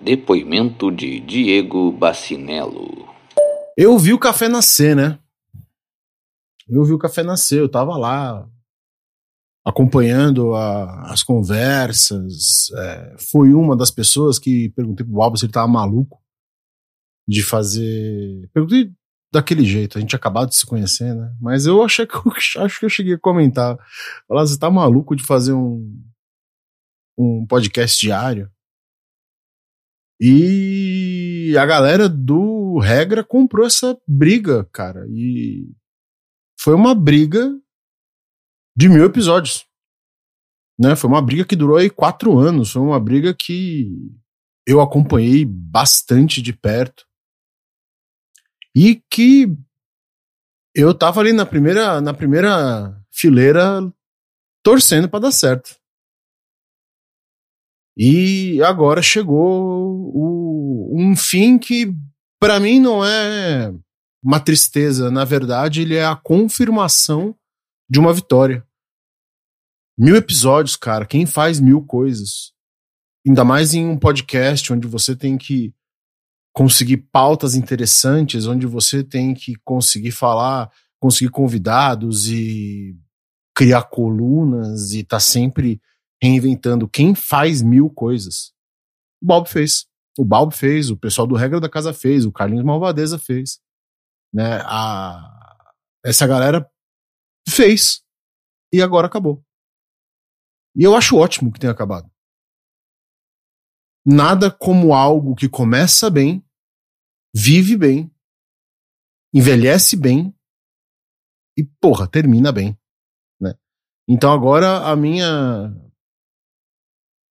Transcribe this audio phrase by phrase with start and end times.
[0.00, 3.08] Depoimento de Diego Bacinello.
[3.76, 5.18] Eu vi o café nascer, né?
[6.68, 8.48] Eu vi o café nascer, eu tava lá
[9.64, 12.70] acompanhando a, as conversas.
[12.76, 16.22] É, fui uma das pessoas que perguntei pro Balbo se ele tava maluco
[17.26, 18.48] de fazer.
[18.52, 18.92] Perguntei
[19.32, 21.34] daquele jeito, a gente acabado de se conhecer, né?
[21.40, 22.22] Mas eu achei que eu,
[22.64, 23.76] acho que eu cheguei a comentar.
[24.28, 26.00] Falar, você tá maluco de fazer um,
[27.18, 28.50] um podcast diário?
[30.20, 35.06] E a galera do Regra comprou essa briga, cara.
[35.10, 35.68] E
[36.58, 37.54] foi uma briga
[38.76, 39.66] de mil episódios.
[40.78, 40.96] Né?
[40.96, 42.72] Foi uma briga que durou aí quatro anos.
[42.72, 43.90] Foi uma briga que
[44.66, 47.06] eu acompanhei bastante de perto.
[48.74, 49.46] E que
[50.74, 53.80] eu tava ali na primeira, na primeira fileira
[54.62, 55.76] torcendo para dar certo.
[57.96, 61.94] E agora chegou o, um fim que,
[62.38, 63.72] para mim, não é
[64.22, 65.10] uma tristeza.
[65.10, 67.34] Na verdade, ele é a confirmação
[67.88, 68.66] de uma vitória.
[69.98, 71.06] Mil episódios, cara.
[71.06, 72.52] Quem faz mil coisas?
[73.26, 75.74] Ainda mais em um podcast onde você tem que
[76.52, 80.70] conseguir pautas interessantes, onde você tem que conseguir falar,
[81.00, 82.96] conseguir convidados e
[83.54, 85.80] criar colunas e tá sempre
[86.22, 86.88] reinventando.
[86.88, 88.52] Quem faz mil coisas?
[89.22, 89.86] O Balbo fez.
[90.18, 93.60] O Balbo fez, o pessoal do Regra da Casa fez, o Carlinhos Malvadeza fez.
[94.32, 94.60] Né?
[94.64, 95.64] A...
[96.04, 96.70] Essa galera
[97.48, 98.02] fez.
[98.72, 99.44] E agora acabou.
[100.74, 102.10] E eu acho ótimo que tenha acabado.
[104.04, 106.44] Nada como algo que começa bem,
[107.34, 108.14] vive bem,
[109.34, 110.34] envelhece bem
[111.58, 112.78] e, porra, termina bem.
[113.40, 113.54] Né?
[114.08, 115.74] Então agora a minha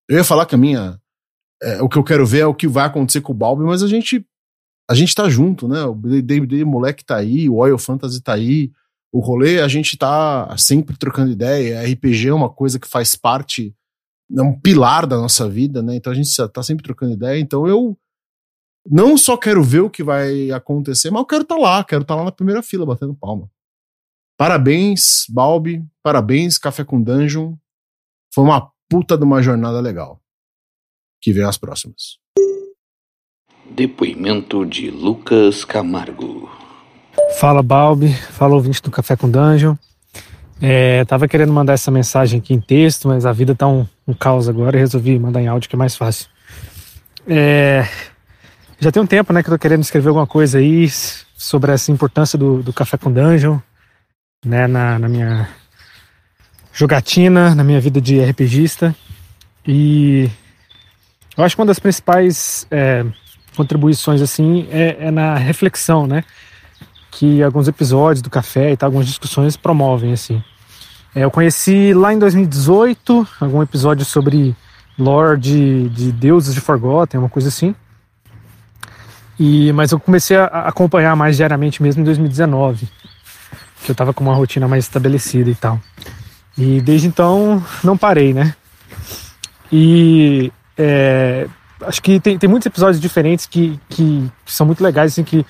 [0.09, 0.99] eu ia falar que a minha.
[1.61, 3.83] É, o que eu quero ver é o que vai acontecer com o Balbi, mas
[3.83, 4.25] a gente.
[4.89, 5.83] A gente tá junto, né?
[5.83, 8.71] O D&D Moleque tá aí, o Oil Fantasy tá aí,
[9.11, 11.81] o rolê a gente tá sempre trocando ideia.
[11.81, 13.75] RPG é uma coisa que faz parte,
[14.31, 15.95] é um pilar da nossa vida, né?
[15.95, 17.39] Então a gente tá sempre trocando ideia.
[17.39, 17.97] Então eu
[18.87, 22.03] não só quero ver o que vai acontecer, mas eu quero estar tá lá, quero
[22.03, 23.49] estar tá lá na primeira fila batendo palma.
[24.37, 27.55] Parabéns, Balbi, parabéns, Café com Dungeon.
[28.33, 30.19] Foi uma puta de uma jornada legal.
[31.21, 32.17] Que vem as próximas.
[33.69, 36.49] Depoimento de Lucas Camargo.
[37.39, 39.75] Fala Balbi, fala ouvinte do Café com Dungeon.
[40.61, 44.13] É, tava querendo mandar essa mensagem aqui em texto, mas a vida tá um, um
[44.13, 46.29] caos agora e resolvi mandar em áudio que é mais fácil.
[47.27, 47.87] É,
[48.79, 50.87] já tem um tempo né, que eu tô querendo escrever alguma coisa aí
[51.35, 53.59] sobre essa importância do, do Café com Dungeon
[54.45, 55.49] né, na, na minha
[56.75, 58.93] jogatina na minha vida de RPGista.
[59.65, 60.29] E
[61.37, 63.05] eu acho que uma das principais é,
[63.55, 66.23] contribuições assim é, é, na reflexão, né?
[67.09, 70.43] Que alguns episódios do café e tal, algumas discussões promovem assim.
[71.15, 74.53] É, eu conheci lá em 2018 algum episódio sobre
[74.99, 77.73] lore de, de deuses de Forgotten, uma coisa assim.
[79.39, 82.87] E, mas eu comecei a acompanhar mais diariamente mesmo em 2019,
[83.83, 85.79] que eu estava com uma rotina mais estabelecida e tal.
[86.57, 88.55] E desde então não parei, né?
[89.71, 91.47] E é,
[91.81, 95.45] acho que tem, tem muitos episódios diferentes que, que, que são muito legais, assim, que,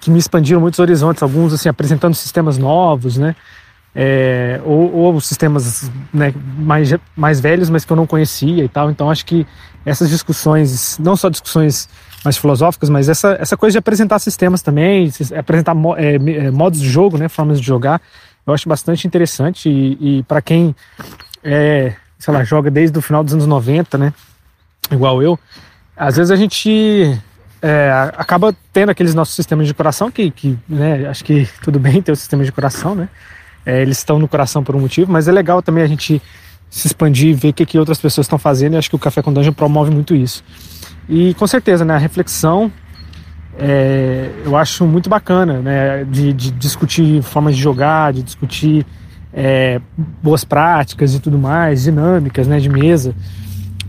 [0.00, 3.34] que me expandiram muitos horizontes, alguns assim apresentando sistemas novos, né?
[3.94, 8.90] É, ou, ou, sistemas né, mais, mais velhos, mas que eu não conhecia e tal.
[8.90, 9.46] Então acho que
[9.84, 11.88] essas discussões, não só discussões
[12.24, 16.88] mais filosóficas, mas essa, essa coisa de apresentar sistemas também, apresentar é, é, modos de
[16.88, 18.00] jogo, né, formas de jogar,
[18.46, 20.74] eu acho bastante interessante e, e para quem
[21.42, 24.12] é, sei lá, joga desde o final dos anos 90, né?
[24.90, 25.38] Igual eu,
[25.96, 27.18] às vezes a gente
[27.60, 32.02] é, acaba tendo aqueles nossos sistemas de coração que, que né, acho que tudo bem
[32.02, 33.08] ter o sistema de coração, né?
[33.64, 36.20] É, eles estão no coração por um motivo, mas é legal também a gente
[36.68, 38.98] se expandir e ver o que, que outras pessoas estão fazendo e acho que o
[38.98, 40.42] Café com Dungeon promove muito isso.
[41.08, 42.72] E com certeza, né, a reflexão
[43.58, 46.04] é, eu acho muito bacana, né?
[46.04, 48.86] De, de, discutir formas de jogar, de discutir
[49.32, 49.80] é,
[50.22, 52.58] boas práticas e tudo mais, dinâmicas, né?
[52.58, 53.14] De mesa.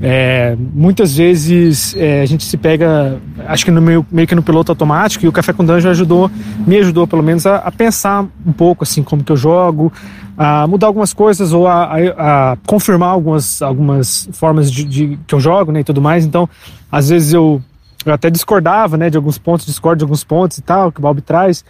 [0.01, 4.43] É, muitas vezes é, a gente se pega, acho que no meio, meio que no
[4.43, 6.31] piloto automático, e o Café com Dungeon ajudou,
[6.65, 9.93] me ajudou pelo menos a, a pensar um pouco assim como que eu jogo,
[10.37, 15.35] a mudar algumas coisas ou a, a, a confirmar algumas, algumas formas de, de, que
[15.35, 16.25] eu jogo né, e tudo mais.
[16.25, 16.49] Então,
[16.91, 17.61] às vezes eu
[18.05, 21.01] eu até discordava, né, de alguns pontos, discordo de alguns pontos e tal, que o
[21.01, 21.63] Bob traz.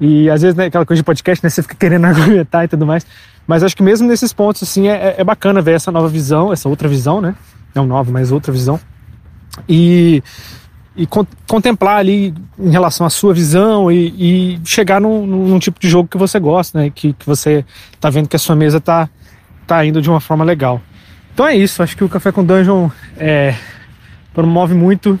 [0.00, 2.86] E às vezes, né, aquela coisa de podcast, né, você fica querendo argumentar e tudo
[2.86, 3.06] mais.
[3.46, 6.68] Mas acho que mesmo nesses pontos, assim, é, é bacana ver essa nova visão, essa
[6.68, 7.34] outra visão, né?
[7.74, 8.78] Não nova, mas outra visão.
[9.66, 10.22] e,
[10.94, 15.80] e con contemplar ali em relação à sua visão e, e chegar num, num, tipo
[15.80, 16.90] de jogo que você gosta, né?
[16.94, 17.64] Que, que você
[18.00, 19.08] tá vendo que a sua mesa tá,
[19.66, 20.82] tá indo de uma forma legal.
[21.32, 23.54] Então é isso, acho que o Café com Dungeon é,
[24.34, 25.18] promove muito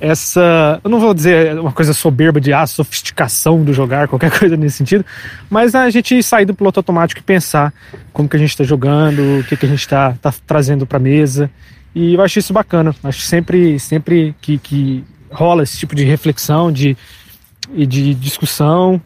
[0.00, 4.56] essa, eu não vou dizer uma coisa soberba de ah, sofisticação do jogar, qualquer coisa
[4.56, 5.04] nesse sentido,
[5.48, 7.72] mas a gente sair do piloto automático e pensar
[8.12, 10.98] como que a gente está jogando, o que, que a gente está tá trazendo para
[10.98, 11.50] mesa.
[11.94, 12.94] E eu acho isso bacana.
[13.02, 16.94] Acho sempre, sempre que, que rola esse tipo de reflexão de,
[17.74, 19.00] e de discussão,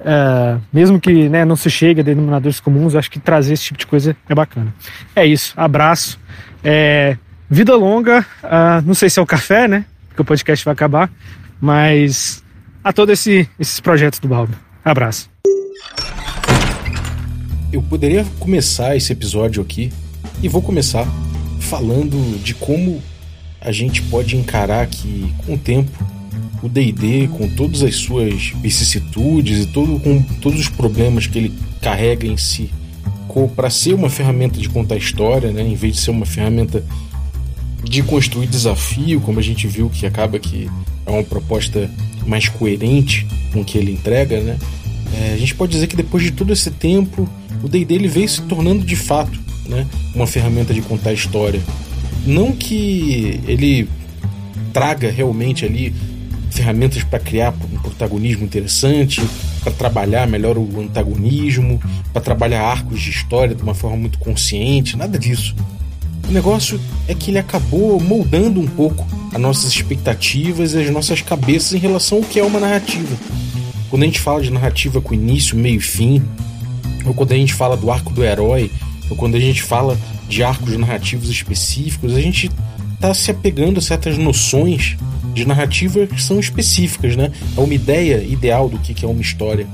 [0.00, 3.78] é, mesmo que né, não se chegue a denominadores comuns, acho que trazer esse tipo
[3.78, 4.74] de coisa é bacana.
[5.14, 6.18] É isso, abraço.
[6.62, 7.16] É,
[7.48, 9.84] vida longa, uh, não sei se é o café, né?
[10.14, 11.10] Que o podcast vai acabar,
[11.60, 12.42] mas
[12.82, 14.54] a todos esse, esses projetos do Balbo.
[14.84, 15.30] Abraço.
[17.72, 19.92] Eu poderia começar esse episódio aqui
[20.42, 21.06] e vou começar
[21.60, 23.02] falando de como
[23.60, 25.90] a gente pode encarar que com o tempo
[26.62, 31.58] o D&D com todas as suas vicissitudes e todo, com todos os problemas que ele
[31.80, 32.70] carrega em si
[33.56, 36.84] para ser uma ferramenta de contar história, né, em vez de ser uma ferramenta
[37.84, 40.68] de construir desafio, como a gente viu que acaba que
[41.06, 41.90] é uma proposta
[42.26, 44.58] mais coerente com o que ele entrega, né?
[45.14, 47.28] É, a gente pode dizer que depois de todo esse tempo,
[47.62, 51.60] o D&D ele veio se tornando de fato, né, uma ferramenta de contar história.
[52.26, 53.88] Não que ele
[54.72, 55.94] traga realmente ali
[56.50, 59.22] ferramentas para criar um protagonismo interessante,
[59.62, 61.80] para trabalhar melhor o antagonismo,
[62.12, 65.54] para trabalhar arcos de história de uma forma muito consciente, nada disso.
[66.28, 71.20] O negócio é que ele acabou moldando um pouco as nossas expectativas e as nossas
[71.20, 73.16] cabeças em relação ao que é uma narrativa.
[73.90, 76.22] Quando a gente fala de narrativa com início, meio e fim,
[77.04, 78.70] ou quando a gente fala do arco do herói,
[79.10, 79.98] ou quando a gente fala
[80.28, 82.50] de arcos narrativos específicos, a gente
[82.94, 84.96] está se apegando a certas noções
[85.34, 87.30] de narrativa que são específicas, né?
[87.56, 89.66] É uma ideia ideal do que é uma história.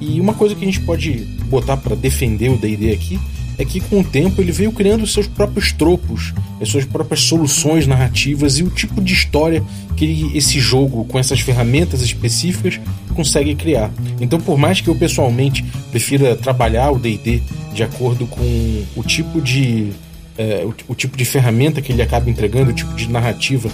[0.00, 1.12] E uma coisa que a gente pode
[1.48, 3.20] botar para defender o D&D aqui
[3.58, 7.86] é que com o tempo ele veio criando seus próprios tropos, as suas próprias soluções
[7.86, 9.62] narrativas e o tipo de história
[9.96, 12.80] que esse jogo, com essas ferramentas específicas,
[13.14, 13.90] consegue criar.
[14.20, 19.40] Então, por mais que eu pessoalmente prefira trabalhar o DD de acordo com o tipo
[19.40, 19.90] de.
[20.36, 23.70] É, o, o tipo de ferramenta que ele acaba entregando, o tipo de narrativa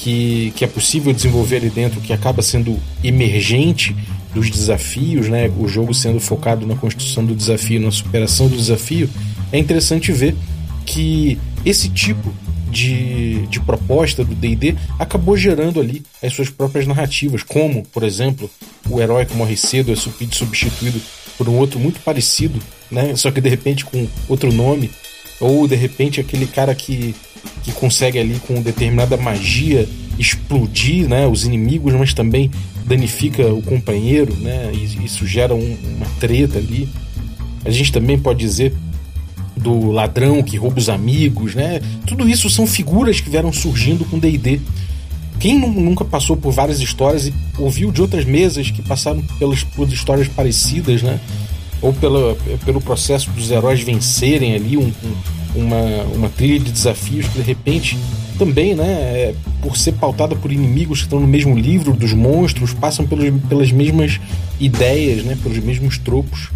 [0.00, 3.94] que, que é possível desenvolver ali dentro, que acaba sendo emergente
[4.34, 5.50] dos desafios, né?
[5.58, 9.08] o jogo sendo focado na construção do desafio, na superação do desafio,
[9.52, 10.36] é interessante ver
[10.86, 12.32] que esse tipo
[12.70, 18.48] de, de proposta do DD acabou gerando ali as suas próprias narrativas, como, por exemplo,
[18.88, 21.00] o herói que morre cedo é substituído
[21.36, 22.60] por um outro muito parecido,
[22.90, 23.14] né?
[23.16, 24.90] só que de repente com outro nome,
[25.40, 27.14] ou de repente aquele cara que,
[27.64, 29.88] que consegue ali com determinada magia
[30.18, 32.50] explodir né, os inimigos, mas também
[32.84, 34.70] danifica o companheiro, né?
[34.74, 36.88] E isso gera um, uma treta ali.
[37.64, 38.74] A gente também pode dizer
[39.56, 41.80] do ladrão que rouba os amigos, né?
[42.06, 44.60] Tudo isso são figuras que vieram surgindo com D&D.
[45.38, 49.88] Quem nunca passou por várias histórias e ouviu de outras mesas que passaram pelas, por
[49.88, 51.18] histórias parecidas, né?
[51.80, 55.14] Ou pela, pelo processo dos heróis vencerem ali um, um,
[55.54, 57.98] uma, uma trilha de desafios que de repente
[58.38, 62.72] também, né, é, por ser pautada por inimigos que estão no mesmo livro dos monstros,
[62.72, 64.18] passam pelos, pelas mesmas
[64.58, 66.48] ideias, né, pelos mesmos tropos.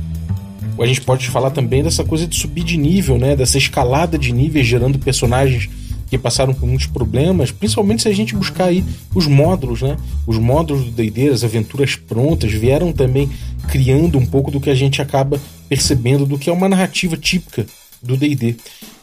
[0.81, 4.33] A gente pode falar também dessa coisa de subir de nível, né, dessa escalada de
[4.33, 5.69] níveis gerando personagens
[6.09, 8.85] que passaram por muitos problemas, principalmente se a gente buscar aí
[9.15, 9.97] os módulos, né?
[10.27, 13.29] Os módulos do D&D, as aventuras prontas, vieram também
[13.69, 17.67] criando um pouco do que a gente acaba percebendo do que é uma narrativa típica
[18.05, 18.57] do D&D.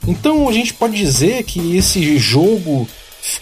[0.08, 2.88] Então a gente pode dizer que esse jogo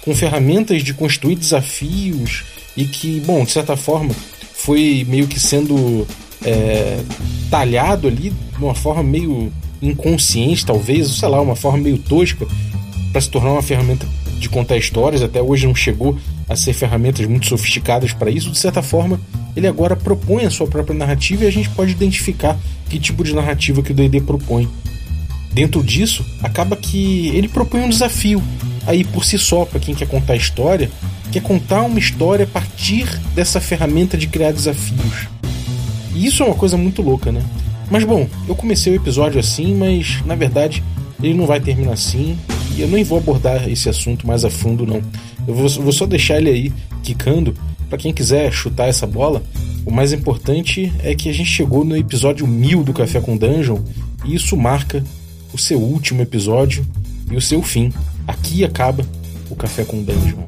[0.01, 2.43] com ferramentas de construir desafios
[2.75, 4.13] e que, bom, de certa forma
[4.53, 6.05] foi meio que sendo
[6.43, 7.01] é,
[7.49, 9.51] talhado ali de uma forma meio
[9.81, 12.45] inconsciente, talvez, sei lá, uma forma meio tosca
[13.11, 15.21] para se tornar uma ferramenta de contar histórias.
[15.21, 18.51] Até hoje não chegou a ser ferramentas muito sofisticadas para isso.
[18.51, 19.19] De certa forma,
[19.55, 22.57] ele agora propõe a sua própria narrativa e a gente pode identificar
[22.89, 24.67] que tipo de narrativa que o D&D propõe
[25.51, 28.41] dentro disso, acaba que ele propõe um desafio
[28.85, 30.89] aí por si só para quem quer contar história,
[31.31, 35.27] quer contar uma história a partir dessa ferramenta de criar desafios.
[36.15, 37.43] E isso é uma coisa muito louca, né?
[37.89, 40.83] Mas bom, eu comecei o episódio assim, mas na verdade
[41.21, 42.37] ele não vai terminar assim
[42.75, 45.01] e eu nem vou abordar esse assunto mais a fundo não.
[45.47, 47.53] Eu vou, vou só deixar ele aí quicando
[47.89, 49.41] para quem quiser chutar essa bola.
[49.85, 53.79] O mais importante é que a gente chegou no episódio 1000 do Café com Dungeon
[54.23, 55.03] e isso marca
[55.53, 56.85] o seu último episódio
[57.31, 57.93] e o seu fim.
[58.27, 59.05] Aqui acaba
[59.49, 60.43] o Café com Dungeon.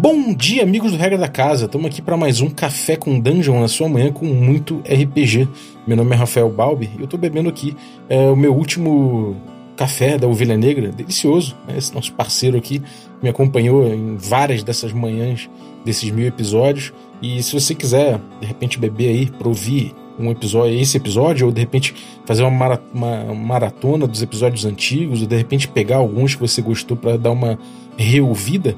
[0.00, 1.66] Bom dia, amigos do Regra da Casa.
[1.66, 5.48] Estamos aqui para mais um Café com Dungeon na sua manhã com muito RPG.
[5.86, 7.76] Meu nome é Rafael Balbi e eu estou bebendo aqui
[8.08, 9.36] é, o meu último
[9.78, 11.56] café da Ovelha Negra, delicioso.
[11.66, 11.78] Né?
[11.78, 12.82] Esse nosso parceiro aqui
[13.22, 15.48] me acompanhou em várias dessas manhãs
[15.84, 16.92] desses mil episódios.
[17.22, 21.52] E se você quiser, de repente, beber aí para ouvir um episódio, esse episódio, ou
[21.52, 21.94] de repente
[22.26, 26.60] fazer uma, mara, uma maratona dos episódios antigos, ou de repente pegar alguns que você
[26.60, 27.56] gostou para dar uma
[27.96, 28.76] reouvida,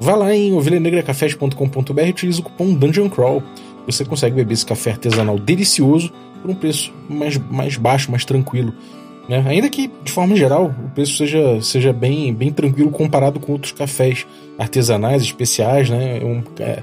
[0.00, 3.40] vá lá em ovelhanegracafés.com.br e utilize o cupom Dungeon Crawl.
[3.86, 8.74] Você consegue beber esse café artesanal delicioso por um preço mais, mais baixo, mais tranquilo.
[9.30, 9.44] Né?
[9.46, 13.70] Ainda que, de forma geral, o preço seja, seja bem, bem tranquilo comparado com outros
[13.70, 14.26] cafés
[14.58, 16.18] artesanais, especiais, né?
[16.20, 16.82] É um, é,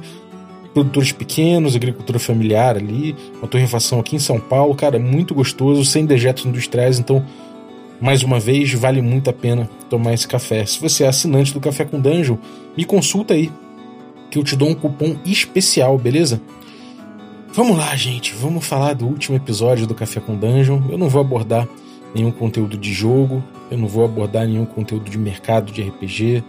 [0.74, 6.06] produtores pequenos, agricultura familiar ali, uma torrefação aqui em São Paulo, cara, muito gostoso, sem
[6.06, 7.22] dejetos industriais, então,
[8.00, 10.66] mais uma vez, vale muito a pena tomar esse café.
[10.66, 12.38] Se você é assinante do Café com Dungeon,
[12.78, 13.52] me consulta aí,
[14.32, 16.40] que eu te dou um cupom especial, beleza?
[17.52, 20.84] Vamos lá, gente, vamos falar do último episódio do Café com Dungeon.
[20.90, 21.68] Eu não vou abordar
[22.14, 26.44] nenhum conteúdo de jogo, eu não vou abordar nenhum conteúdo de mercado de RPG,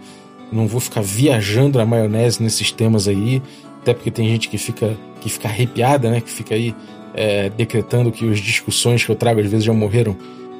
[0.51, 3.41] não vou ficar viajando na maionese nesses temas aí
[3.81, 6.21] até porque tem gente que fica, que fica arrepiada, né?
[6.21, 6.75] Que fica aí
[7.13, 10.15] é, decretando que as discussões que eu trago às vezes já morreram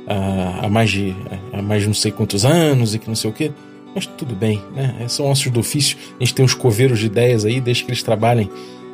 [0.07, 1.15] há, há, mais de
[1.53, 3.51] há mais de não sei quantos anos e que não sei o quê.
[3.93, 5.05] Mas tudo bem, né?
[5.07, 5.97] São ossos do ofício.
[6.19, 8.49] A gente tem uns coveiros de ideias aí, deixa que eles trabalhem.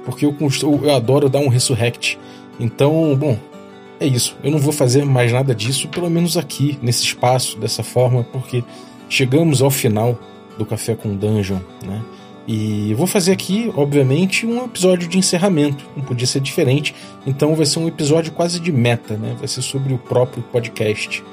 [0.05, 2.17] Porque eu, eu adoro dar um resurrect.
[2.59, 3.37] Então, bom,
[3.99, 4.35] é isso.
[4.43, 8.63] Eu não vou fazer mais nada disso, pelo menos aqui, nesse espaço, dessa forma, porque
[9.09, 10.19] chegamos ao final
[10.57, 12.01] do Café com Dungeon, né?
[12.47, 15.83] E vou fazer aqui, obviamente, um episódio de encerramento.
[15.95, 16.93] Não podia ser diferente.
[17.25, 19.35] Então vai ser um episódio quase de meta, né?
[19.39, 21.23] Vai ser sobre o próprio podcast.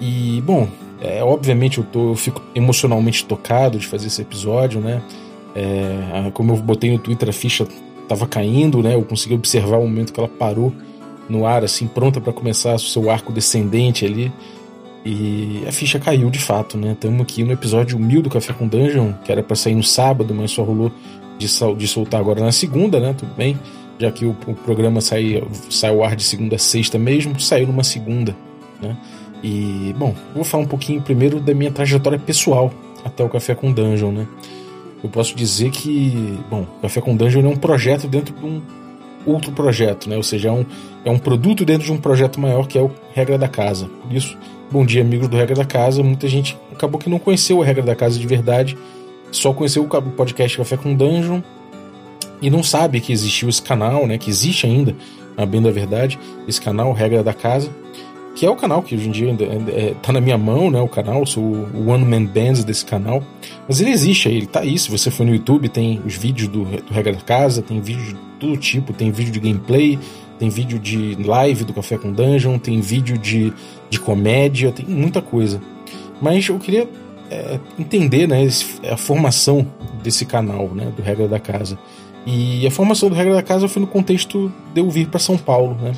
[0.00, 0.68] E, bom,
[1.00, 5.00] é, obviamente eu, tô, eu fico emocionalmente tocado de fazer esse episódio, né?
[5.54, 7.66] É, como eu botei no Twitter, a ficha
[8.02, 8.94] estava caindo, né?
[8.96, 10.72] Eu consegui observar o momento que ela parou
[11.28, 14.32] no ar, assim, pronta para começar o seu arco descendente ali.
[15.04, 16.92] E a ficha caiu de fato, né?
[16.92, 20.34] Estamos aqui no episódio 1000 do Café com Dungeon, que era para sair no sábado,
[20.34, 20.92] mas só rolou
[21.38, 23.14] de, sol, de soltar agora na segunda, né?
[23.16, 23.58] Tudo bem.
[23.98, 27.66] Já que o, o programa sai, sai ao ar de segunda a sexta mesmo, saiu
[27.66, 28.36] numa segunda,
[28.80, 28.96] né?
[29.42, 32.72] E, bom, vou falar um pouquinho primeiro da minha trajetória pessoal
[33.04, 34.26] até o Café com Dungeon, né?
[35.02, 38.60] Eu posso dizer que, bom, Café com Dungeon é um projeto dentro de um
[39.30, 40.16] outro projeto, né?
[40.16, 40.64] Ou seja, é um,
[41.04, 43.88] é um produto dentro de um projeto maior que é o Regra da Casa.
[44.02, 44.36] Por isso,
[44.70, 46.02] Bom dia, amigos do Regra da Casa.
[46.02, 48.76] Muita gente acabou que não conheceu a Regra da Casa de verdade,
[49.32, 51.40] só conheceu o podcast Café com Dungeon
[52.42, 54.18] e não sabe que existiu esse canal, né?
[54.18, 54.94] Que existe ainda,
[55.38, 57.70] na bem da verdade, esse canal Regra da Casa,
[58.38, 60.80] que é o canal que hoje em dia ainda, é, tá na minha mão, né?
[60.80, 63.20] O canal, sou o one man band desse canal,
[63.66, 64.78] mas ele existe aí, ele tá aí.
[64.78, 68.10] Se você for no YouTube, tem os vídeos do, do Regra da Casa, tem vídeos
[68.10, 69.98] de todo tipo, tem vídeo de gameplay,
[70.38, 73.52] tem vídeo de live do Café com Dungeon, tem vídeo de,
[73.90, 75.60] de comédia, tem muita coisa.
[76.22, 76.88] Mas eu queria
[77.32, 78.46] é, entender né,
[78.88, 79.66] a formação
[80.00, 81.76] desse canal, né, do Regra da Casa.
[82.24, 85.36] E a formação do Regra da Casa foi no contexto de eu vir para São
[85.36, 85.76] Paulo.
[85.82, 85.92] Né?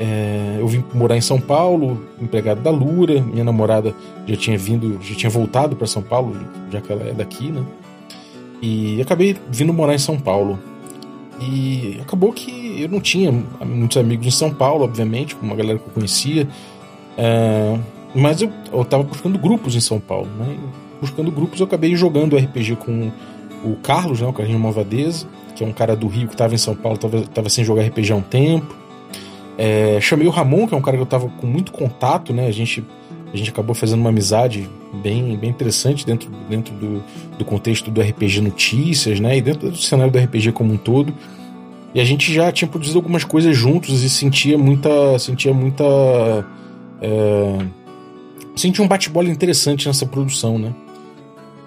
[0.00, 3.94] É, eu vim morar em São Paulo, empregado da Lura, minha namorada
[4.26, 6.36] já tinha vindo, já tinha voltado para São Paulo,
[6.70, 7.64] já que ela é daqui, né?
[8.62, 10.58] E acabei vindo morar em São Paulo.
[11.40, 13.32] E acabou que eu não tinha
[13.64, 16.48] muitos amigos em São Paulo, obviamente, com uma galera que eu conhecia.
[17.16, 17.78] É,
[18.14, 20.56] mas eu, eu tava buscando grupos em São Paulo, né?
[21.00, 23.10] Buscando grupos, eu acabei jogando RPG com
[23.64, 24.28] o Carlos, né?
[24.28, 27.22] O Carlinhos Malvadeza, que é um cara do Rio que estava em São Paulo, tava,
[27.22, 28.74] tava sem jogar RPG há um tempo.
[29.58, 32.46] É, chamei o Ramon, que é um cara que eu tava com muito contato, né?
[32.46, 32.84] A gente,
[33.32, 34.70] a gente acabou fazendo uma amizade
[35.02, 37.02] bem, bem interessante dentro, dentro do,
[37.36, 39.36] do contexto do RPG Notícias, né?
[39.36, 41.12] E dentro do cenário do RPG como um todo.
[41.92, 45.18] E a gente já tinha produzido algumas coisas juntos e sentia muita.
[45.18, 45.84] sentia muita.
[47.02, 47.58] É,
[48.54, 50.72] sentia um bate-bola interessante nessa produção, né?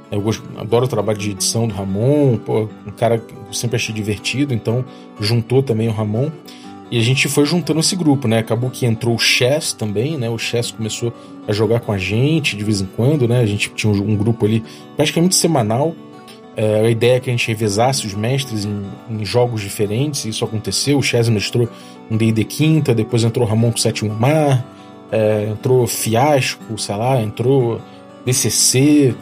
[0.10, 3.78] Eu gosto, adoro o trabalho de edição do Ramon, pô, um cara que eu sempre
[3.78, 4.84] achei divertido, então
[5.20, 6.30] juntou também o Ramon.
[6.92, 8.40] E a gente foi juntando esse grupo, né?
[8.40, 10.30] Acabou que entrou o Chess também, né?
[10.30, 11.14] O Chess começou
[11.48, 13.40] a jogar com a gente de vez em quando, né?
[13.40, 14.62] A gente tinha um, grupo ali
[14.98, 15.96] praticamente semanal.
[16.54, 20.30] É, a ideia é que a gente revezasse os mestres em, em jogos diferentes, e
[20.30, 20.98] isso aconteceu.
[20.98, 21.70] O Chess mestrou
[22.10, 24.62] um D&D quinta, depois entrou Ramon com sétimo mar,
[25.10, 27.80] é, entrou Fiasco, sei lá, entrou
[28.26, 29.16] DCC,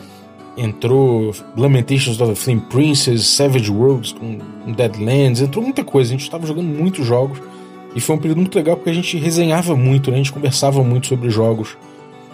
[0.57, 4.39] entrou Lamentations of the Flame Princess, Savage Worlds com
[4.73, 6.09] Deadlands, entrou muita coisa.
[6.09, 7.39] A gente estava jogando muitos jogos
[7.95, 10.15] e foi um período muito legal porque a gente resenhava muito, né?
[10.15, 11.77] a gente conversava muito sobre jogos.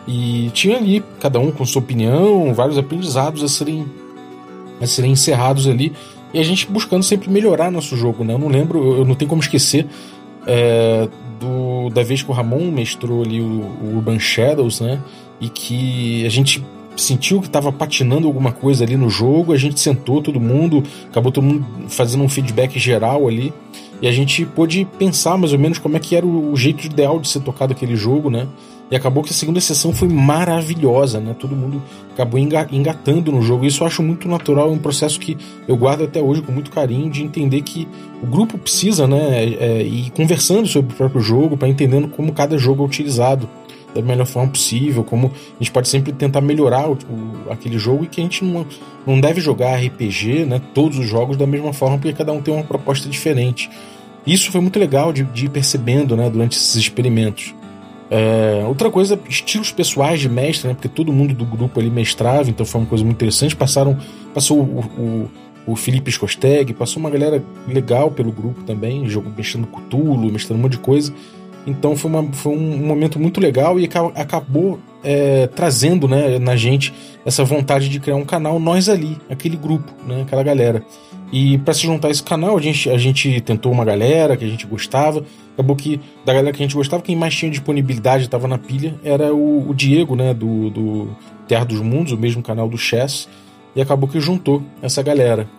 [0.08, 3.86] E tinha ali, cada um com sua opinião, vários aprendizados a serem
[4.80, 5.94] a serem encerrados ali
[6.34, 8.34] e a gente buscando sempre melhorar nosso jogo, né?
[8.34, 9.88] Eu não lembro, eu não tenho como esquecer
[10.46, 11.08] é,
[11.40, 15.00] do, da vez que o Ramon mestrou ali o, o Urban Shadows, né?
[15.40, 16.64] E que a gente
[16.98, 21.32] sentiu que estava patinando alguma coisa ali no jogo, a gente sentou todo mundo, acabou
[21.32, 23.54] todo mundo fazendo um feedback geral ali,
[24.02, 27.20] e a gente pôde pensar mais ou menos como é que era o jeito ideal
[27.20, 28.48] de ser tocado aquele jogo, né?
[28.90, 31.36] E acabou que a segunda sessão foi maravilhosa, né?
[31.40, 31.82] Todo mundo
[32.14, 33.66] acabou engatando no jogo.
[33.66, 35.36] Isso eu acho muito natural, é um processo que
[35.68, 37.88] eu guardo até hoje com muito carinho de entender que
[38.22, 39.44] o grupo precisa, né?
[39.44, 43.50] É, é ir conversando sobre o próprio jogo, para entendendo como cada jogo é utilizado
[43.96, 48.04] da melhor forma possível, como a gente pode sempre tentar melhorar o, o, aquele jogo
[48.04, 48.66] e que a gente não,
[49.08, 50.62] não deve jogar RPG, né?
[50.74, 53.70] Todos os jogos da mesma forma, porque cada um tem uma proposta diferente.
[54.28, 56.30] Isso foi muito legal de, de ir percebendo, né?
[56.30, 57.56] Durante esses experimentos.
[58.12, 60.74] É, outra coisa, estilos pessoais de mestre, né?
[60.74, 63.56] Porque todo mundo do grupo ali mestrava, então foi uma coisa muito interessante.
[63.56, 63.98] Passaram,
[64.34, 65.32] passou o, o,
[65.68, 70.64] o Felipe Skosteg, passou uma galera legal pelo grupo também, jogo mestrando Cthulhu, mestrando um
[70.64, 71.14] monte de coisa.
[71.66, 76.94] Então foi, uma, foi um momento muito legal e acabou é, trazendo né, na gente
[77.26, 80.84] essa vontade de criar um canal, nós ali, aquele grupo, né, aquela galera.
[81.32, 84.46] E para se juntar a esse canal, a gente, a gente tentou uma galera que
[84.46, 85.26] a gente gostava.
[85.54, 88.96] Acabou que, da galera que a gente gostava, quem mais tinha disponibilidade estava na pilha
[89.04, 91.10] era o, o, Diego, né, do, do
[91.48, 93.28] Terra dos Mundos, o mesmo canal do Chess.
[93.76, 95.50] E acabou que juntou essa galera.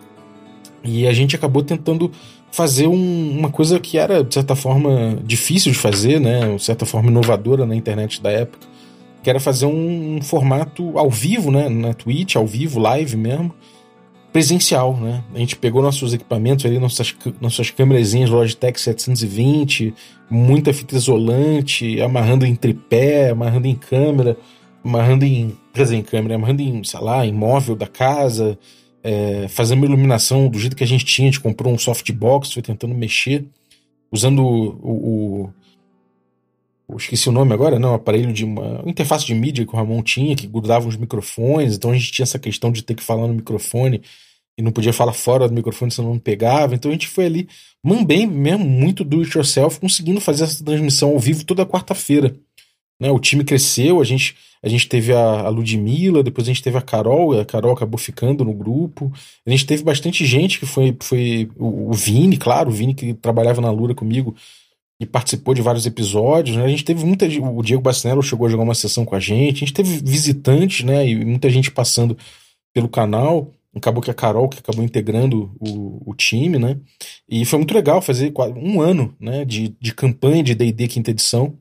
[0.83, 2.11] E a gente acabou tentando
[2.51, 6.55] fazer um, uma coisa que era, de certa forma, difícil de fazer, né?
[6.55, 8.67] De certa forma inovadora na internet da época,
[9.23, 11.69] que era fazer um, um formato ao vivo, né?
[11.69, 13.53] Na Twitch, ao vivo, live mesmo,
[14.31, 15.23] presencial, né?
[15.33, 19.93] A gente pegou nossos equipamentos ali, nossas, nossas câmerazinhas Logitech 720,
[20.29, 24.37] muita fita isolante, amarrando em tripé, amarrando em câmera,
[24.83, 28.57] amarrando em, quer dizer, em câmera, amarrando em, sei lá, em móvel da casa,
[29.07, 32.51] é, fazendo uma iluminação do jeito que a gente tinha, a gente comprou um softbox,
[32.51, 33.45] foi tentando mexer,
[34.11, 35.53] usando o, o,
[36.89, 39.77] o esqueci o nome agora, não, aparelho de uma, uma interface de mídia que o
[39.77, 43.03] Ramon tinha, que grudava os microfones, então a gente tinha essa questão de ter que
[43.03, 44.01] falar no microfone
[44.57, 47.47] e não podia falar fora do microfone senão não pegava, então a gente foi ali,
[48.05, 52.35] bem mesmo, muito do it yourself, conseguindo fazer essa transmissão ao vivo toda quarta-feira.
[52.99, 56.63] Né, o time cresceu, a gente a gente teve a, a Ludmilla, depois a gente
[56.63, 59.11] teve a Carol, a Carol acabou ficando no grupo.
[59.45, 63.13] A gente teve bastante gente que foi, foi o, o Vini, claro, o Vini que
[63.13, 64.35] trabalhava na Lura comigo
[64.99, 66.65] e participou de vários episódios, né?
[66.65, 67.25] A gente teve muita.
[67.25, 70.83] O Diego Bacinello chegou a jogar uma sessão com a gente, a gente teve visitantes,
[70.83, 71.07] né?
[71.07, 72.17] E muita gente passando
[72.73, 73.53] pelo canal.
[73.75, 76.79] Acabou que a Carol que acabou integrando o, o time, né?
[77.29, 81.55] E foi muito legal fazer um ano né, de, de campanha de DD quinta edição,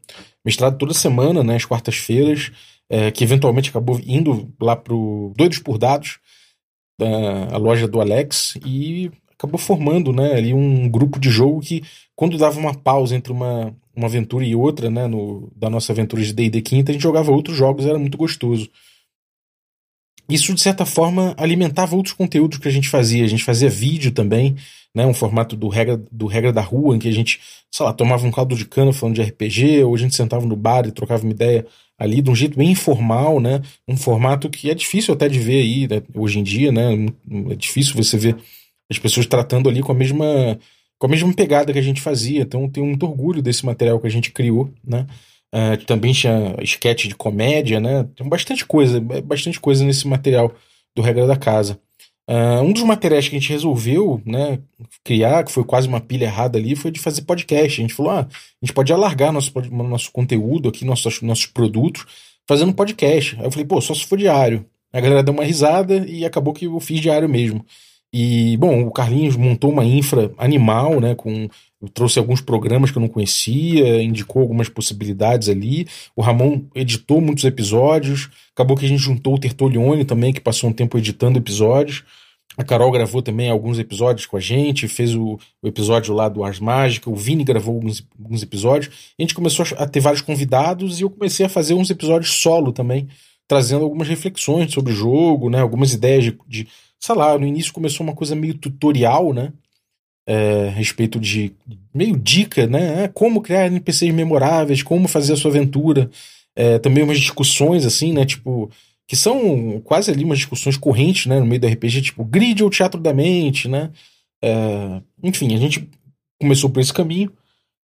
[0.46, 2.52] mestrado toda semana, né, às quartas-feiras
[2.88, 6.18] é, que eventualmente acabou indo lá pro Doidos por Dados,
[6.98, 11.82] da, a loja do Alex, e acabou formando né, ali um grupo de jogo que,
[12.14, 16.22] quando dava uma pausa entre uma, uma aventura e outra, né, no, da nossa aventura
[16.22, 18.70] de D&D quinta, a gente jogava outros jogos, era muito gostoso.
[20.28, 23.24] Isso, de certa forma, alimentava outros conteúdos que a gente fazia.
[23.24, 24.56] A gente fazia vídeo também,
[24.94, 27.92] né, um formato do regra, do regra da rua, em que a gente, sei lá,
[27.92, 30.90] tomava um caldo de cana falando de RPG, ou a gente sentava no bar e
[30.92, 31.66] trocava uma ideia
[31.98, 33.62] ali de um jeito bem informal, né?
[33.88, 36.02] Um formato que é difícil até de ver aí né?
[36.14, 37.06] hoje em dia, né?
[37.50, 38.36] É difícil você ver
[38.90, 40.58] as pessoas tratando ali com a mesma
[40.98, 42.42] com a mesma pegada que a gente fazia.
[42.42, 45.06] Então tenho muito orgulho desse material que a gente criou, né?
[45.56, 48.06] Uh, também tinha sketch de comédia, né?
[48.14, 50.54] Tem bastante coisa, bastante coisa nesse material
[50.94, 51.80] do Regra da Casa.
[52.28, 54.58] Uh, um dos materiais que a gente resolveu né,
[55.02, 57.80] criar, que foi quase uma pilha errada ali, foi de fazer podcast.
[57.80, 62.04] A gente falou: ah, a gente pode alargar nosso, nosso conteúdo aqui, nossos, nossos produtos,
[62.46, 63.36] fazendo podcast.
[63.38, 64.66] Aí eu falei: pô, só se for diário.
[64.92, 67.64] A galera deu uma risada e acabou que eu fiz diário mesmo.
[68.12, 71.14] E, bom, o Carlinhos montou uma infra animal, né?
[71.14, 71.48] Com,
[71.92, 75.86] trouxe alguns programas que eu não conhecia, indicou algumas possibilidades ali.
[76.14, 78.30] O Ramon editou muitos episódios.
[78.54, 82.04] Acabou que a gente juntou o Tertolione também, que passou um tempo editando episódios.
[82.56, 86.42] A Carol gravou também alguns episódios com a gente, fez o, o episódio lá do
[86.42, 89.12] Ars Mágica, o Vini gravou alguns, alguns episódios.
[89.18, 92.72] a gente começou a ter vários convidados e eu comecei a fazer uns episódios solo
[92.72, 93.08] também,
[93.46, 96.66] trazendo algumas reflexões sobre o jogo, né, algumas ideias de, de
[96.98, 99.52] sei lá, no início começou uma coisa meio tutorial, né?
[100.28, 101.52] É, a respeito de
[101.94, 103.04] meio dica, né?
[103.04, 106.10] É, como criar NPCs memoráveis, como fazer a sua aventura.
[106.54, 108.24] É, também umas discussões assim, né?
[108.24, 108.70] Tipo,
[109.06, 111.38] que são quase ali umas discussões correntes, né?
[111.38, 113.90] No meio do RPG, tipo, grid ou teatro da mente, né?
[114.42, 115.88] É, enfim, a gente
[116.40, 117.32] começou por esse caminho.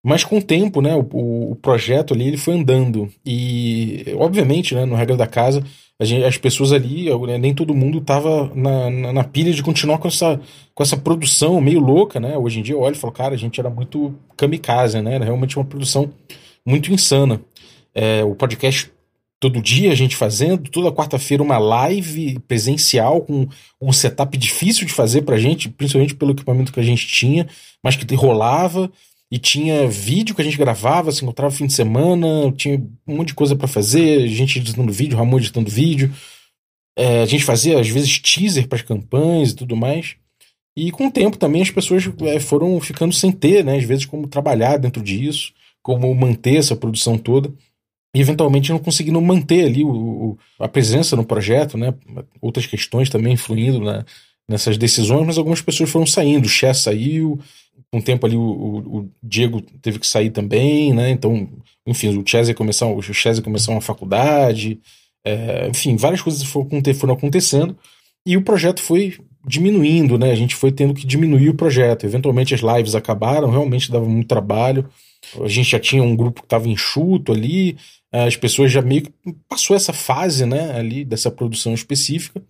[0.04, 3.08] Mas com o tempo, né, o, o, projeto ali ele foi andando.
[3.24, 5.64] E, obviamente, né, no Regra da Casa,
[6.02, 10.00] Gente, as pessoas ali, né, nem todo mundo estava na, na, na, pilha de continuar
[10.00, 10.40] com essa,
[10.74, 12.36] com essa produção meio louca, né?
[12.38, 15.16] Hoje em dia eu olho e falo, cara, a gente era muito kamikaze, né?
[15.16, 16.12] Era realmente uma produção
[16.66, 17.40] muito insana.
[17.94, 18.92] É, o podcast
[19.40, 23.48] todo dia a gente fazendo, toda quarta-feira uma live presencial com
[23.82, 27.48] um setup difícil de fazer pra gente, principalmente pelo equipamento que a gente tinha,
[27.84, 28.92] mas que rolava
[29.32, 33.30] e tinha vídeo que a gente gravava, se encontrava fim de semana, tinha um monte
[33.30, 36.14] de coisa para fazer, a gente editando vídeo, Ramon editando vídeo.
[36.98, 40.18] É, a gente fazia, às vezes, teaser para as campanhas e tudo mais.
[40.76, 43.78] E com o tempo também as pessoas é, foram ficando sem ter, né?
[43.78, 47.54] Às vezes, como trabalhar dentro disso, como manter essa produção toda.
[48.14, 51.94] E eventualmente não conseguindo manter ali o, o, a presença no projeto, né?
[52.42, 53.82] Outras questões também influindo
[54.48, 56.46] nessas decisões, mas algumas pessoas foram saindo.
[56.46, 57.40] O Chess saiu,
[57.94, 61.10] um tempo ali o, o, Diego teve que sair também, né?
[61.10, 61.50] Então,
[61.86, 63.02] enfim, o Chess começar, o
[63.44, 64.80] começar uma faculdade,
[65.26, 67.78] é, enfim, várias coisas foram, acontecendo
[68.26, 70.32] e o projeto foi diminuindo, né?
[70.32, 72.06] A gente foi tendo que diminuir o projeto.
[72.06, 74.88] Eventualmente as lives acabaram, realmente dava muito trabalho.
[75.44, 77.78] A gente já tinha um grupo que estava enxuto ali,
[78.12, 79.12] as pessoas já meio que
[79.48, 82.42] passou essa fase, né, ali dessa produção específica.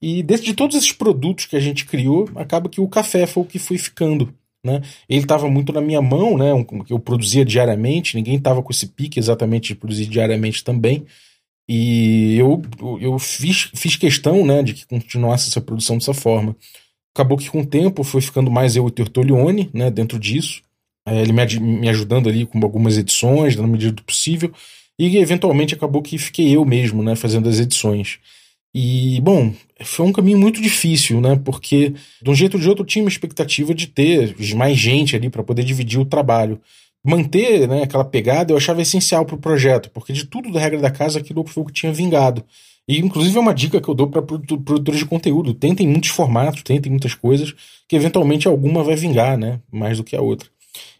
[0.00, 3.42] E dentro de todos esses produtos que a gente criou, acaba que o café foi
[3.42, 4.34] o que foi ficando.
[4.64, 4.80] Né?
[5.08, 6.50] Ele estava muito na minha mão, né?
[6.88, 11.04] Eu produzia diariamente, ninguém estava com esse pique exatamente de produzir diariamente também.
[11.68, 12.62] E eu,
[13.00, 16.56] eu fiz, fiz questão né, de que continuasse essa produção dessa forma.
[17.14, 20.62] Acabou que com o tempo foi ficando mais eu e o Tertolione né, dentro disso.
[21.06, 24.52] É, ele me, me ajudando ali com algumas edições, na medida do possível.
[24.98, 28.18] E eventualmente acabou que fiquei eu mesmo né, fazendo as edições.
[28.74, 31.36] E, bom, foi um caminho muito difícil, né?
[31.44, 35.14] Porque, de um jeito ou de outro, eu tinha uma expectativa de ter mais gente
[35.14, 36.60] ali para poder dividir o trabalho.
[37.04, 40.80] Manter né, aquela pegada eu achava essencial para o projeto, porque de tudo da regra
[40.80, 42.44] da casa aquilo foi o que tinha vingado.
[42.88, 46.62] E, inclusive, é uma dica que eu dou para produtores de conteúdo: tentem muitos formatos,
[46.62, 47.54] tentem muitas coisas,
[47.88, 49.60] que eventualmente alguma vai vingar, né?
[49.70, 50.48] Mais do que a outra.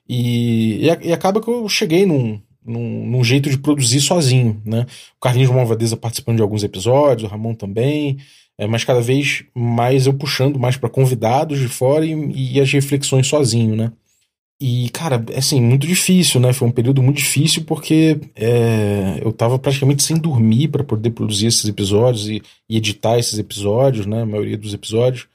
[0.08, 4.86] E, e, acaba que eu cheguei num, num, num, jeito de produzir sozinho, né?
[5.16, 8.18] O Carlinhos Malvadeza participando de alguns episódios, o Ramon também,
[8.58, 12.70] é, mas cada vez mais eu puxando mais para convidados de fora e, e, as
[12.72, 13.92] reflexões sozinho, né?
[14.60, 16.52] E, cara, assim, muito difícil, né?
[16.52, 21.46] Foi um período muito difícil porque é, eu tava praticamente sem dormir para poder produzir
[21.46, 24.22] esses episódios e, e, editar esses episódios, né?
[24.22, 25.26] A maioria dos episódios.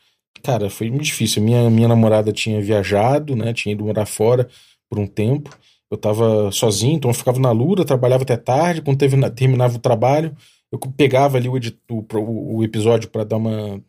[0.42, 1.44] Cara, foi muito difícil.
[1.44, 3.54] Minha, minha namorada tinha viajado, né?
[3.54, 4.48] Tinha ido morar fora
[4.90, 5.50] por um tempo.
[5.90, 8.82] Eu tava sozinho, então eu ficava na lura, trabalhava até tarde.
[8.82, 10.36] Quando teve, terminava o trabalho,
[10.72, 11.56] eu pegava ali o,
[11.90, 13.82] o, o episódio para dar uma,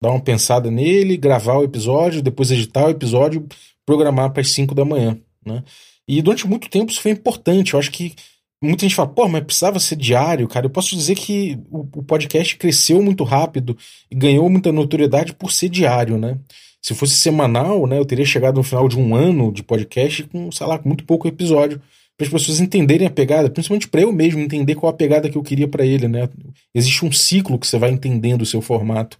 [0.00, 3.46] dar uma pensada nele, gravar o episódio, depois editar o episódio,
[3.84, 5.18] programar para as 5 da manhã.
[5.44, 5.62] Né?
[6.08, 7.74] E durante muito tempo isso foi importante.
[7.74, 8.14] Eu acho que
[8.62, 10.66] muita gente fala, pô, mas precisava ser diário, cara.
[10.66, 13.76] Eu posso dizer que o podcast cresceu muito rápido
[14.10, 16.38] e ganhou muita notoriedade por ser diário, né?
[16.82, 20.50] Se fosse semanal, né, eu teria chegado no final de um ano de podcast com,
[20.50, 21.80] sei lá, com muito pouco episódio
[22.16, 25.36] para as pessoas entenderem a pegada, principalmente para eu mesmo entender qual a pegada que
[25.36, 26.28] eu queria para ele, né?
[26.74, 29.18] Existe um ciclo que você vai entendendo o seu formato.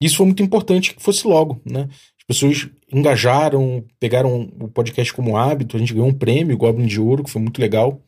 [0.00, 1.88] Isso foi muito importante que fosse logo, né?
[2.18, 7.00] As pessoas engajaram, pegaram o podcast como hábito, a gente ganhou um prêmio, Goblin de
[7.00, 8.00] Ouro, que foi muito legal.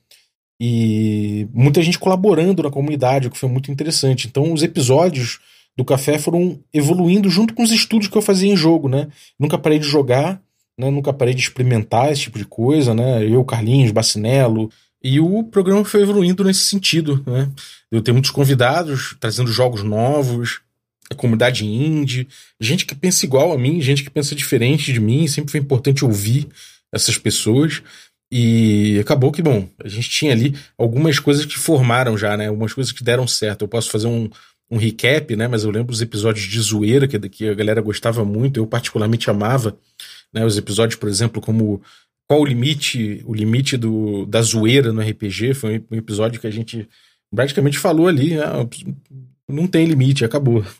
[0.61, 4.29] E muita gente colaborando na comunidade, o que foi muito interessante.
[4.29, 5.41] Então, os episódios
[5.77, 9.09] do café foram evoluindo junto com os estudos que eu fazia em jogo, né?
[9.39, 10.41] Nunca parei de jogar,
[10.79, 10.91] né?
[10.91, 13.25] Nunca parei de experimentar esse tipo de coisa, né?
[13.27, 14.71] Eu, Carlinhos, Bacinello.
[15.03, 17.49] E o programa foi evoluindo nesse sentido, né?
[17.91, 20.61] Eu tenho muitos convidados trazendo jogos novos,
[21.11, 22.29] a comunidade indie,
[22.61, 25.27] gente que pensa igual a mim, gente que pensa diferente de mim.
[25.27, 26.47] Sempre foi importante ouvir
[26.93, 27.83] essas pessoas.
[28.33, 32.47] E acabou que, bom, a gente tinha ali algumas coisas que formaram já, né?
[32.47, 33.63] Algumas coisas que deram certo.
[33.63, 34.31] Eu posso fazer um,
[34.71, 35.49] um recap, né?
[35.49, 39.29] Mas eu lembro os episódios de zoeira que, que a galera gostava muito, eu particularmente
[39.29, 39.77] amava
[40.33, 40.45] né?
[40.45, 41.83] Os episódios, por exemplo, como
[42.29, 46.51] qual o limite, o limite do, da zoeira no RPG, foi um episódio que a
[46.51, 46.89] gente
[47.35, 48.67] praticamente falou ali, ah,
[49.49, 50.65] não tem limite, acabou.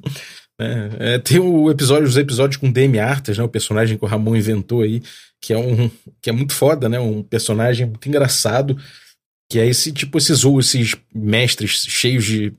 [0.63, 4.07] É, é, tem o episódio, os episódios com Demi Artas, né, o personagem que o
[4.07, 5.03] Ramon inventou aí,
[5.41, 8.77] que é um que é muito foda, né, um personagem muito engraçado,
[9.49, 12.53] que é esse tipo esses ou esses mestres cheios de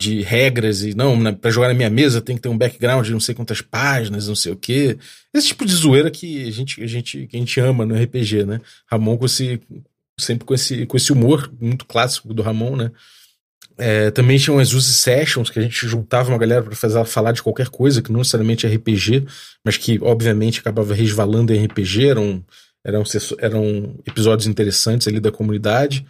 [0.00, 3.04] de regras e não, né, para jogar na minha mesa tem que ter um background
[3.04, 4.96] de não sei quantas páginas, não sei o quê.
[5.34, 8.44] Esse tipo de zoeira que a gente, a gente, que a gente ama no RPG,
[8.44, 8.60] né?
[8.86, 9.60] Ramon com esse,
[10.18, 12.92] sempre com esse, com esse humor muito clássico do Ramon, né?
[13.76, 17.32] É, também tinham as Use Sessions, que a gente juntava uma galera para fazer falar
[17.32, 19.24] de qualquer coisa, que não necessariamente é RPG,
[19.64, 22.44] mas que obviamente acabava resvalando em RPG, eram,
[22.84, 23.02] eram,
[23.38, 26.04] eram episódios interessantes ali da comunidade.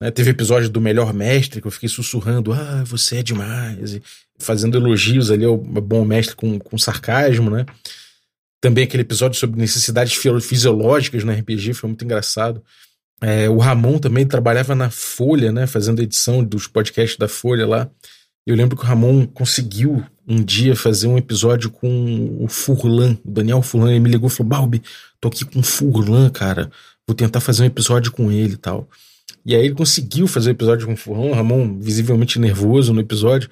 [0.00, 0.10] Né?
[0.10, 3.94] Teve episódio do Melhor Mestre que eu fiquei sussurrando: Ah, você é demais.
[3.94, 4.02] E
[4.38, 7.66] fazendo elogios ali ao bom mestre com, com sarcasmo, né?
[8.60, 12.62] Também aquele episódio sobre necessidades fisiológicas no RPG foi muito engraçado.
[13.22, 15.66] É, o Ramon também trabalhava na Folha, né?
[15.66, 17.90] Fazendo edição dos podcasts da Folha lá.
[18.46, 23.30] Eu lembro que o Ramon conseguiu um dia fazer um episódio com o Furlan, o
[23.30, 23.90] Daniel Furlan.
[23.90, 24.82] Ele me ligou e falou: Balbi,
[25.20, 26.70] tô aqui com o Furlan, cara.
[27.06, 28.88] Vou tentar fazer um episódio com ele e tal.
[29.44, 33.00] E aí ele conseguiu fazer o episódio com o Furlan, o Ramon visivelmente nervoso no
[33.00, 33.48] episódio.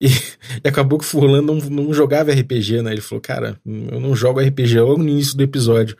[0.00, 0.08] E,
[0.64, 2.92] e, acabou que o Furlan não, não jogava RPG, né?
[2.92, 5.96] Ele falou, cara, eu não jogo RPG logo no início do episódio.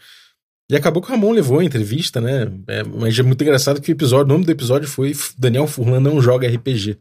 [0.70, 2.50] E acabou que o Ramon levou a entrevista, né?
[2.66, 6.00] É, mas é muito engraçado que o episódio, o nome do episódio foi Daniel Furlan
[6.00, 6.96] não joga RPG.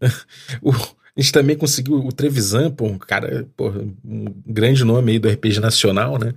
[0.60, 3.70] o, a gente também conseguiu o Trevisan, pô, um cara, pô,
[4.04, 6.34] um grande nome aí do RPG nacional, né?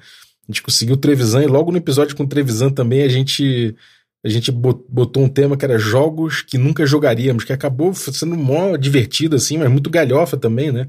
[0.48, 3.76] A gente conseguiu o Trevisan e logo no episódio com o Trevisan também a gente
[4.23, 8.77] a gente botou um tema que era jogos que nunca jogaríamos, que acabou sendo mó
[8.77, 10.88] divertido, assim, mas muito galhofa também, né?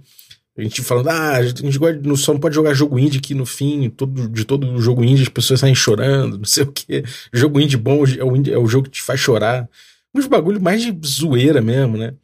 [0.56, 3.90] A gente falando, ah, a gente só não pode jogar jogo indie que no fim
[3.90, 7.02] todo, de todo jogo indie as pessoas saem chorando, não sei o que.
[7.32, 9.68] Jogo indie bom é o, indie, é o jogo que te faz chorar.
[10.14, 12.14] Uns bagulho mais de zoeira mesmo, né?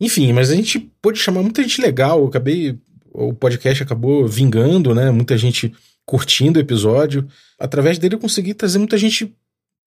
[0.00, 2.18] Enfim, mas a gente pôde chamar muita gente legal.
[2.18, 2.76] Eu acabei.
[3.12, 5.12] O podcast acabou vingando, né?
[5.12, 5.72] Muita gente
[6.04, 7.28] curtindo o episódio.
[7.56, 9.32] Através dele eu consegui trazer muita gente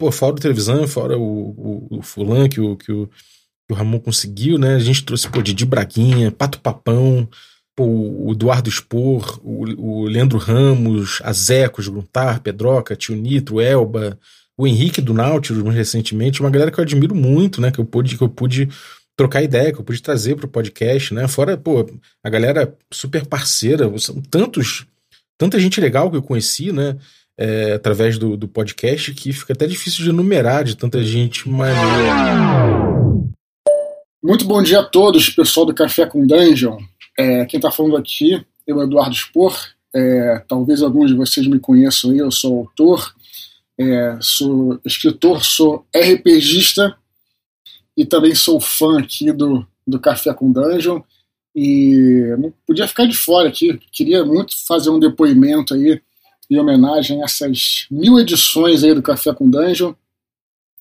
[0.03, 3.73] pô, fora o televisão, fora o, o, o Fulan que o, que o, que o
[3.73, 4.75] Ramon conseguiu, né?
[4.75, 7.29] A gente trouxe, pô, Didi Braguinha, Pato Papão,
[7.73, 14.19] pô, o Eduardo Spor, o, o Leandro Ramos, a Zecos, Gruntar, Pedroca, Tio Nitro, Elba,
[14.57, 17.71] o Henrique do Nautilus, recentemente, uma galera que eu admiro muito, né?
[17.71, 18.67] Que eu pude, que eu pude
[19.15, 21.29] trocar ideia, que eu pude trazer pro podcast, né?
[21.29, 21.89] Fora, pô,
[22.21, 24.85] a galera super parceira, são tantos,
[25.37, 26.97] tanta gente legal que eu conheci, né?
[27.37, 32.63] É, através do, do podcast que fica até difícil de enumerar de tanta gente maneira.
[34.23, 36.79] Muito bom dia a todos, pessoal do Café com Dungeon.
[37.17, 39.55] É, quem está falando aqui é o Eduardo Spor.
[39.93, 43.13] É, talvez alguns de vocês me conheçam aí, eu sou autor,
[43.77, 46.95] é, sou escritor, sou RPGista
[47.95, 51.01] e também sou fã aqui do, do Café com Dungeon.
[51.55, 56.01] E não podia ficar de fora aqui, queria muito fazer um depoimento aí
[56.53, 59.93] em homenagem a essas mil edições aí do Café com Dungeon.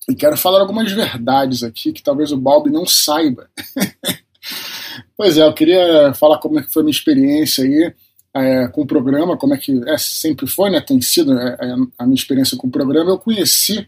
[0.09, 3.49] E quero falar algumas verdades aqui que talvez o Balbi não saiba.
[5.15, 7.93] pois é, eu queria falar como é que foi a minha experiência aí
[8.35, 10.81] é, com o programa, como é que é, sempre foi, né?
[10.81, 11.57] Tem sido é,
[11.97, 13.11] a minha experiência com o programa.
[13.11, 13.87] Eu conheci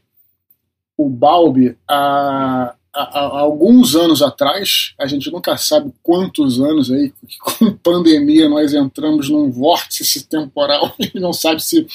[0.97, 7.73] o Balbi há há, alguns anos atrás, a gente nunca sabe quantos anos aí, com
[7.83, 11.85] pandemia nós entramos num vórtice temporal e não sabe se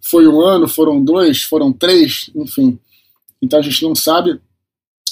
[0.00, 2.78] foi um ano, foram dois, foram três, enfim.
[3.40, 4.40] Então a gente não sabe.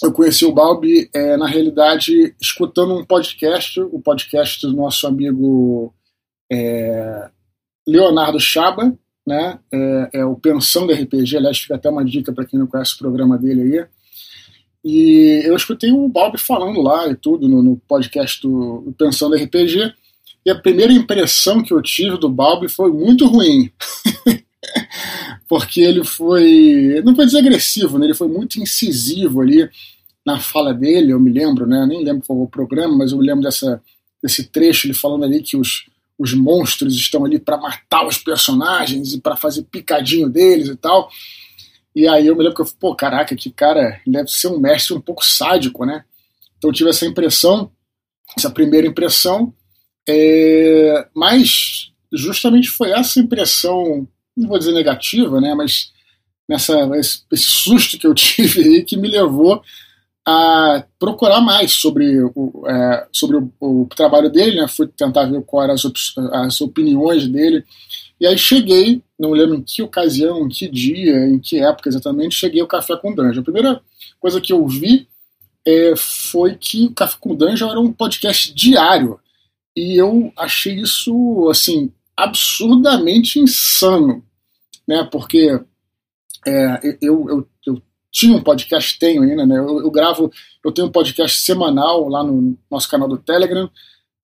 [0.03, 5.95] Eu conheci o Balbi, é, na realidade, escutando um podcast, o podcast do nosso amigo
[6.53, 7.31] é,
[7.89, 8.95] Leonardo Chaba,
[9.27, 9.59] né?
[9.73, 12.95] É, é, o Pensão do RPG, aliás, fica até uma dica para quem não conhece
[12.95, 13.87] o programa dele aí.
[14.89, 19.93] E eu escutei o Balbi falando lá e tudo no, no podcast do Pensando RPG.
[20.45, 23.69] E a primeira impressão que eu tive do Balbi foi muito ruim.
[25.49, 28.07] Porque ele foi, não vou dizer agressivo, né?
[28.07, 29.69] ele foi muito incisivo ali
[30.25, 31.85] na fala dele, eu me lembro, né?
[31.85, 33.83] nem lembro qual foi o programa, mas eu me lembro dessa,
[34.23, 39.15] desse trecho, ele falando ali que os, os monstros estão ali para matar os personagens
[39.15, 41.09] e para fazer picadinho deles e tal.
[41.97, 44.61] E aí eu me lembro que eu falei, pô, caraca, que cara deve ser um
[44.61, 46.05] mestre um pouco sádico, né?
[46.59, 47.73] Então eu tive essa impressão,
[48.37, 49.51] essa primeira impressão,
[50.07, 51.09] é...
[51.15, 54.07] mas justamente foi essa impressão,
[54.37, 55.55] não vou dizer negativa, né?
[55.55, 55.91] Mas
[56.47, 59.63] nessa, esse, esse susto que eu tive aí que me levou
[60.29, 64.69] a procurar mais sobre o, é, sobre o, o, trabalho dele, né?
[64.69, 67.65] Fui tentar ver quais eram as, as opiniões dele
[68.21, 72.35] e aí cheguei, não lembro em que ocasião, em que dia, em que época exatamente,
[72.35, 73.41] cheguei ao Café com Dungeon.
[73.41, 73.81] A primeira
[74.19, 75.07] coisa que eu vi
[75.67, 79.21] é, foi que o Café com Dungeon era um podcast diário.
[79.77, 84.25] E eu achei isso, assim, absurdamente insano,
[84.89, 85.07] né?
[85.13, 85.61] Porque
[86.47, 89.59] é, eu, eu, eu tinha um podcast, tenho ainda, né?
[89.59, 90.33] Eu, eu, gravo,
[90.65, 93.69] eu tenho um podcast semanal lá no nosso canal do Telegram,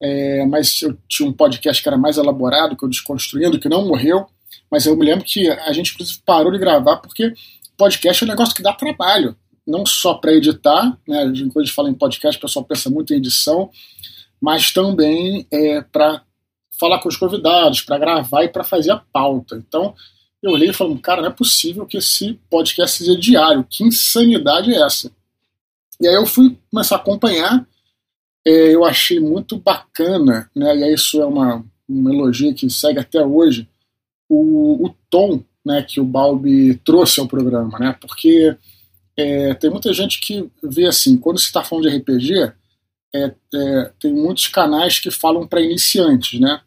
[0.02, 3.86] é, mas eu tinha um podcast que era mais elaborado, que eu desconstruindo, que não
[3.86, 4.26] morreu,
[4.70, 7.32] mas eu me lembro que a gente inclusive parou de gravar porque
[7.76, 9.36] podcast é um negócio que dá trabalho,
[9.66, 11.24] não só para editar, né?
[11.24, 13.70] Quando a gente fala em podcast, o pessoal pensa muito em edição,
[14.40, 16.22] mas também é, para
[16.78, 19.56] falar com os convidados, para gravar e para fazer a pauta.
[19.56, 19.94] Então,
[20.42, 23.64] eu olhei e falei, cara, não é possível que esse podcast seja diário.
[23.70, 25.12] Que insanidade é essa?
[26.00, 27.64] E aí eu fui começar a acompanhar,
[28.44, 33.68] eu achei muito bacana, né, e isso é uma, um elogio que segue até hoje,
[34.28, 38.56] o, o tom né, que o Balbi trouxe ao programa, né, porque
[39.16, 42.52] é, tem muita gente que vê assim, quando se está falando de RPG,
[43.14, 46.60] é, é, tem muitos canais que falam para iniciantes, né?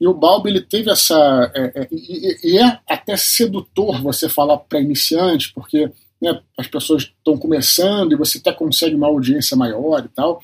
[0.00, 1.52] E o Balbi ele teve essa.
[1.54, 5.90] É, é, e, e, é até sedutor você falar para iniciantes, porque
[6.20, 10.42] né, as pessoas estão começando e você até consegue uma audiência maior e tal.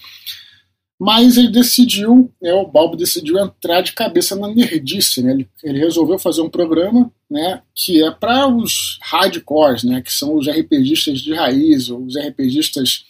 [0.98, 5.22] Mas ele decidiu, né, o Balbo decidiu entrar de cabeça na nerdice.
[5.22, 5.32] Né?
[5.32, 10.34] Ele, ele resolveu fazer um programa né, que é para os hardcores, né, que são
[10.34, 13.04] os RPGistas de raiz, ou os RPGistas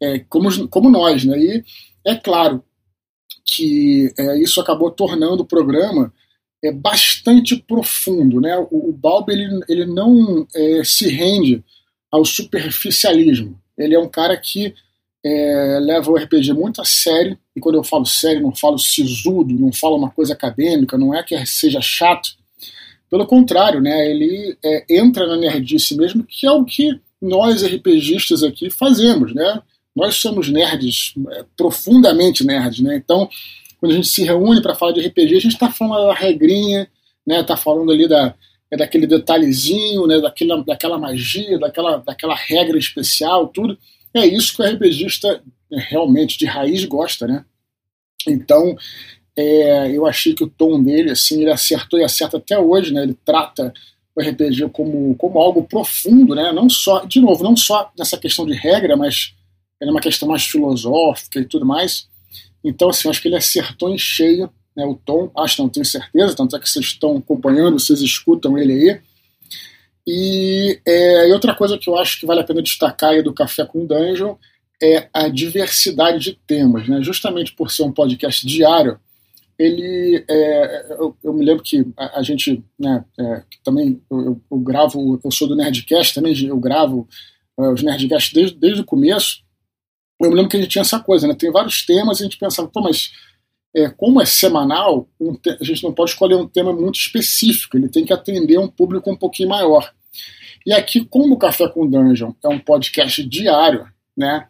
[0.00, 1.24] é, como, como nós.
[1.24, 1.38] Né?
[1.38, 1.64] E
[2.06, 2.64] é claro
[3.44, 6.12] que é, isso acabou tornando o programa
[6.64, 8.40] é, bastante profundo.
[8.40, 8.56] Né?
[8.70, 11.62] O, o Balbo ele, ele não é, se rende
[12.10, 13.60] ao superficialismo.
[13.76, 14.74] Ele é um cara que
[15.24, 19.52] é, leva o RPG muito a sério, e quando eu falo sério, não falo sisudo,
[19.54, 22.30] não falo uma coisa acadêmica, não é que seja chato.
[23.10, 28.42] Pelo contrário, né, ele é, entra na nerdice mesmo, que é o que nós RPGistas
[28.42, 29.34] aqui fazemos.
[29.34, 29.62] Né?
[29.94, 32.80] Nós somos nerds, é, profundamente nerds.
[32.80, 32.96] Né?
[32.96, 33.28] Então,
[33.80, 36.88] quando a gente se reúne para falar de RPG, a gente está falando da regrinha,
[37.26, 37.42] né?
[37.42, 38.34] Tá falando ali da,
[38.70, 40.20] é daquele detalhezinho, né?
[40.20, 43.78] daquela, daquela magia, daquela, daquela regra especial, tudo.
[44.14, 45.42] É isso que o RPGista
[45.72, 47.44] é, realmente de raiz gosta, né?
[48.26, 48.76] Então,
[49.36, 53.02] é, eu achei que o tom dele, assim, ele acertou e acerta até hoje, né?
[53.02, 53.72] Ele trata
[54.14, 56.52] o RPG como, como algo profundo, né?
[56.52, 59.34] Não só, de novo, não só nessa questão de regra, mas
[59.80, 62.08] é uma questão mais filosófica e tudo mais.
[62.64, 65.30] Então, assim, acho que ele acertou em cheio né, o tom.
[65.36, 69.00] Acho, não tenho certeza, tanto é que vocês estão acompanhando, vocês escutam ele aí.
[70.10, 73.66] E, é, outra coisa que eu acho que vale a pena destacar aí do Café
[73.66, 74.36] com Dungeon
[74.82, 76.88] é a diversidade de temas.
[76.88, 77.02] Né?
[77.02, 78.98] Justamente por ser um podcast diário,
[79.58, 84.58] ele é, eu, eu, me lembro que a, a gente né, é, também eu, eu,
[84.58, 87.06] gravo, eu sou do Nerdcast também, eu gravo
[87.58, 89.42] é, os Nerdcasts desde, desde o começo.
[90.22, 91.34] Eu me lembro que a gente tinha essa coisa, né?
[91.34, 93.12] Tem vários temas e a gente pensava, pô, mas
[93.76, 97.90] é, como é semanal, um a gente não pode escolher um tema muito específico, ele
[97.90, 99.92] tem que atender um público um pouquinho maior.
[100.66, 104.46] E aqui, como o Café com Dungeon é um podcast diário, né,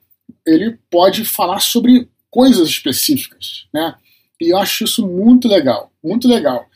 [0.47, 3.94] ele pode falar sobre coisas específicas, né?
[4.40, 6.66] E eu acho isso muito legal, muito legal.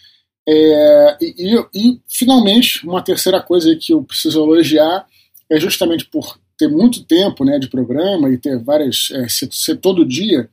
[0.49, 5.07] É, e, e, e, finalmente, uma terceira coisa que eu preciso elogiar
[5.49, 9.11] é justamente por ter muito tempo né, de programa e ter várias.
[9.13, 10.49] É, ser, ser, todo dia,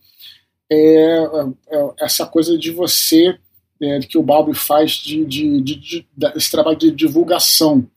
[0.72, 1.24] é,
[1.70, 3.38] é essa coisa de você,
[3.82, 7.88] é, que o Balbi faz de, de, de, de, esse trabalho de divulgação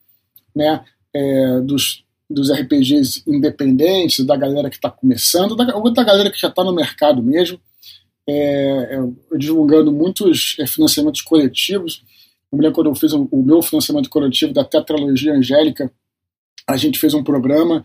[0.55, 6.31] né, é, dos, dos RPGs independentes, da galera que está começando, da, ou da galera
[6.31, 7.59] que já está no mercado mesmo,
[8.27, 12.03] é, é, divulgando muitos é, financiamentos coletivos.
[12.51, 15.91] Eu me lembro quando eu fiz o, o meu financiamento coletivo da Tetralogia Angélica,
[16.67, 17.83] a gente fez um programa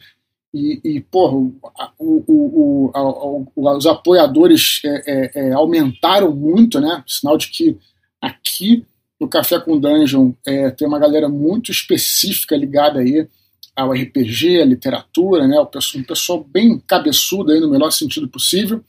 [0.55, 1.55] e, e porra, o,
[1.99, 7.03] o, o, os apoiadores é, é, aumentaram muito, né?
[7.07, 7.77] Sinal de que
[8.21, 8.87] aqui
[9.21, 13.27] no Café com Dungeon é, tem uma galera muito específica ligada aí
[13.75, 15.57] ao RPG, à literatura, né?
[15.61, 18.83] Um pessoal bem cabeçudo aí no melhor sentido possível.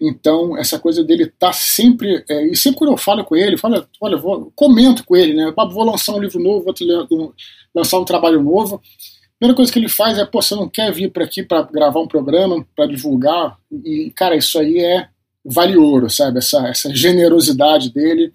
[0.00, 2.24] Então, essa coisa dele tá sempre.
[2.28, 5.52] É, e sempre quando eu falo com ele, falo, olha, vou, comento com ele, né?
[5.54, 7.34] Vou lançar um livro novo, vou
[7.74, 8.76] lançar um trabalho novo.
[8.76, 11.62] A primeira coisa que ele faz é, pô, você não quer vir para aqui para
[11.62, 13.58] gravar um programa, para divulgar?
[13.84, 15.08] E, cara, isso aí é
[15.44, 16.38] vale ouro, sabe?
[16.38, 18.32] Essa, essa generosidade dele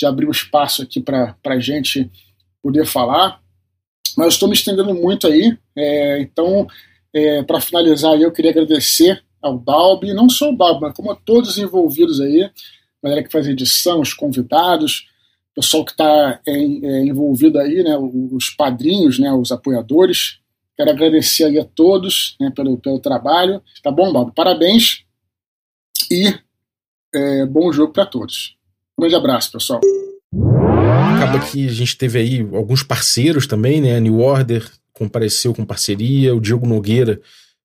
[0.00, 2.10] de abrir o um espaço aqui para a gente
[2.62, 3.38] poder falar.
[4.16, 6.66] Mas eu estou me estendendo muito aí, é, então,
[7.12, 11.14] é, para finalizar, eu queria agradecer ao Balbi, não só o Balbi, mas como a
[11.14, 12.50] todos os envolvidos aí, a
[13.02, 15.06] galera que faz edição, os convidados,
[15.52, 20.38] o pessoal que está é, é, envolvido aí, né, os padrinhos, né, os apoiadores.
[20.76, 23.62] Quero agradecer aí a todos né, pelo, pelo trabalho.
[23.82, 24.32] Tá bom, Balbi?
[24.34, 25.04] Parabéns
[26.10, 26.34] e
[27.14, 28.56] é, bom jogo para todos.
[29.00, 29.80] Um grande abraço, pessoal.
[31.16, 33.96] Acaba que a gente teve aí alguns parceiros também, né?
[33.96, 37.18] A New Order compareceu com parceria, o Diego Nogueira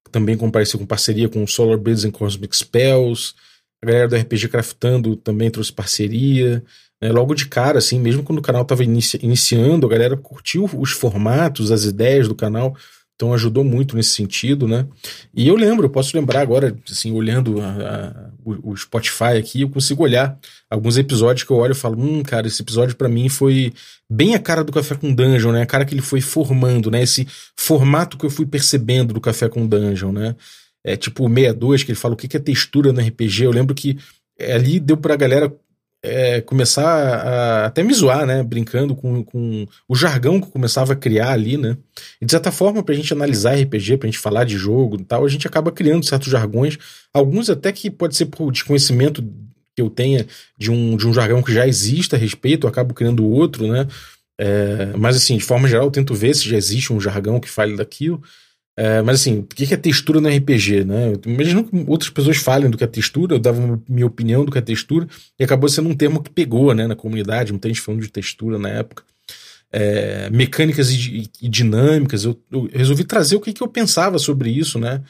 [0.09, 3.33] também compareceu com parceria com o Solar Blades and Cosmic Spells,
[3.83, 6.63] a galera do RPG Craftando também trouxe parceria.
[7.01, 7.11] Né?
[7.11, 10.91] Logo de cara, assim, mesmo quando o canal estava inici iniciando, a galera curtiu os
[10.91, 12.77] formatos, as ideias do canal.
[13.15, 14.85] Então ajudou muito nesse sentido, né?
[15.33, 19.61] E eu lembro, eu posso lembrar agora, assim, olhando a, a, o, o, Spotify aqui,
[19.61, 20.37] eu consigo olhar
[20.69, 23.73] alguns episódios que eu olho e falo, hum, cara, esse episódio para mim foi
[24.09, 25.61] bem a cara do Café com Dungeon, né?
[25.61, 27.01] A cara que ele foi formando, né?
[27.01, 30.35] Esse formato que eu fui percebendo do Café com Dungeon, né?
[30.85, 33.43] é, tipo o 62, que ele fala o que é textura no RPG.
[33.43, 33.97] Eu lembro que
[34.39, 35.51] ali deu pra galera
[36.05, 38.43] é, começar a, até me zoar, né?
[38.43, 41.77] Brincando com, com o jargão que eu começava a criar ali, né?
[42.21, 45.25] E de certa forma, pra gente analisar RPG, pra gente falar de jogo e tal,
[45.25, 46.77] a gente acaba criando certos jargões,
[47.13, 49.23] alguns até que pode ser por desconhecimento
[49.75, 50.25] que eu tenha
[50.57, 53.87] de um, de um jargão que já existe a respeito, eu acabo criando outro, né?
[54.37, 57.49] É, mas assim, de forma geral, eu tento ver se já existe um jargão que
[57.49, 58.21] fale daquilo.
[58.77, 61.13] É, mas assim, o que é textura no RPG, né?
[61.25, 64.57] Imagina que outras pessoas falem do que é textura, eu dava minha opinião do que
[64.57, 65.07] é textura,
[65.39, 68.59] e acabou sendo um termo que pegou né, na comunidade, muita gente falando de textura
[68.59, 69.03] na época.
[69.71, 74.49] É, mecânicas e, e dinâmicas, eu, eu, resolvi trazer o que, que eu pensava sobre
[74.49, 75.01] isso, né?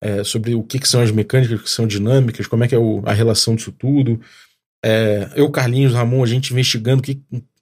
[0.00, 2.74] É, sobre o que, que são as mecânicas, o que são dinâmicas, como é que
[2.74, 4.20] é o, a relação disso tudo.
[4.84, 7.18] É, eu, Carlinhos, Ramon, a gente investigando o que,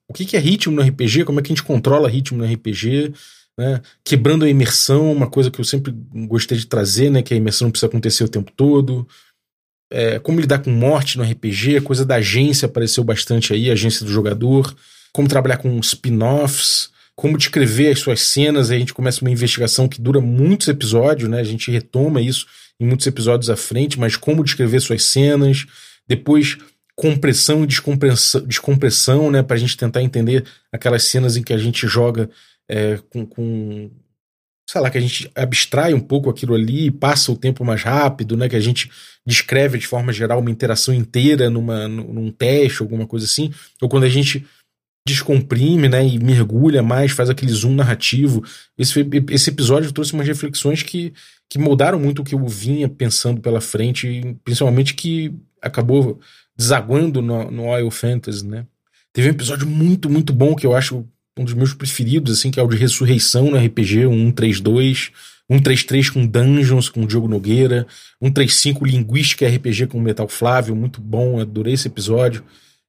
[0.08, 2.52] o que, que é ritmo no RPG, como é que a gente controla ritmo no
[2.52, 3.12] RPG,
[3.58, 3.80] né?
[4.04, 5.94] Quebrando a imersão, uma coisa que eu sempre
[6.26, 7.22] gostei de trazer, né?
[7.22, 9.06] Que a imersão não precisa acontecer o tempo todo.
[9.92, 14.10] É, como lidar com morte no RPG, coisa da agência apareceu bastante aí, agência do
[14.10, 14.74] jogador.
[15.12, 18.70] Como trabalhar com spin-offs, como descrever as suas cenas.
[18.70, 21.40] Aí a gente começa uma investigação que dura muitos episódios, né?
[21.40, 22.46] A gente retoma isso
[22.80, 25.66] em muitos episódios à frente, mas como descrever suas cenas.
[26.08, 26.56] Depois,
[26.96, 29.42] compressão e descompressão, descompressão né?
[29.42, 32.30] Pra gente tentar entender aquelas cenas em que a gente joga
[32.72, 33.90] é, com, com,
[34.66, 38.34] sei lá, que a gente abstrai um pouco aquilo ali, passa o tempo mais rápido,
[38.34, 38.48] né?
[38.48, 38.90] Que a gente
[39.26, 44.04] descreve de forma geral uma interação inteira numa, num teste, alguma coisa assim, ou quando
[44.04, 44.46] a gente
[45.06, 48.42] descomprime, né, e mergulha mais, faz aquele zoom narrativo.
[48.78, 51.12] Esse, esse episódio trouxe umas reflexões que,
[51.50, 56.20] que moldaram muito o que eu vinha pensando pela frente, principalmente que acabou
[56.56, 58.64] desaguando no, no Oil Fantasy, né.
[59.12, 61.04] Teve um episódio muito, muito bom que eu acho
[61.38, 65.10] um dos meus preferidos, assim, que é o de Ressurreição no RPG, um 132,
[65.50, 67.86] 133 com Dungeons, com o Diogo Nogueira,
[68.22, 72.42] 135 Linguística RPG com Metal Flávio, muito bom, adorei esse episódio.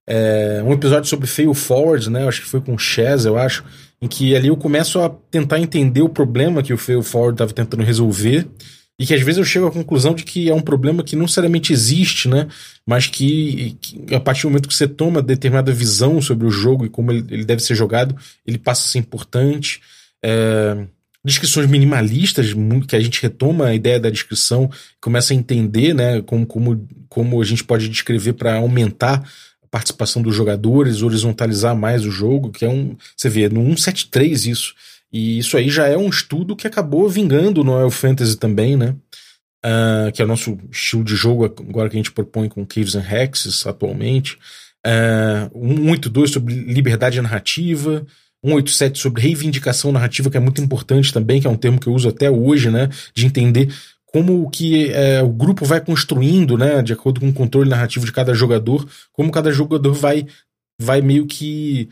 [0.07, 3.63] É, um episódio sobre Fail Forward, né, acho que foi com o Chaz, eu acho,
[4.01, 7.53] em que ali eu começo a tentar entender o problema que o Fail Forward estava
[7.53, 8.47] tentando resolver,
[8.99, 11.23] e que às vezes eu chego à conclusão de que é um problema que não
[11.23, 12.47] necessariamente existe, né?
[12.85, 16.85] Mas que, que, a partir do momento que você toma determinada visão sobre o jogo
[16.85, 18.15] e como ele, ele deve ser jogado,
[18.45, 19.81] ele passa a ser importante.
[20.23, 20.85] É,
[21.25, 22.53] descrições minimalistas,
[22.87, 24.69] que a gente retoma a ideia da descrição,
[25.01, 26.21] começa a entender, né?
[26.21, 29.27] Como, como, como a gente pode descrever para aumentar
[29.63, 32.95] a participação dos jogadores, horizontalizar mais o jogo, que é um.
[33.17, 34.75] Você vê, no 173 isso
[35.13, 38.95] e isso aí já é um estudo que acabou vingando no Royal Fantasy também, né?
[39.63, 42.95] Uh, que é o nosso estilo de jogo agora que a gente propõe com Caves
[42.95, 44.39] and Hexes atualmente.
[44.85, 48.03] Uh, 182 sobre liberdade narrativa.
[48.43, 51.93] 187 sobre reivindicação narrativa, que é muito importante também, que é um termo que eu
[51.93, 52.89] uso até hoje, né?
[53.13, 53.73] De entender
[54.07, 56.81] como que é, o grupo vai construindo, né?
[56.81, 60.27] De acordo com o controle narrativo de cada jogador, como cada jogador vai,
[60.79, 61.87] vai meio que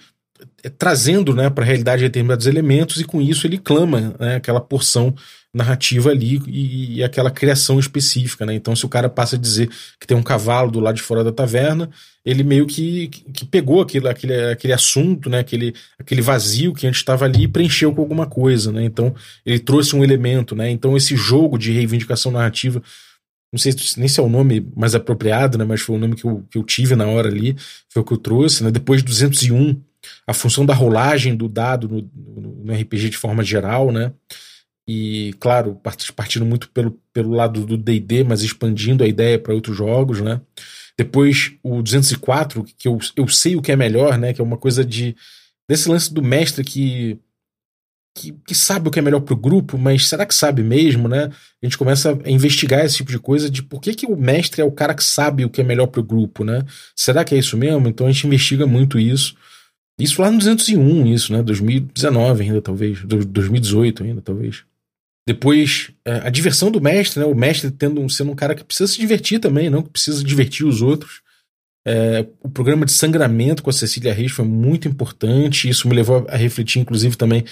[0.77, 5.13] trazendo né, para a realidade determinados elementos e com isso ele clama né, aquela porção
[5.53, 8.45] narrativa ali e, e, aquela criação específica.
[8.45, 8.53] Né?
[8.53, 9.69] Então, se o cara passa a dizer
[9.99, 11.89] que tem um cavalo do lado de fora da taverna,
[12.23, 17.01] ele meio que, que pegou aquele, aquele, aquele assunto, né, aquele, aquele vazio que antes
[17.01, 18.71] estava ali e preencheu com alguma coisa.
[18.71, 18.85] Né?
[18.85, 19.13] Então,
[19.45, 20.55] ele trouxe um elemento.
[20.55, 20.69] Né?
[20.69, 22.81] Então, esse jogo de reivindicação narrativa
[23.53, 26.23] não sei nem se é o nome mais apropriado, né, mas foi o nome que
[26.23, 27.53] eu, que eu tive na hora ali,
[27.89, 29.77] foi o que eu trouxe, né, depois de 201,
[30.27, 34.11] a função da rolagem do dado no, no, RPG de forma geral, né?
[34.87, 35.79] E, claro,
[36.15, 40.41] partindo muito pelo, pelo lado do DD, mas expandindo a ideia para outros jogos, né?
[40.97, 44.33] Depois o 204, que eu, eu sei o que é melhor, né?
[44.33, 45.15] Que é uma coisa de.
[45.69, 47.17] desse lance do mestre que.
[48.13, 51.07] Que, que sabe o que é melhor para o grupo, mas será que sabe mesmo,
[51.07, 51.31] né?
[51.63, 54.61] A gente começa a investigar esse tipo de coisa de por que, que o mestre
[54.61, 56.61] é o cara que sabe o que é melhor para o grupo, né?
[56.93, 57.87] Será que é isso mesmo?
[57.87, 59.33] Então a gente investiga muito isso.
[60.01, 61.43] Isso lá no 201, isso, né?
[61.43, 63.01] 2019 ainda, talvez.
[63.03, 64.63] 2018 ainda, talvez.
[65.27, 67.25] Depois, é, a diversão do mestre, né?
[67.25, 70.65] O mestre tendo, sendo um cara que precisa se divertir também, não que precisa divertir
[70.65, 71.21] os outros.
[71.85, 75.69] É, o programa de sangramento com a Cecília Reis foi muito importante.
[75.69, 77.43] Isso me levou a refletir, inclusive, também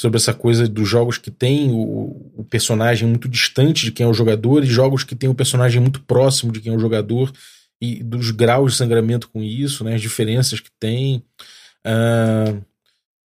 [0.00, 4.08] sobre essa coisa dos jogos que tem o, o, personagem muito distante de quem é
[4.08, 7.32] o jogador e jogos que tem o personagem muito próximo de quem é o jogador
[7.80, 9.94] e dos graus de sangramento com isso, né?
[9.94, 11.22] As diferenças que tem.
[11.88, 12.62] Uh,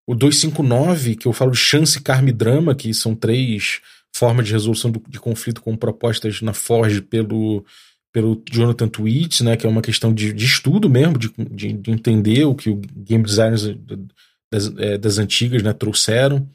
[0.08, 3.82] o 259, que eu falo de chance, karma e drama, que são três
[4.16, 7.66] formas de resolução do, de conflito com propostas na Forge pelo,
[8.12, 11.92] pelo Jonathan Tweets, né, que é uma questão de, de estudo mesmo, de, de, de,
[11.92, 13.64] entender o que o game designers
[14.52, 16.48] das, é, das antigas né, trouxeram.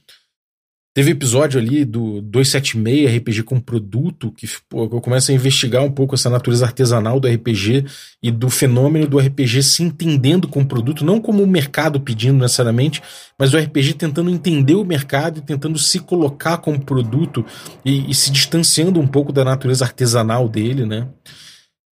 [0.98, 5.92] Teve episódio ali do 276 RPG com produto, que pô, eu começo a investigar um
[5.92, 7.84] pouco essa natureza artesanal do RPG
[8.20, 13.00] e do fenômeno do RPG se entendendo como produto, não como o mercado pedindo necessariamente,
[13.38, 17.46] mas o RPG tentando entender o mercado e tentando se colocar como produto
[17.84, 21.06] e, e se distanciando um pouco da natureza artesanal dele, né?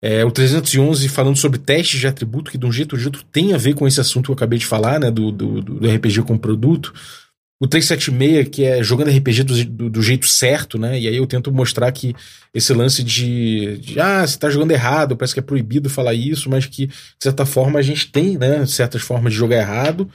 [0.03, 3.23] É, o 311 falando sobre testes de atributo, que de um jeito ou de outro
[3.23, 5.13] tem a ver com esse assunto que eu acabei de falar, né?
[5.13, 6.93] Do, do, do RPG como produto.
[7.59, 11.01] O 376, que é jogando RPG do, do, do, jeito certo, né?
[11.01, 12.15] E aí eu tento mostrar que
[12.53, 16.51] esse lance de, de, ah, você tá jogando errado, parece que é proibido falar isso,
[16.51, 20.07] mas que, de certa forma, a gente tem, né, certas formas de jogar errado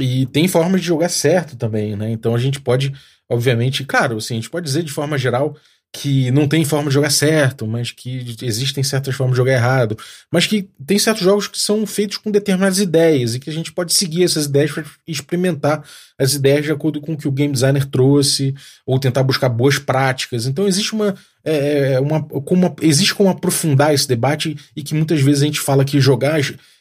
[0.00, 2.10] e tem formas de jogar certo também, né?
[2.10, 2.92] Então a gente pode,
[3.28, 5.56] obviamente, claro, assim, a gente pode dizer de forma geral
[5.92, 9.98] que não tem forma de jogar certo, mas que existem certas formas de jogar errado,
[10.30, 13.72] mas que tem certos jogos que são feitos com determinadas ideias e que a gente
[13.72, 15.82] pode seguir essas ideias para experimentar
[16.16, 18.54] as ideias de acordo com o que o game designer trouxe
[18.86, 20.46] ou tentar buscar boas práticas.
[20.46, 21.14] Então existe uma,
[21.44, 25.60] é, é uma, como existe como aprofundar esse debate e que muitas vezes a gente
[25.60, 26.40] fala que jogar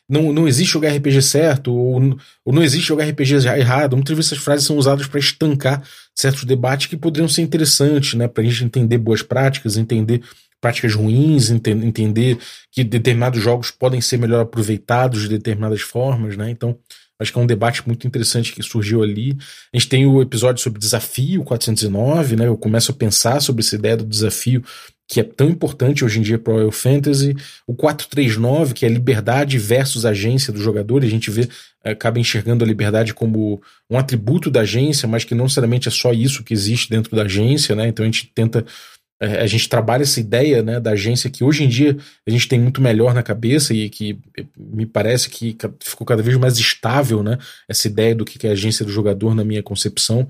[0.10, 3.96] não, não existe jogar RPG certo, ou, ou não existe jogar RPG errado.
[3.96, 5.84] Muitas vezes essas frases são usadas para estancar
[6.20, 8.28] certos debates que poderiam ser interessantes, né?
[8.28, 10.22] Para a gente entender boas práticas, entender
[10.60, 12.38] práticas ruins, ent entender
[12.72, 16.50] que determinados jogos podem ser melhor aproveitados de determinadas formas, né?
[16.50, 16.78] Então,
[17.18, 19.38] acho que é um debate muito interessante que surgiu ali.
[19.74, 22.48] A gente tem o episódio sobre desafio 409, né?
[22.48, 24.62] Eu começo a pensar sobre essa ideia do desafio
[25.10, 27.36] que é tão importante hoje em dia para o Royal Fantasy,
[27.66, 31.50] o 439, que é liberdade versus agência do jogador, e a gente vê,
[31.84, 35.92] eh, acaba enxergando a liberdade como um atributo da agência, mas que não necessariamente é
[35.92, 37.88] só isso que existe dentro da agência, né?
[37.88, 38.64] Então a gente tenta
[39.20, 41.98] eh, a gente trabalha essa ideia né, da agência que hoje em dia
[42.28, 46.22] a gente tem muito melhor na cabeça e que eh, me parece que ficou cada
[46.22, 49.64] vez mais estável né, essa ideia do que é a agência do jogador na minha
[49.64, 50.28] concepção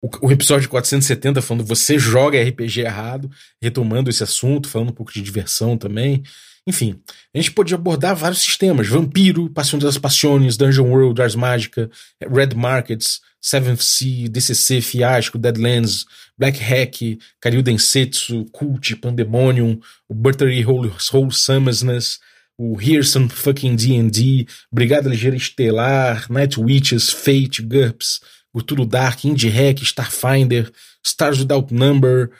[0.00, 3.30] o, episódio 470 falando você joga RPG errado,
[3.60, 6.22] retomando esse assunto, falando um pouco de diversão também.
[6.66, 7.00] Enfim,
[7.34, 11.90] a gente pode abordar vários sistemas: Vampiro, Paixão das Passiones, Dungeon World, Ars Mágica,
[12.22, 16.04] Red Markets, Seventh Sea, DCC, Fiasco, Deadlands,
[16.36, 22.20] Black Hack, Karyu Densetsu, Cult, Pandemonium, o Buttery Wholesomeness,
[22.56, 28.20] o Here's Some Fucking D&D, Brigada Ligeira Estelar, Night Witches, Fate, GURPS,
[28.54, 30.72] Cthulhu Dark, Indie Hack, Starfinder,
[31.04, 32.30] Stars Without Number,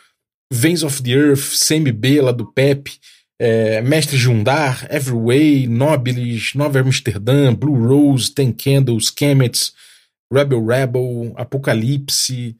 [0.52, 2.88] Veins of the Earth, CMB lá do Pep,
[3.38, 9.72] é, Mestre Jundar, Everyway, Nobilis, Nova Amsterdã, Blue Rose, Ten Candles, Kemets,
[10.32, 12.56] Rebel Rebel, Apocalipse,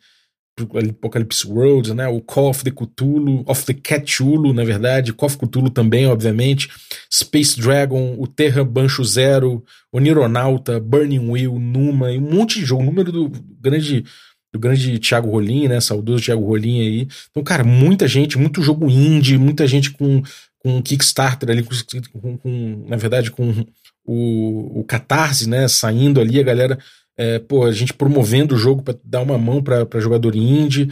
[0.62, 2.08] Apocalypse World, né?
[2.08, 6.68] O Call of the Cthulhu, of the Cthulhu, na verdade, Call of Cthulhu também, obviamente,
[7.12, 12.64] Space Dragon, o Terra Bancho Zero, o Nironauta, Burning Wheel, Numa, e um monte de
[12.66, 14.04] jogo, o número do grande
[14.52, 15.80] do grande Thiago Rolim, né?
[15.80, 17.08] Saudoso Thiago Rolim aí.
[17.30, 20.22] Então, cara, muita gente, muito jogo indie, muita gente com,
[20.58, 21.74] com Kickstarter ali, com,
[22.20, 23.66] com, com na verdade, com
[24.04, 25.68] o, o Catarse, né?
[25.68, 26.78] Saindo ali, a galera
[27.18, 30.88] é, pô, a gente promovendo o jogo para dar uma mão para jogador indie.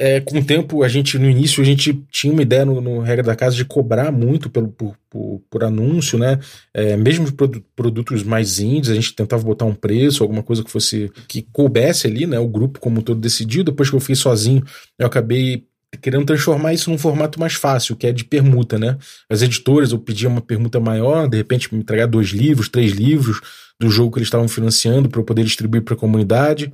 [0.00, 3.00] É, com o tempo, a gente, no início, a gente tinha uma ideia no, no
[3.00, 6.38] regra da casa de cobrar muito pelo, por, por, por anúncio, né?
[6.72, 7.32] É, mesmo de
[7.74, 12.06] produtos mais indies, a gente tentava botar um preço, alguma coisa que fosse que coubesse
[12.06, 12.38] ali, né?
[12.38, 13.64] O grupo como um todo decidiu.
[13.64, 14.62] Depois que eu fiz sozinho,
[14.96, 15.66] eu acabei
[15.96, 18.98] querendo transformar isso num formato mais fácil, que é de permuta, né?
[19.28, 23.40] As editoras, eu pedia uma permuta maior, de repente me entregar dois livros, três livros
[23.80, 26.72] do jogo que eles estavam financiando para eu poder distribuir para a comunidade.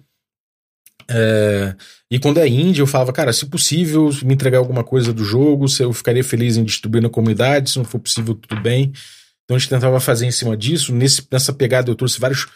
[1.09, 1.75] É,
[2.11, 5.69] e quando é indie, eu falava, cara, se possível, me entregar alguma coisa do jogo,
[5.69, 8.93] se eu ficaria feliz em distribuir na comunidade, se não for possível, tudo bem.
[9.45, 10.95] Então a gente tentava fazer em cima disso.
[10.95, 12.47] Nesse, nessa pegada eu trouxe vários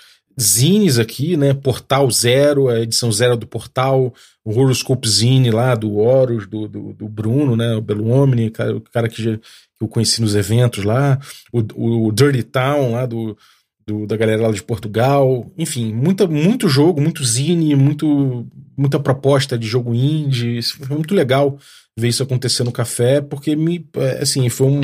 [0.40, 1.52] zines aqui, né?
[1.52, 4.14] Portal Zero, a edição zero do Portal,
[4.44, 7.74] o Horoscope Zine lá do Horus, do, do, do Bruno, né?
[7.74, 9.42] O Belo Omni, o cara que, já, que
[9.80, 11.18] eu conheci nos eventos lá,
[11.52, 13.36] o, o Dirty Town lá do,
[13.86, 15.50] do, da galera lá de Portugal.
[15.56, 20.62] Enfim, muita, muito jogo, muito zine, muito, muita proposta de jogo indie.
[20.62, 21.58] Foi muito legal
[21.98, 24.80] ver isso acontecer no café, porque me, é, assim, foi um,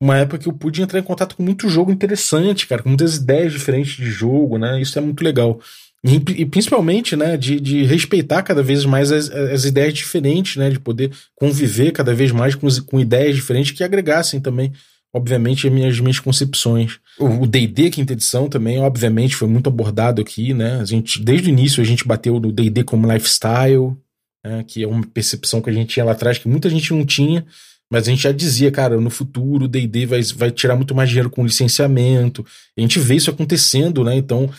[0.00, 3.16] uma época que eu pude entrar em contato com muito jogo interessante, cara, com muitas
[3.16, 4.80] ideias diferentes de jogo, né?
[4.80, 5.60] Isso é muito legal.
[6.04, 10.70] E, e principalmente, né, de, de respeitar cada vez mais as, as ideias diferentes, né?
[10.70, 14.72] De poder conviver cada vez mais com, com ideias diferentes que agregassem também
[15.12, 16.98] obviamente, as minhas, minhas concepções.
[17.18, 20.80] O D&D quinta edição também, obviamente, foi muito abordado aqui, né?
[20.80, 23.96] A gente, desde o início, a gente bateu no D&D como lifestyle,
[24.44, 24.64] né?
[24.66, 27.44] que é uma percepção que a gente tinha lá atrás, que muita gente não tinha,
[27.90, 31.08] mas a gente já dizia, cara, no futuro o D&D vai, vai tirar muito mais
[31.08, 32.44] dinheiro com licenciamento.
[32.76, 34.14] A gente vê isso acontecendo, né?
[34.14, 34.50] Então,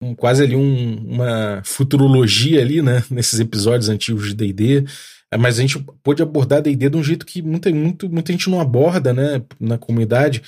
[0.00, 3.02] um, quase ali um, uma futurologia ali, né?
[3.10, 4.84] Nesses episódios antigos de D&D.
[5.38, 8.60] Mas a gente pôde abordar D&D de um jeito que muita, muito, muita gente não
[8.60, 9.42] aborda, né?
[9.60, 10.42] Na comunidade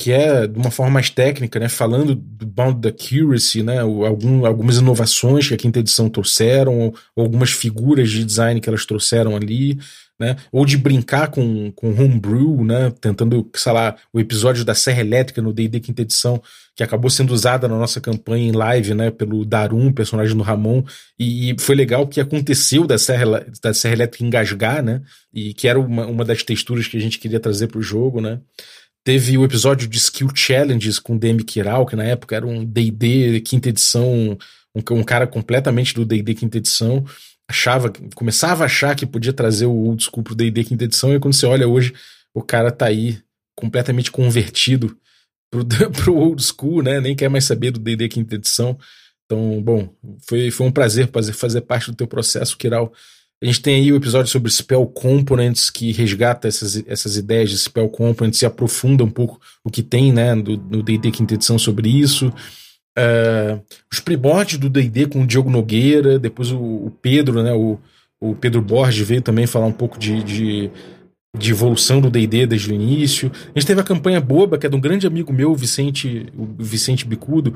[0.00, 4.46] que é de uma forma mais técnica, né, falando do Bound the Accuracy, né, algum,
[4.46, 8.86] algumas inovações que a quinta edição trouxeram, ou, ou, algumas figuras de design que elas
[8.86, 9.76] trouxeram ali,
[10.18, 15.00] né, ou de brincar com, com homebrew, né, tentando, sei lá, o episódio da Serra
[15.00, 16.42] Elétrica no D&D quinta edição,
[16.74, 20.82] que acabou sendo usada na nossa campanha em live, né, pelo Darum, personagem do Ramon,
[21.18, 25.02] e, foi legal que aconteceu da Serra, da Serra Elétrica engasgar, né,
[25.32, 28.20] e que era uma, uma das texturas que a gente queria trazer para o jogo,
[28.20, 28.40] né,
[29.04, 32.62] Teve o episódio de Skill Challenges com o DM Kiral, que na época era um
[32.62, 34.36] D&D quinta edição,
[34.74, 37.06] um, um cara completamente do D&D quinta edição,
[37.48, 41.18] achava, começava a achar que podia trazer o old school pro D&D quinta edição, e
[41.18, 41.94] quando você olha hoje,
[42.34, 43.18] o cara tá aí
[43.56, 44.96] completamente convertido
[45.50, 47.00] pro, pro old school, né?
[47.00, 48.78] Nem quer mais saber do D&D quinta edição.
[49.24, 49.88] Então, bom,
[50.26, 52.92] foi, foi um prazer fazer, fazer parte do teu processo, Kiral.
[53.40, 57.58] A gente tem aí o episódio sobre Spell Components, que resgata essas, essas ideias de
[57.58, 61.88] Spell Components e aprofunda um pouco o que tem né, no D&D quinta edição sobre
[61.88, 62.32] isso.
[62.98, 67.78] Uh, os primórdios do D&D com o Diogo Nogueira, depois o, o, Pedro, né, o,
[68.20, 70.70] o Pedro Borges veio também falar um pouco de, de,
[71.36, 73.30] de evolução do D&D desde o início.
[73.54, 76.44] A gente teve a campanha Boba, que é de um grande amigo meu, Vicente, o
[76.58, 77.54] Vicente Bicudo,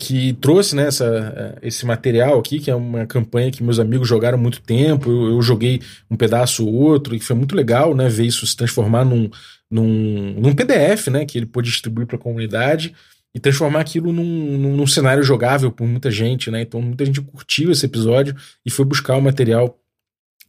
[0.00, 4.38] que trouxe né, essa, esse material aqui, que é uma campanha que meus amigos jogaram
[4.38, 5.10] muito tempo.
[5.10, 8.56] Eu, eu joguei um pedaço ou outro, e foi muito legal né, ver isso se
[8.56, 9.28] transformar num,
[9.68, 12.94] num, num PDF né, que ele pôde distribuir para a comunidade
[13.38, 16.50] e transformar aquilo num, num, num, cenário jogável por muita gente.
[16.50, 16.62] Né?
[16.62, 18.34] Então, muita gente curtiu esse episódio
[18.66, 19.78] e foi buscar o material.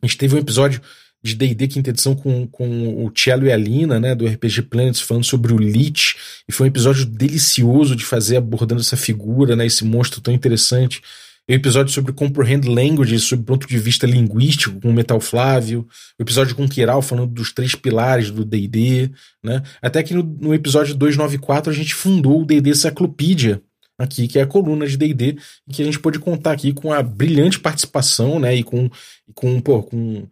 [0.01, 0.81] A gente teve um episódio
[1.21, 5.01] de D&D quinta edição com, com o Cello e a Lina, né, do RPG Planets,
[5.01, 6.15] falando sobre o Lich,
[6.47, 11.01] e foi um episódio delicioso de fazer, abordando essa figura, né, esse monstro tão interessante.
[11.49, 15.87] E o episódio sobre Comprehend Language, sobre ponto de vista linguístico, com o Metal Flávio.
[16.19, 19.09] O episódio com o Kiral, falando dos três pilares do D&D,
[19.43, 19.63] né.
[19.81, 23.63] Até que no, no episódio 294 a gente fundou o D&D Cyclopedia,
[23.97, 25.37] aqui, que é a coluna de D&D,
[25.71, 28.87] que a gente pôde contar aqui com a brilhante participação, né, e com,
[29.33, 30.27] com, pô, com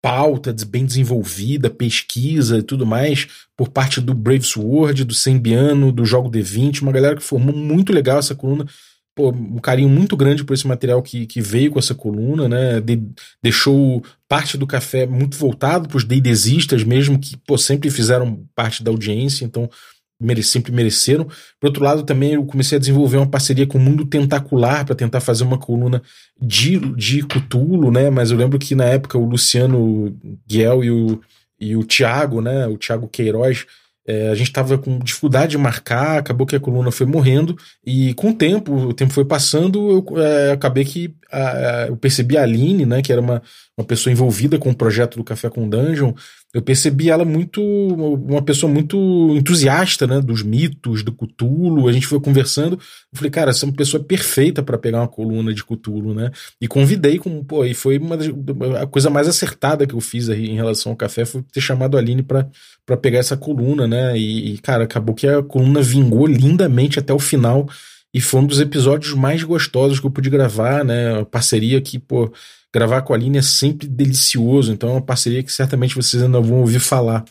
[0.00, 6.06] pauta bem desenvolvida, pesquisa e tudo mais, por parte do Brave Sword, do Sembiano, do
[6.06, 8.66] Jogo D20, uma galera que formou muito legal essa coluna.
[9.16, 12.82] Pô, um carinho muito grande por esse material que, que veio com essa coluna, né?
[12.82, 13.02] De,
[13.42, 18.84] deixou parte do café muito voltado para os deidesistas mesmo, que pô, sempre fizeram parte
[18.84, 19.70] da audiência, então
[20.20, 21.24] mere, sempre mereceram.
[21.58, 24.94] Por outro lado, também eu comecei a desenvolver uma parceria com o Mundo Tentacular para
[24.94, 26.02] tentar fazer uma coluna
[26.38, 28.10] de, de Cutulo, né?
[28.10, 30.14] Mas eu lembro que na época o Luciano
[30.46, 31.20] Guel e o,
[31.58, 32.66] e o Thiago, né?
[32.66, 33.64] O Thiago Queiroz
[34.06, 38.14] é, a gente estava com dificuldade de marcar, acabou que a coluna foi morrendo, e
[38.14, 42.42] com o tempo, o tempo foi passando, eu é, acabei que a, eu percebi a
[42.42, 43.42] Aline, né, que era uma,
[43.76, 46.12] uma pessoa envolvida com o projeto do Café com Dungeon,
[46.56, 48.96] eu percebi ela muito, uma pessoa muito
[49.36, 52.80] entusiasta, né, dos mitos, do Cthulhu, a gente foi conversando, eu
[53.12, 56.66] falei, cara, essa é uma pessoa perfeita para pegar uma coluna de Cthulhu, né, e
[56.66, 58.28] convidei, com, pô, e foi uma das,
[58.80, 61.94] a coisa mais acertada que eu fiz aí em relação ao café, foi ter chamado
[61.94, 66.26] a Aline para pegar essa coluna, né, e, e, cara, acabou que a coluna vingou
[66.26, 67.68] lindamente até o final,
[68.14, 72.32] e foi um dos episódios mais gostosos que eu pude gravar, né, parceria que, pô,
[72.76, 76.38] Gravar com a Aline é sempre delicioso, então é uma parceria que certamente vocês ainda
[76.42, 77.24] vão ouvir falar.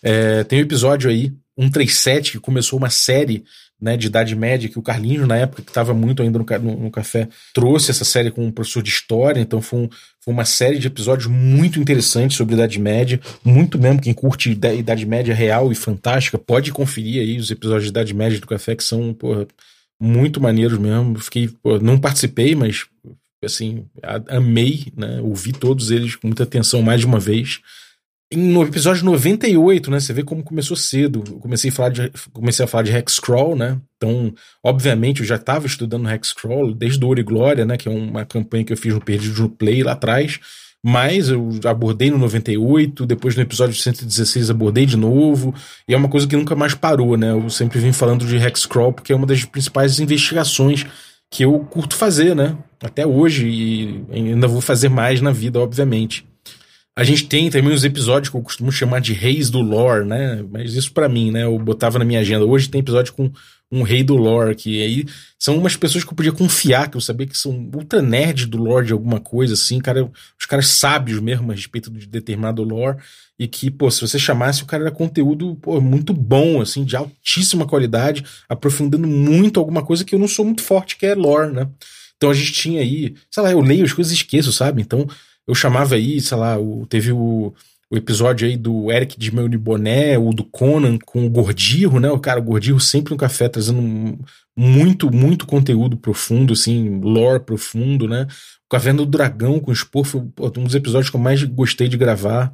[0.00, 3.42] É, tem um episódio aí, 137, que começou uma série
[3.80, 6.82] né, de Idade Média, que o Carlinhos, na época, que estava muito ainda no, no,
[6.84, 9.88] no, café, trouxe essa série com um professor de história, então foi, um,
[10.20, 15.04] foi uma série de episódios muito interessantes sobre Idade Média, muito mesmo, quem curte Idade
[15.04, 18.84] Média real e fantástica, pode conferir aí os episódios de Idade Média do café, que
[18.84, 19.48] são, porra,
[20.00, 22.86] muito maneiros mesmo, fiquei, porra, não participei, mas
[23.44, 23.86] assim,
[24.28, 25.20] amei, né?
[25.20, 27.60] Ouvi todos eles com muita atenção mais de uma vez.
[28.34, 30.00] No episódio 98, né?
[30.00, 31.22] Você vê como começou cedo.
[31.26, 33.80] Eu comecei a falar de, comecei a falar de Hexcrawl, né?
[33.96, 34.34] Então,
[34.64, 37.76] obviamente, eu já estava estudando Hexcrawl desde Ouro e Glória, né?
[37.76, 40.40] Que é uma campanha que eu fiz no Perdido no Play lá atrás.
[40.84, 45.52] Mas eu abordei no 98, depois no episódio 116 abordei de novo,
[45.88, 47.32] e é uma coisa que nunca mais parou, né?
[47.32, 50.86] Eu sempre vim falando de Hexcrawl porque é uma das principais investigações
[51.30, 52.56] que eu curto fazer, né?
[52.82, 56.26] Até hoje, e ainda vou fazer mais na vida, obviamente.
[56.98, 60.42] A gente tem também os episódios que eu costumo chamar de Reis do Lore, né?
[60.50, 61.44] Mas isso para mim, né?
[61.44, 62.46] Eu botava na minha agenda.
[62.46, 63.30] Hoje tem episódio com
[63.70, 65.04] um rei do lore, que aí
[65.38, 68.58] são umas pessoas que eu podia confiar, que eu sabia que são ultra nerd do
[68.58, 70.08] lore de alguma coisa, assim, cara,
[70.38, 72.98] os caras sábios mesmo a respeito de determinado lore,
[73.38, 76.96] e que, pô, se você chamasse, o cara era conteúdo pô, muito bom, assim, de
[76.96, 81.52] altíssima qualidade, aprofundando muito alguma coisa que eu não sou muito forte, que é lore,
[81.52, 81.68] né?
[82.16, 84.80] Então a gente tinha aí, sei lá, eu leio as coisas e esqueço, sabe?
[84.80, 85.06] Então
[85.46, 87.52] eu chamava aí, sei lá, o, teve o
[87.90, 92.10] o episódio aí do Eric de Meuni Boné, o do Conan com o Gordirro, né?
[92.10, 93.80] O cara, o Gordirro sempre no café trazendo
[94.56, 98.26] muito, muito conteúdo profundo, assim, lore profundo, né?
[98.66, 101.88] O Caverna do Dragão com o Spor foi um dos episódios que eu mais gostei
[101.88, 102.52] de gravar.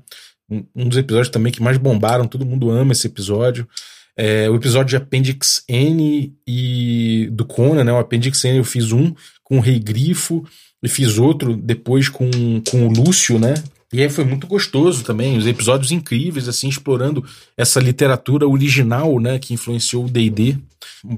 [0.50, 3.66] Um, um, dos episódios também que mais bombaram, todo mundo ama esse episódio.
[4.14, 7.92] É, o episódio de Appendix N e do Conan, né?
[7.92, 10.44] O Appendix N eu fiz um com o Rei Grifo
[10.82, 12.30] e fiz outro depois com,
[12.68, 13.54] com o Lúcio, né?
[13.92, 17.22] E aí foi muito gostoso também, os episódios incríveis, assim, explorando
[17.56, 20.56] essa literatura original, né, que influenciou o D&D.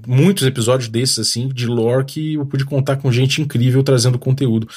[0.06, 4.68] Muitos episódios desses, assim, de lore que eu pude contar com gente incrível trazendo conteúdo.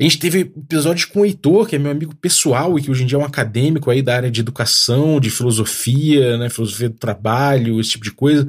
[0.00, 3.02] A gente teve episódios com o Heitor, que é meu amigo pessoal e que hoje
[3.02, 6.96] em dia é um acadêmico aí da área de educação, de filosofia, né, filosofia do
[6.96, 8.48] trabalho, esse tipo de coisa,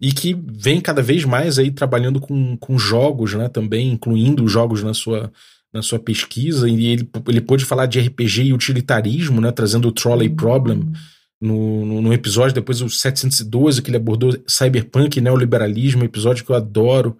[0.00, 4.84] e que vem cada vez mais aí trabalhando com, com jogos, né, também, incluindo jogos
[4.84, 5.32] na sua
[5.72, 9.92] na sua pesquisa, e ele, ele pôde falar de RPG e utilitarismo, né, trazendo o
[9.92, 10.36] Trolley uhum.
[10.36, 10.92] Problem
[11.40, 16.50] no, no, no, episódio, depois o 712, que ele abordou cyberpunk e neoliberalismo, episódio que
[16.50, 17.16] eu adoro,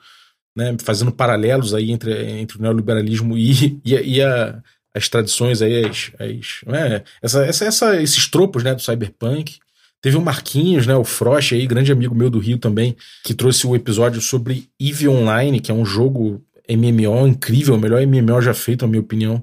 [0.56, 4.60] né, fazendo paralelos aí entre, entre o neoliberalismo e, e, e a,
[4.94, 9.58] as tradições aí, as, as, né, essa, essa, essa, esses tropos né, do cyberpunk.
[10.02, 13.66] Teve o Marquinhos, né, o Frost aí, grande amigo meu do Rio também, que trouxe
[13.66, 18.54] o episódio sobre EVE Online, que é um jogo MMO incrível, o melhor MMO já
[18.54, 19.42] feito, na minha opinião,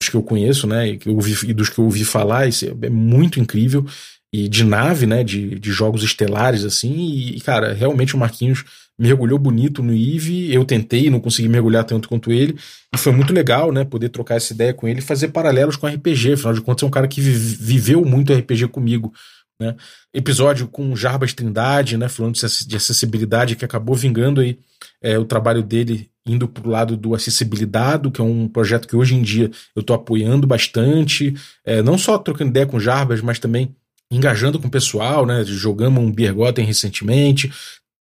[0.00, 0.88] dos que eu conheço, né?
[0.88, 3.84] E, que eu ouvi, e dos que eu ouvi falar, esse é muito incrível.
[4.32, 5.24] E de nave, né?
[5.24, 6.94] De, de jogos estelares, assim.
[7.34, 8.64] E, cara, realmente o Marquinhos
[8.98, 10.52] mergulhou bonito no Eve.
[10.52, 12.56] Eu tentei, não consegui mergulhar tanto quanto ele.
[12.94, 13.84] E foi muito legal, né?
[13.84, 16.34] Poder trocar essa ideia com ele e fazer paralelos com RPG.
[16.34, 19.12] Afinal de contas, é um cara que viveu muito RPG comigo.
[19.60, 19.74] Né?
[20.14, 22.08] Episódio com Jarbas Trindade, né?
[22.08, 24.58] Falando de acessibilidade, que acabou vingando aí
[25.02, 28.96] é, o trabalho dele indo para o lado do Acessibilidade, que é um projeto que
[28.96, 31.34] hoje em dia eu estou apoiando bastante,
[31.64, 33.74] é, não só trocando ideia com Jarbas, mas também
[34.10, 35.44] engajando com o pessoal, né?
[35.44, 37.52] Jogamos um Biergotten recentemente,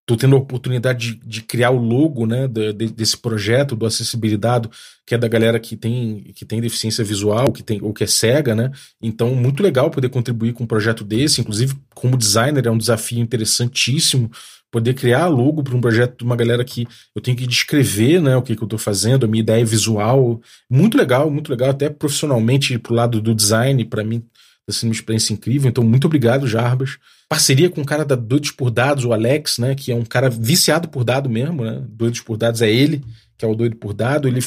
[0.06, 4.70] Estou tendo a oportunidade de, de, criar o logo né, de, desse projeto do acessibilidade,
[5.04, 8.08] que é da galera que tem, que tem deficiência visual, que tem, ou que é
[8.08, 8.72] cega, né?
[9.02, 11.42] Então, muito legal poder contribuir com um projeto desse.
[11.42, 14.30] Inclusive, como designer, é um desafio interessantíssimo
[14.70, 16.86] poder criar logo para um projeto de uma galera que
[17.16, 20.40] eu tenho que descrever né, o que, que eu estou fazendo, a minha ideia visual.
[20.70, 24.24] Muito legal, muito legal, até profissionalmente pro lado do design, para mim
[24.68, 25.70] está sendo uma experiência incrível.
[25.70, 26.98] Então, muito obrigado, Jarbas.
[27.30, 29.76] Parceria com o cara da Doidos por Dados, o Alex, né?
[29.76, 31.84] Que é um cara viciado por dado mesmo, né?
[31.88, 33.04] Doidos por Dados é ele,
[33.38, 34.28] que é o doido por dado.
[34.28, 34.40] Ele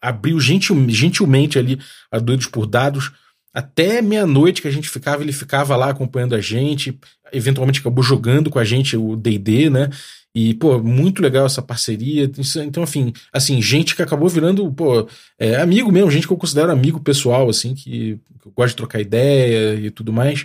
[0.00, 1.78] abriu gentil, gentilmente ali
[2.10, 3.12] a Doidos por Dados.
[3.52, 6.98] Até meia-noite que a gente ficava, ele ficava lá acompanhando a gente.
[7.32, 9.90] Eventualmente acabou jogando com a gente o DD, né?
[10.34, 12.28] E, pô, muito legal essa parceria.
[12.64, 15.06] Então, enfim, assim, gente que acabou virando, pô,
[15.38, 18.76] é, amigo mesmo, gente que eu considero amigo pessoal, assim, que, que eu gosto de
[18.76, 20.44] trocar ideia e tudo mais,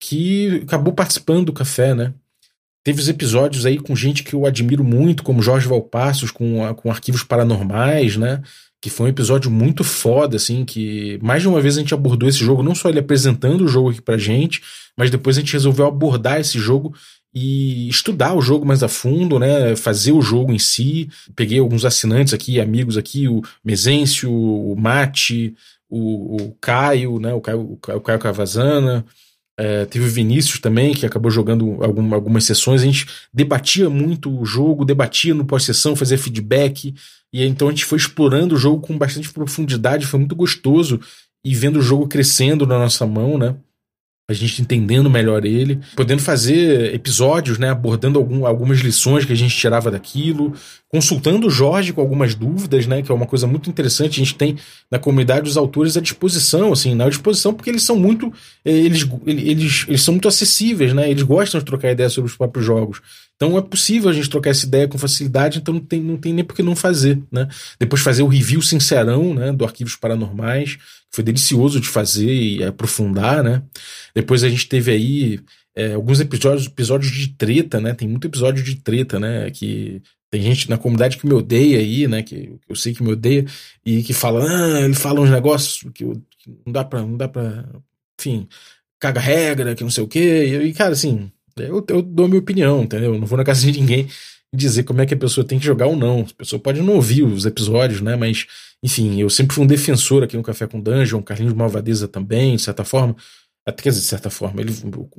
[0.00, 2.12] que acabou participando do café, né?
[2.82, 6.90] Teve os episódios aí com gente que eu admiro muito, como Jorge Valpassos, com, com
[6.90, 8.42] arquivos paranormais, né?
[8.80, 12.28] Que foi um episódio muito foda, assim, que mais de uma vez a gente abordou
[12.28, 14.62] esse jogo, não só ele apresentando o jogo aqui pra gente,
[14.96, 16.94] mas depois a gente resolveu abordar esse jogo
[17.34, 19.76] e estudar o jogo mais a fundo, né?
[19.76, 21.08] Fazer o jogo em si.
[21.36, 25.54] Peguei alguns assinantes aqui, amigos aqui, o Mezencio, o Mate,
[25.88, 27.32] o, o Caio, né?
[27.34, 29.04] O Caio, o Caio Cavazana.
[29.60, 32.80] É, teve o Vinícius também, que acabou jogando algum, algumas sessões.
[32.80, 36.94] A gente debatia muito o jogo, debatia no pós-sessão, fazia feedback.
[37.32, 41.00] E então a gente foi explorando o jogo com bastante profundidade, foi muito gostoso.
[41.44, 43.56] E vendo o jogo crescendo na nossa mão, né?
[44.30, 49.36] A gente entendendo melhor ele, podendo fazer episódios, né, abordando algum, algumas lições que a
[49.36, 50.52] gente tirava daquilo,
[50.86, 54.20] consultando o Jorge com algumas dúvidas, né, que é uma coisa muito interessante.
[54.20, 54.58] A gente tem
[54.90, 58.30] na comunidade os autores à disposição, assim, na disposição porque eles são muito,
[58.66, 62.36] eh, eles, eles, eles são muito acessíveis, né, eles gostam de trocar ideias sobre os
[62.36, 63.00] próprios jogos.
[63.36, 66.34] Então é possível a gente trocar essa ideia com facilidade, então não tem, não tem
[66.34, 67.48] nem por que não fazer, né?
[67.78, 70.76] Depois fazer o review sincerão, né, do Arquivos Paranormais,
[71.12, 73.62] foi delicioso de fazer e aprofundar, né?
[74.14, 75.40] Depois a gente teve aí
[75.74, 77.94] é, alguns episódios, episódios de treta, né?
[77.94, 79.50] Tem muito episódio de treta, né?
[79.50, 82.22] Que tem gente na comunidade que me odeia aí, né?
[82.22, 83.44] Que, eu sei que me odeia
[83.84, 87.16] e que fala, ah, ele fala uns negócios que, eu, que não dá pra, não
[87.16, 87.64] dá pra,
[88.20, 88.48] enfim,
[88.98, 90.60] caga regra, que não sei o quê.
[90.64, 93.14] E, cara, assim, eu, eu dou minha opinião, entendeu?
[93.14, 94.08] Eu não vou na casa de ninguém
[94.54, 96.20] dizer como é que a pessoa tem que jogar ou não.
[96.20, 98.16] A pessoa pode não ouvir os episódios, né?
[98.16, 98.46] Mas,
[98.82, 102.62] enfim, eu sempre fui um defensor aqui no Café com Dungeon, Carlinhos Malvadeza também, de
[102.62, 103.14] certa forma.
[103.66, 104.72] Até de certa forma, ele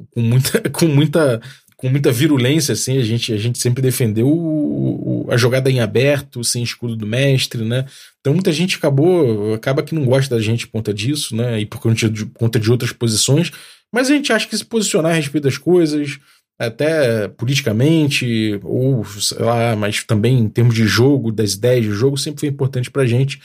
[0.10, 1.40] com muita, com muita,
[1.78, 5.80] com muita virulência, assim, a gente, a gente sempre defendeu o, o, a jogada em
[5.80, 7.86] aberto, sem escudo do mestre, né?
[8.20, 11.62] Então muita gente acabou, acaba que não gosta da gente por conta disso, né?
[11.62, 13.52] E por conta de, por conta de outras posições.
[13.94, 16.20] Mas a gente acha que se posicionar a respeito das coisas,
[16.60, 22.18] até politicamente, ou sei lá, mas também em termos de jogo, das ideias de jogo,
[22.18, 23.40] sempre foi importante pra gente.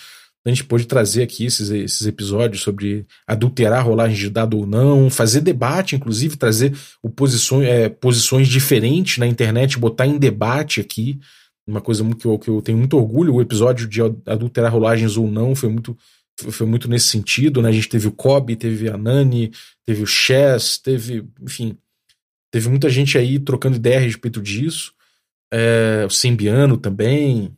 [0.45, 5.09] A gente pôde trazer aqui esses, esses episódios sobre adulterar rolagem de dado ou não,
[5.09, 6.77] fazer debate, inclusive, trazer
[7.17, 11.19] posições, é, posições diferentes na internet, botar em debate aqui.
[11.67, 15.31] Uma coisa que eu, que eu tenho muito orgulho, o episódio de adulterar rolagens ou
[15.31, 15.97] não foi muito,
[16.39, 17.71] foi muito nesse sentido, né?
[17.71, 19.51] A gente teve o Kobe, teve a Nani,
[19.87, 21.79] teve o Chess, teve, enfim,
[22.55, 24.93] Teve muita gente aí trocando ideia a respeito disso.
[25.53, 27.51] É, o Simbiano também.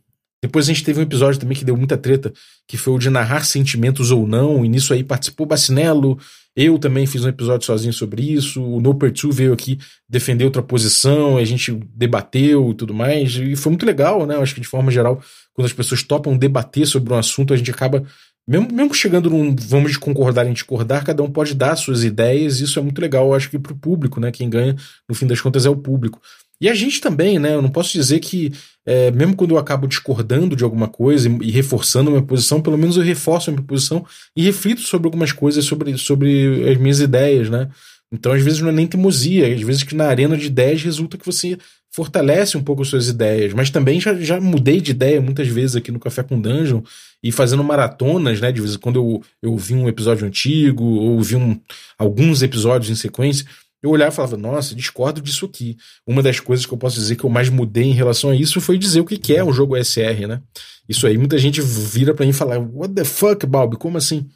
[0.43, 2.33] Depois a gente teve um episódio também que deu muita treta,
[2.67, 6.19] que foi o de narrar sentimentos ou não, e nisso aí participou Bacinello,
[6.57, 9.79] eu também fiz um episódio sozinho sobre isso, o No 2 veio aqui
[10.09, 14.37] defender outra posição, a gente debateu e tudo mais, e foi muito legal, né?
[14.37, 15.21] Eu acho que de forma geral,
[15.53, 18.03] quando as pessoas topam debater sobre um assunto, a gente acaba
[18.47, 22.79] mesmo, mesmo chegando num vamos concordar em discordar, cada um pode dar suas ideias, isso
[22.79, 24.31] é muito legal, eu acho que para o público, né?
[24.31, 24.77] Quem ganha,
[25.09, 26.21] no fim das contas, é o público.
[26.61, 27.55] E a gente também, né?
[27.55, 28.53] Eu não posso dizer que,
[28.85, 32.79] é, mesmo quando eu acabo discordando de alguma coisa e, e, reforçando minha posição, pelo
[32.79, 37.01] menos eu reforço a minha posição e reflito sobre algumas coisas, sobre, sobre as minhas
[37.01, 37.69] ideias, né?
[38.13, 41.19] Então, às vezes, não é nem teimosia, às vezes que na arena de ideias resulta
[41.19, 41.59] que você
[41.97, 43.55] fortalece um pouco suas ideias.
[43.55, 46.83] Mas também já, já mudei de ideia muitas vezes aqui no Café com Dungeon
[47.23, 48.53] e fazendo maratonas, né?
[48.53, 51.59] De vez em quando eu, eu vi um episódio antigo ou vi um,
[51.99, 53.47] alguns episódios em sequência.
[53.83, 55.79] Eu olhava e falava, nossa, discordo disso aqui.
[56.07, 58.61] Uma das coisas que eu posso dizer que eu mais mudei em relação a isso
[58.61, 60.43] foi dizer o que é um jogo SR, né?
[60.87, 64.29] Isso aí, muita gente vira para mim e fala, what the fuck, Balbi, como assim?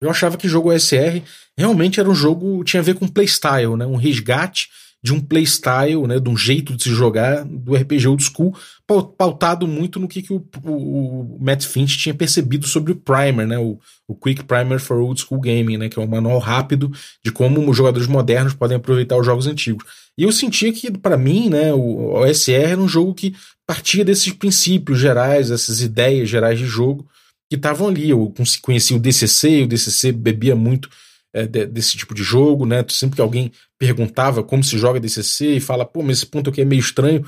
[0.00, 1.22] Eu achava que jogo SR
[1.56, 3.86] realmente era um jogo, tinha a ver com playstyle, né?
[3.86, 4.68] Um resgate
[5.02, 9.66] de um playstyle, né, de um jeito de se jogar do RPG old school, pautado
[9.66, 13.58] muito no que, que o, o, o Matt Finch tinha percebido sobre o Primer, né,
[13.58, 16.92] o, o Quick Primer for Old School Gaming, né, que é um manual rápido
[17.24, 19.84] de como os jogadores modernos podem aproveitar os jogos antigos.
[20.16, 23.34] E eu sentia que, para mim, né, o OSR era um jogo que
[23.66, 27.08] partia desses princípios gerais, essas ideias gerais de jogo
[27.50, 28.10] que estavam ali.
[28.10, 30.88] Eu conheci o DCC, o DCC bebia muito
[31.32, 32.84] é, desse tipo de jogo, né?
[32.88, 36.60] Sempre que alguém perguntava como se joga DCC e fala, pô, mas esse ponto aqui
[36.60, 37.24] é meio estranho,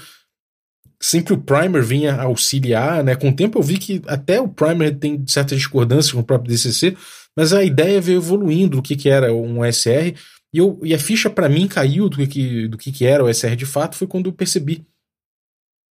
[1.01, 3.15] sempre o Primer vinha auxiliar, né?
[3.15, 6.51] Com o tempo eu vi que até o Primer tem certas discordâncias com o próprio
[6.51, 6.97] DCC,
[7.37, 10.15] mas a ideia veio evoluindo do que, que era um SR,
[10.53, 13.33] e, eu, e a ficha para mim caiu do que, do que, que era o
[13.33, 14.87] SR de fato, foi quando eu percebi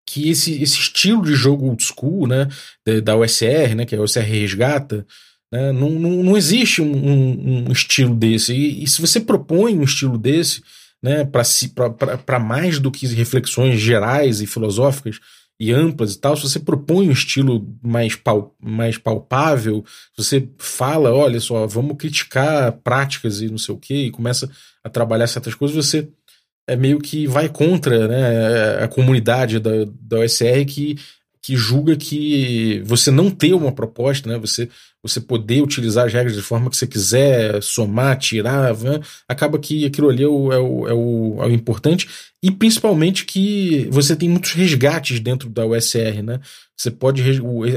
[0.07, 2.49] que esse, esse estilo de jogo old school, né,
[3.03, 5.07] da, OSR, né, que é a OSR Resgata,
[5.53, 5.71] né?
[5.71, 8.55] Não, não, não existe um, um, um estilo desse.
[8.55, 10.63] E, e, se você propõe um estilo desse,
[11.03, 11.29] né,
[12.25, 15.19] para mais do que reflexões gerais e filosóficas
[15.61, 19.85] e amplas e tal, se você propõe um estilo mais, pal, mais palpável,
[20.17, 24.51] você fala, olha só, vamos criticar práticas e não sei o que, e começa
[24.83, 26.09] a trabalhar certas coisas, você
[26.67, 30.97] é meio que vai contra né, a comunidade da, da OSR que
[31.43, 34.69] que julga que você não ter uma proposta, né, você,
[35.03, 39.85] você poder utilizar as regras de forma que você quiser, somar, tirar, né, acaba que
[39.85, 42.09] aquilo ali é o, é, o, é, o, é o importante,
[42.41, 46.41] e principalmente que você tem muitos resgates dentro da USR, né?
[46.77, 47.23] Você pode,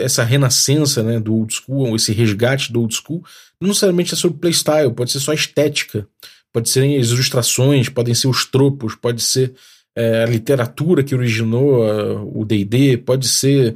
[0.01, 3.23] essa renascença né, do old school, esse resgate do old school,
[3.59, 6.07] não necessariamente é sobre playstyle, pode ser só estética,
[6.51, 9.53] pode ser as ilustrações, podem ser os tropos, pode ser
[9.95, 13.75] é, a literatura que originou o D&D, pode ser,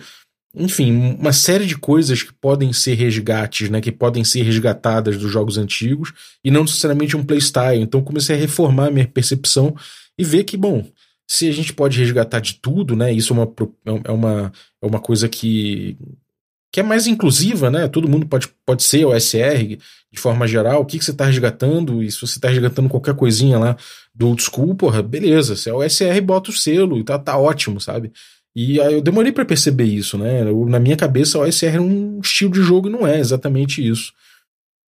[0.55, 5.31] enfim, uma série de coisas que podem ser resgates, né, que podem ser resgatadas dos
[5.31, 6.11] jogos antigos
[6.43, 7.81] e não necessariamente um playstyle.
[7.81, 9.75] Então comecei a reformar minha percepção
[10.17, 10.85] e ver que, bom,
[11.27, 13.53] se a gente pode resgatar de tudo, né, isso é uma,
[14.03, 15.95] é uma, é uma coisa que,
[16.71, 17.87] que é mais inclusiva, né?
[17.87, 19.77] Todo mundo pode, pode ser OSR
[20.11, 20.81] de forma geral.
[20.81, 22.01] O que, que você está resgatando?
[22.03, 23.77] E se você está resgatando qualquer coisinha lá
[24.13, 25.55] do old school, porra, beleza.
[25.55, 28.11] Se é OSR, bota o selo e tá, tá ótimo, sabe?
[28.55, 30.41] E aí eu demorei para perceber isso, né?
[30.41, 33.87] Eu, na minha cabeça, o OSR é um estilo de jogo e não é exatamente
[33.87, 34.11] isso.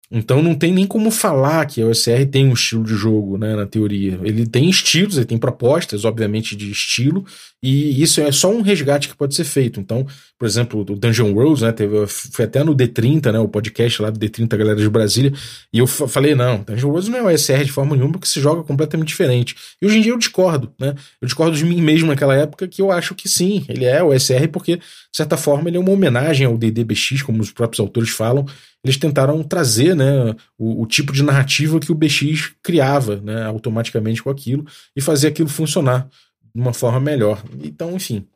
[0.10, 3.56] Então não tem nem como falar que a OSR tem um estilo de jogo, né,
[3.56, 4.18] na teoria.
[4.24, 7.26] Ele tem estilos, ele tem propostas, obviamente, de estilo,
[7.62, 9.80] e isso é só um resgate que pode ser feito.
[9.82, 10.08] Então,
[10.40, 14.10] por exemplo, o Dungeon Worlds, né, teve, foi até no D30, né, o podcast lá
[14.10, 15.34] do D30 Galera de Brasília,
[15.74, 18.64] e eu falei, não, Dungeon Worlds não é OSR de forma nenhuma, porque se joga
[18.64, 19.56] completamente diferente.
[19.82, 22.82] E hoje em dia eu discordo, né, eu discordo de mim mesmo naquela época, que
[22.82, 24.80] eu acho que sim, ele é OSR, porque,
[25.18, 28.46] de certa forma, ele é uma homenagem ao DDBX, como os próprios autores falam,
[28.84, 34.22] eles tentaram trazer né, o, o, tipo de narrativa que o BX criava né, automaticamente
[34.22, 34.64] com aquilo
[34.96, 36.08] e fazer aquilo funcionar
[36.54, 37.44] de uma forma melhor.
[37.64, 38.28] Então, enfim,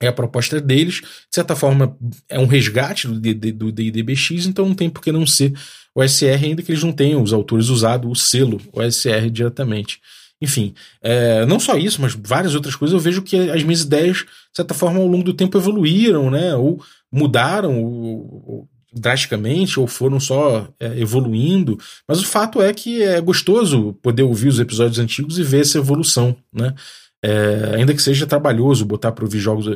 [0.00, 1.02] é a proposta deles.
[1.02, 1.94] De certa forma,
[2.30, 5.52] é um resgate do DDBX, então não tem por que não ser
[5.94, 10.00] o SR, ainda que eles não tenham, os autores, usado o selo OSR diretamente.
[10.40, 14.18] Enfim, é, não só isso, mas várias outras coisas, eu vejo que as minhas ideias,
[14.18, 14.26] de
[14.56, 16.54] certa forma, ao longo do tempo evoluíram, né?
[16.56, 16.82] Ou
[17.12, 21.78] mudaram, ou, drasticamente ou foram só é, evoluindo,
[22.08, 25.78] mas o fato é que é gostoso poder ouvir os episódios antigos e ver essa
[25.78, 26.74] evolução, né?
[27.22, 29.66] É, ainda que seja trabalhoso botar para ouvir jogos,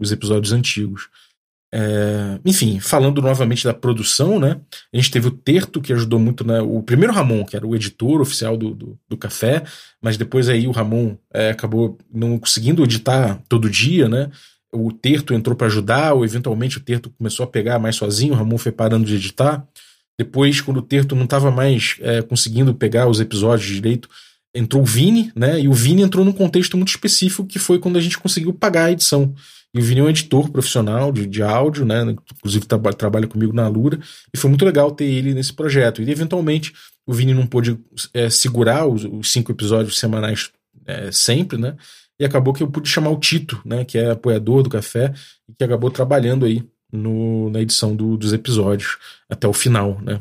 [0.00, 1.08] os episódios antigos.
[1.72, 4.60] É, enfim, falando novamente da produção, né?
[4.92, 6.60] A gente teve o Terto, que ajudou muito, né?
[6.60, 9.62] O primeiro Ramon, que era o editor oficial do, do, do café,
[10.02, 14.30] mas depois aí o Ramon é, acabou não conseguindo editar todo dia, né?
[14.72, 18.36] o Terto entrou para ajudar, ou eventualmente o Terto começou a pegar mais sozinho, o
[18.36, 19.66] Ramon foi parando de editar.
[20.18, 24.08] Depois, quando o Terto não estava mais é, conseguindo pegar os episódios direito,
[24.54, 25.60] entrou o Vini, né?
[25.60, 28.86] E o Vini entrou num contexto muito específico, que foi quando a gente conseguiu pagar
[28.86, 29.34] a edição.
[29.72, 32.02] E é um editor profissional de, de áudio, né?
[32.36, 34.00] Inclusive tra trabalha comigo na Lura.
[34.34, 36.02] E foi muito legal ter ele nesse projeto.
[36.02, 36.72] E eventualmente
[37.06, 37.78] o Vini não pôde
[38.12, 40.50] é, segurar os, os, cinco episódios semanais
[40.86, 41.76] é, sempre, né?
[42.18, 45.12] E acabou que eu pude chamar o Tito, né, que é apoiador do café,
[45.48, 46.62] e que acabou trabalhando aí
[46.92, 48.98] no, na edição do, dos episódios
[49.28, 50.20] até o final, né.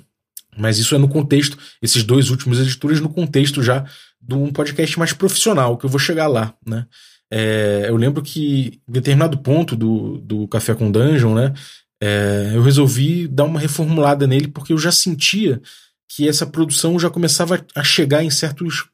[0.58, 3.86] Mas isso é no contexto, esses dois últimos editores, no contexto já
[4.22, 6.88] de um podcast mais profissional, que eu vou chegar lá, né.
[7.32, 11.54] É, eu lembro que em determinado ponto do, do Café com Dungeon, né,
[12.02, 15.62] é, eu resolvi dar uma reformulada nele porque eu já sentia
[16.08, 18.90] que essa produção já começava a chegar em certos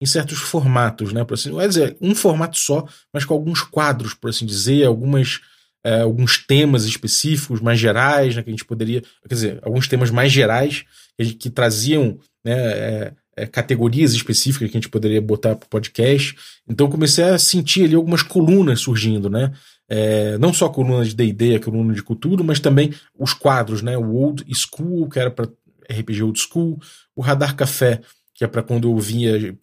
[0.00, 1.24] em certos formatos, né?
[1.24, 5.40] Por assim, dizer, um formato só, mas com alguns quadros, por assim dizer, algumas,
[5.84, 9.02] é, alguns temas específicos, mais gerais, né, que a gente poderia.
[9.28, 10.84] Quer dizer, alguns temas mais gerais
[11.18, 15.68] que, que traziam né, é, é, categorias específicas que a gente poderia botar para o
[15.68, 16.36] podcast.
[16.68, 19.52] Então comecei a sentir ali algumas colunas surgindo, né?
[19.88, 23.82] É, não só a coluna de D&D, a coluna de cultura, mas também os quadros,
[23.82, 23.96] né?
[23.96, 25.48] O Old School, que era para
[25.90, 26.78] RPG Old School,
[27.16, 28.00] o Radar Café,
[28.34, 29.54] que é para quando eu via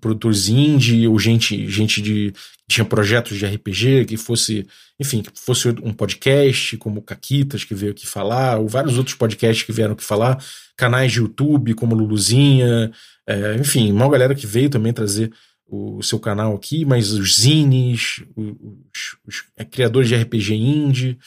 [0.00, 2.32] produtores indie ou gente, gente de
[2.68, 4.66] tinha projetos de RPG que fosse,
[4.98, 9.64] enfim, que fosse um podcast como Caquitas que veio aqui falar, ou vários outros podcasts
[9.64, 10.42] que vieram aqui falar,
[10.76, 12.90] canais de YouTube como Luluzinha,
[13.26, 15.32] é, enfim, uma galera que veio também trazer
[15.68, 21.18] o seu canal aqui, mas os zines, os, os, os é, criadores de RPG indie,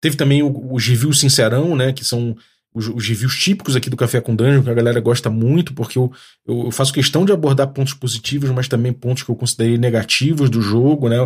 [0.00, 2.36] teve também os reviews sincerão, né, que são
[2.74, 5.98] os, os, reviews típicos aqui do Café com Dungeon, que a galera gosta muito, porque
[5.98, 6.10] eu,
[6.46, 10.60] eu, faço questão de abordar pontos positivos, mas também pontos que eu considerei negativos do
[10.60, 11.16] jogo, né?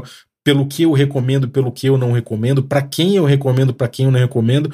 [0.42, 4.06] Pelo que eu recomendo, pelo que eu não recomendo, para quem eu recomendo, para quem
[4.06, 4.72] eu não recomendo.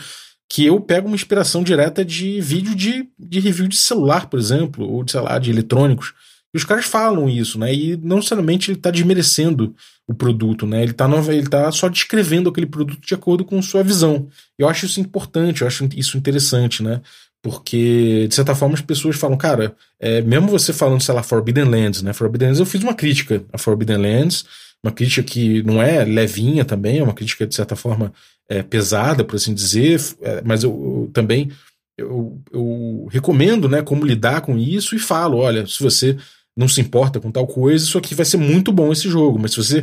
[0.49, 4.87] Que eu pego uma inspiração direta de vídeo de, de review de celular, por exemplo,
[4.87, 6.13] ou de, sei lá, de eletrônicos.
[6.55, 7.75] E os caras falam isso, né?
[7.75, 9.75] E não necessariamente ele está desmerecendo
[10.07, 10.83] o produto, né?
[10.83, 14.29] Ele está ele tá só descrevendo aquele produto de acordo com sua visão.
[14.59, 17.01] Eu acho isso importante, eu acho isso interessante, né?
[17.43, 21.65] Porque, de certa forma, as pessoas falam, cara, é, mesmo você falando, sei lá, Forbidden
[21.65, 22.13] Lands, né?
[22.13, 24.45] Forbidden Lands, eu fiz uma crítica a Forbidden Lands,
[24.85, 28.13] uma crítica que não é levinha também, é uma crítica, de certa forma,
[28.49, 31.51] é, pesada, por assim dizer, é, mas eu, eu também
[31.97, 36.17] eu, eu recomendo, né, como lidar com isso e falo, olha, se você
[36.57, 39.39] não se importa com tal coisa, isso aqui vai ser muito bom esse jogo.
[39.39, 39.83] Mas se você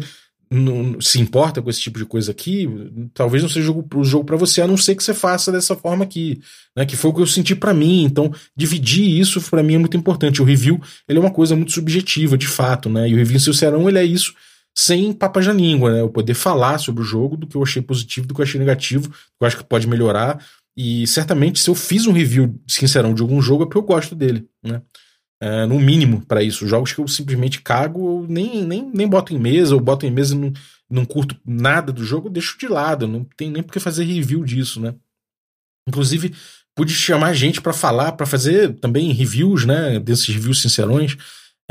[0.52, 2.68] não se importa com esse tipo de coisa aqui,
[3.14, 5.76] talvez não seja o jogo, jogo para você, a não ser que você faça dessa
[5.76, 6.42] forma aqui,
[6.76, 6.86] né?
[6.86, 8.04] Que foi o que eu senti para mim.
[8.04, 10.42] Então, dividir isso para mim é muito importante.
[10.42, 13.08] O review, ele é uma coisa muito subjetiva, de fato, né?
[13.08, 14.34] E o review Sincerão, ele é isso
[14.76, 16.02] sem papas na língua, né?
[16.02, 18.60] Eu poder falar sobre o jogo, do que eu achei positivo, do que eu achei
[18.60, 20.44] negativo, do que eu acho que pode melhorar.
[20.76, 24.16] E certamente, se eu fiz um review sincerão de algum jogo, é porque eu gosto
[24.16, 24.82] dele, né?
[25.42, 26.68] É, no mínimo para isso.
[26.68, 30.36] Jogos que eu simplesmente cago, nem, nem, nem boto em mesa, ou boto em mesa
[30.36, 30.54] e não,
[30.90, 33.08] não curto nada do jogo, eu deixo de lado.
[33.08, 34.94] Não tem nem por que fazer review disso, né?
[35.88, 36.34] Inclusive,
[36.76, 40.00] pude chamar gente para falar, para fazer também reviews, né?
[40.00, 41.18] Desses reviews sincerões.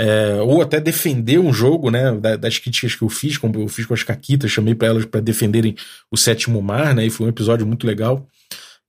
[0.01, 3.85] É, ou até defender um jogo, né, das críticas que eu fiz, como eu fiz
[3.85, 5.75] com as Caquitas, chamei para elas para defenderem
[6.09, 8.25] o Sétimo Mar, né, e foi um episódio muito legal.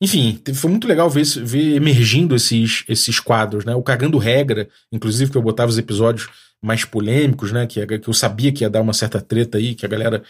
[0.01, 3.75] Enfim, foi muito legal ver, ver emergindo esses, esses quadros, né?
[3.75, 6.29] O Cagando Regra, inclusive, que eu botava os episódios
[6.61, 7.67] mais polêmicos, né?
[7.67, 10.23] Que, que eu sabia que ia dar uma certa treta aí, que a galera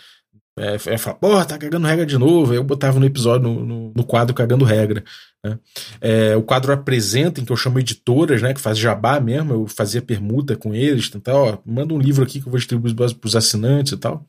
[0.60, 2.54] é, é falar, pô, tá cagando regra de novo.
[2.54, 5.04] Eu botava no episódio, no, no, no quadro Cagando Regra.
[5.46, 5.58] Né?
[6.02, 8.54] É, o quadro Apresentem, que eu chamo editoras, né?
[8.54, 12.42] Que faz jabá mesmo, eu fazia permuta com eles, tal, ó, manda um livro aqui
[12.42, 14.28] que eu vou distribuir pros assinantes e tal.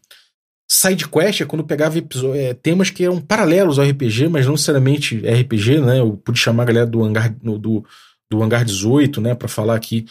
[0.72, 5.16] Side quest é quando pegava é, temas que eram paralelos ao RPG, mas não necessariamente
[5.16, 5.98] RPG, né?
[5.98, 7.84] Eu pude chamar a galera do Hangar, no, do,
[8.30, 9.34] do Hangar 18, né?
[9.34, 10.06] para falar aqui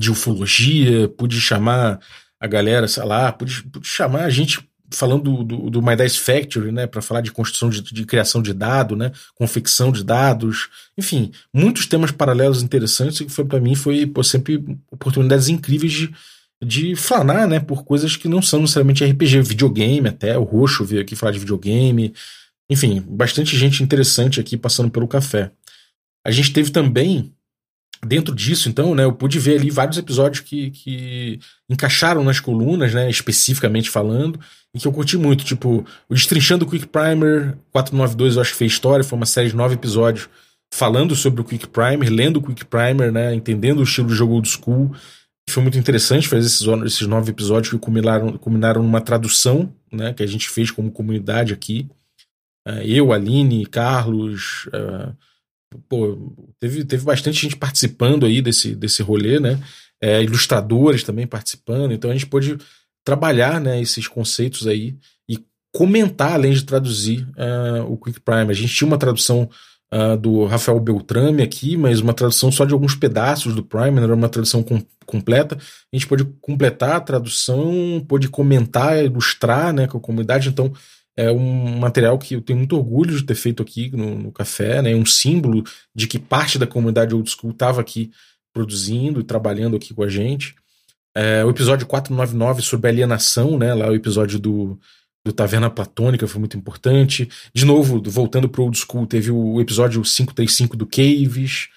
[0.00, 2.00] de ufologia, pude chamar
[2.40, 4.58] a galera, sei lá, pude, pude chamar a gente
[4.92, 8.42] falando do, do, do My Dice Factory, né, para falar de construção de, de, criação
[8.42, 13.76] de dado, né, confecção de dados, enfim, muitos temas paralelos interessantes que foi para mim
[13.76, 16.12] foi pô, sempre oportunidades incríveis de,
[16.62, 21.00] de flanar, né, por coisas que não são necessariamente RPG, videogame até, o Roxo veio
[21.00, 22.12] aqui falar de videogame,
[22.68, 25.50] enfim, bastante gente interessante aqui passando pelo café.
[26.24, 27.32] A gente teve também
[28.06, 32.94] dentro disso, então, né, eu pude ver ali vários episódios que, que encaixaram nas colunas,
[32.94, 34.38] né, especificamente falando,
[34.74, 38.72] e que eu curti muito, tipo, o Destrinchando Quick Primer 492 eu acho que fez
[38.72, 40.28] história, foi uma série de nove episódios
[40.72, 44.34] falando sobre o Quick Primer, lendo o Quick Primer, né, entendendo o estilo de jogo
[44.34, 44.94] old school,
[45.52, 50.22] foi muito interessante fazer esses, esses nove episódios que culminaram, culminaram numa tradução, né, que
[50.22, 51.88] a gente fez como comunidade aqui,
[52.68, 54.66] uh, eu, Aline, Carlos...
[54.68, 55.14] Uh,
[55.88, 59.58] pô, teve, teve bastante gente participando aí desse, desse rolê, né?
[60.02, 62.56] É, ilustradores também participando, então a gente pôde
[63.04, 64.96] trabalhar né, esses conceitos aí
[65.28, 65.38] e
[65.74, 68.50] comentar, além de traduzir uh, o Quick Prime.
[68.50, 69.48] A gente tinha uma tradução
[69.92, 74.04] uh, do Rafael Beltrame aqui, mas uma tradução só de alguns pedaços do Prime, não
[74.04, 75.56] era uma tradução com, completa.
[75.56, 80.72] A gente pôde completar a tradução, pôde comentar, ilustrar né, com a comunidade, então
[81.16, 84.80] é um material que eu tenho muito orgulho de ter feito aqui no, no café,
[84.80, 84.94] né?
[84.94, 88.10] Um símbolo de que parte da comunidade old school estava aqui
[88.54, 90.54] produzindo e trabalhando aqui com a gente.
[91.14, 93.74] É, o episódio 499 sobre alienação, né?
[93.74, 94.78] Lá o episódio do,
[95.24, 97.28] do Taverna Platônica foi muito importante.
[97.52, 101.68] De novo, voltando pro old school, teve o episódio 535 do Caves.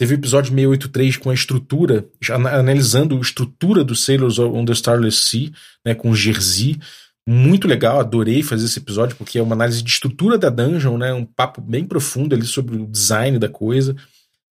[0.00, 2.08] Teve o episódio 683 com a estrutura,
[2.50, 5.50] analisando a estrutura do Sailors on the Starless Sea,
[5.84, 6.80] né, com o Jersey
[7.28, 11.12] muito legal, adorei fazer esse episódio, porque é uma análise de estrutura da dungeon, né?
[11.12, 13.94] Um papo bem profundo ali sobre o design da coisa.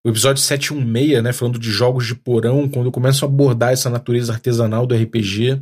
[0.05, 1.33] O episódio 716, né?
[1.33, 5.55] Falando de jogos de porão, quando eu começo a abordar essa natureza artesanal do RPG.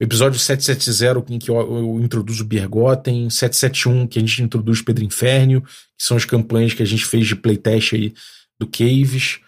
[0.00, 3.30] O episódio 770, em que eu, introduzo Birgotten.
[3.30, 7.26] 771, que a gente introduz Pedro Inferno, que são as campanhas que a gente fez
[7.26, 8.12] de playtest aí
[8.60, 9.40] do Caves.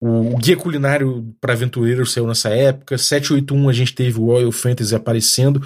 [0.00, 2.98] O, o Guia Culinário para Aventureiros saiu nessa época.
[2.98, 5.62] 781, a gente teve o Royal Fantasy aparecendo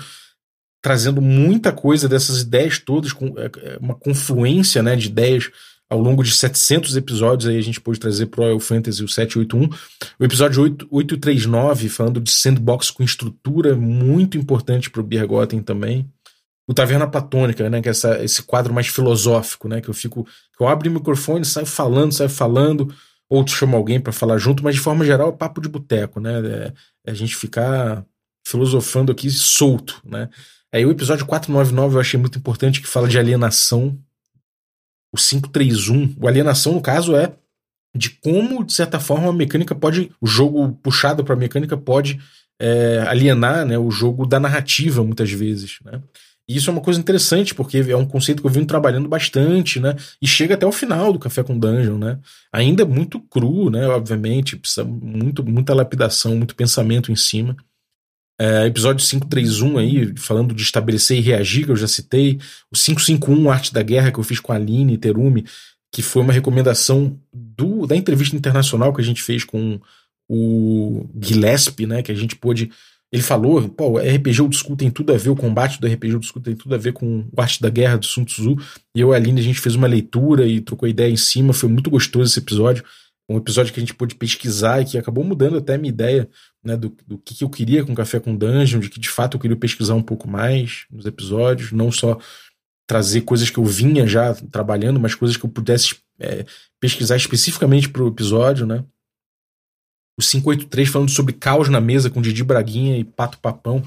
[0.80, 5.50] trazendo muita coisa dessas ideias todas, com é, é, uma confluência né, de ideias
[5.90, 9.68] ao longo de 700 episódios aí a gente pôde trazer pro Royal Fantasy o 781.
[10.18, 16.06] O episódio 8, 839, falando de sandbox com estrutura, muito importante pro Birgotten também.
[16.68, 20.26] O Taverna Platônica, né, que é essa, esse quadro mais filosófico, né, que eu fico,
[20.60, 22.94] eu abro o microfone, saio falando, saio falando,
[23.28, 26.40] outro chama alguém para falar junto, mas de forma geral é papo de boteco, né,
[26.40, 26.72] é,
[27.06, 28.04] é a gente ficar
[28.46, 30.28] filosofando aqui solto, né.
[30.72, 33.98] Aí o episódio 499 eu achei muito importante, que fala de alienação.
[35.12, 36.14] O 531.
[36.20, 37.32] O alienação, no caso, é
[37.96, 40.12] de como, de certa forma, a mecânica pode.
[40.20, 42.20] O jogo puxado para a mecânica pode
[42.60, 45.78] é, alienar né, o jogo da narrativa, muitas vezes.
[45.82, 46.02] Né?
[46.48, 49.78] E isso é uma coisa interessante, porque é um conceito que eu venho trabalhando bastante,
[49.78, 49.94] né?
[50.20, 52.18] E chega até o final do Café com Dungeon, né?
[52.50, 53.86] Ainda muito cru, né?
[53.88, 57.54] Obviamente, precisa muito, muita lapidação, muito pensamento em cima.
[58.40, 62.38] É, episódio 531 aí, falando de estabelecer e reagir, que eu já citei.
[62.72, 65.44] O 551, Arte da Guerra, que eu fiz com a Aline Terumi,
[65.92, 69.80] que foi uma recomendação do, da entrevista internacional que a gente fez com
[70.28, 72.02] o Gillespie, né?
[72.02, 72.70] Que a gente pôde.
[73.10, 76.42] Ele falou, pô, RPG School tem tudo a ver, o combate do RPG Old School
[76.42, 78.56] tem tudo a ver com o Arte da Guerra do Sun Tzu.
[78.94, 81.54] E eu e a Aline, a gente fez uma leitura e trocou ideia em cima.
[81.54, 82.84] Foi muito gostoso esse episódio
[83.28, 86.28] um episódio que a gente pôde pesquisar e que acabou mudando até a minha ideia
[86.64, 89.36] né, do, do que, que eu queria com Café com Dungeon, de que de fato
[89.36, 92.18] eu queria pesquisar um pouco mais nos episódios, não só
[92.86, 96.46] trazer coisas que eu vinha já trabalhando, mas coisas que eu pudesse é,
[96.80, 98.82] pesquisar especificamente para o episódio, né?
[100.18, 103.82] O 583 falando sobre caos na mesa com Didi Braguinha e Pato Papão,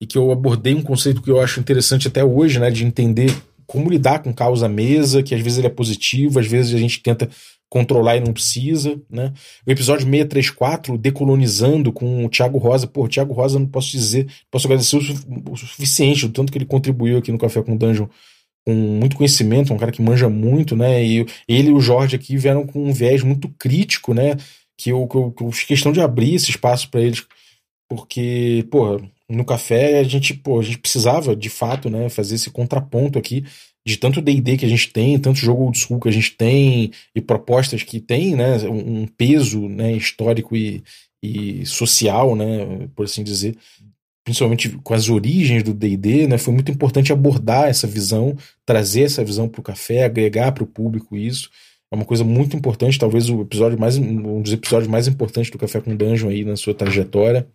[0.00, 2.70] e que eu abordei um conceito que eu acho interessante até hoje, né?
[2.70, 3.34] De entender
[3.66, 6.78] como lidar com caos à mesa, que às vezes ele é positivo, às vezes a
[6.78, 7.28] gente tenta
[7.68, 9.32] controlar e não precisa, né?
[9.66, 12.86] O episódio 634, Decolonizando, com o Thiago Rosa.
[12.86, 16.66] Pô, o Thiago Rosa não posso dizer, posso agradecer o, suficiente, o tanto que ele
[16.66, 18.06] contribuiu aqui no Café com Dungeon
[18.66, 21.04] com muito conhecimento, um cara que manja muito, né?
[21.04, 24.36] E ele e o Jorge aqui vieram com um viés muito crítico, né?
[24.76, 27.24] Que eu, que eu, que eu fiz questão de abrir esse espaço para eles,
[27.88, 32.50] porque, pô, no café a gente, pô, a gente precisava, de fato, né, fazer esse
[32.50, 33.44] contraponto aqui
[33.86, 36.90] de tanto D&D que a gente tem, tanto jogo old school que a gente tem
[37.14, 40.82] e propostas que tem, né, um peso, né, histórico e,
[41.22, 43.56] e social, né, por assim dizer,
[44.24, 49.22] principalmente com as origens do D&D, né, foi muito importante abordar essa visão, trazer essa
[49.22, 51.50] visão para o café, agregar para o público isso.
[51.92, 55.58] É uma coisa muito importante, talvez o episódio mais um dos episódios mais importantes do
[55.58, 57.46] Café com Dungeon aí na sua trajetória.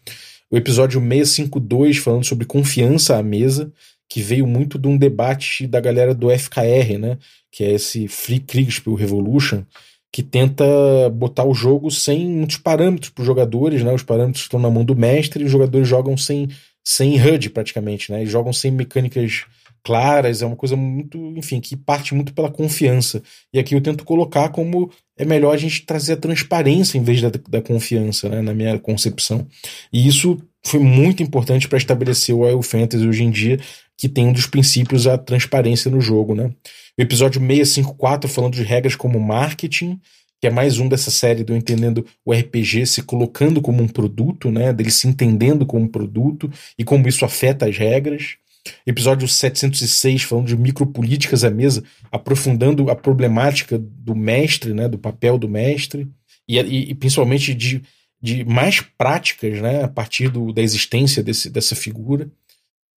[0.50, 3.72] O episódio 652 falando sobre confiança à mesa,
[4.10, 7.18] que veio muito de um debate da galera do FKR, né,
[7.52, 9.64] que é esse Free Kriegspiel Revolution,
[10.12, 10.66] que tenta
[11.14, 13.94] botar o jogo sem muitos parâmetros para os jogadores, né?
[13.94, 16.50] Os parâmetros estão na mão do mestre e os jogadores jogam sem,
[16.84, 18.26] sem HUD praticamente, né?
[18.26, 19.46] jogam sem mecânicas
[19.90, 23.24] claras, é uma coisa muito, enfim, que parte muito pela confiança.
[23.52, 27.20] E aqui eu tento colocar como é melhor a gente trazer a transparência em vez
[27.20, 28.40] da, da confiança, né?
[28.40, 29.48] Na minha concepção.
[29.92, 33.60] E isso foi muito importante para estabelecer o Wild Fantasy hoje em dia,
[33.98, 36.52] que tem um dos princípios a transparência no jogo, né?
[36.96, 40.00] O episódio 654 falando de regras como marketing,
[40.40, 44.52] que é mais um dessa série do Entendendo o RPG se colocando como um produto,
[44.52, 44.72] né?
[44.72, 46.48] Dele se entendendo como um produto
[46.78, 48.38] e como isso afeta as regras.
[48.86, 54.88] Episódio 706 falando de micropolíticas à mesa, aprofundando a problemática do mestre, né?
[54.88, 56.08] Do papel do mestre
[56.48, 57.82] e, e, e principalmente de,
[58.22, 59.84] de mais práticas, né?
[59.84, 62.30] A partir do, da existência desse, dessa figura